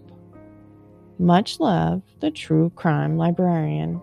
Much 1.18 1.60
love, 1.60 2.02
the 2.20 2.30
true 2.30 2.70
crime 2.76 3.16
librarian. 3.16 4.00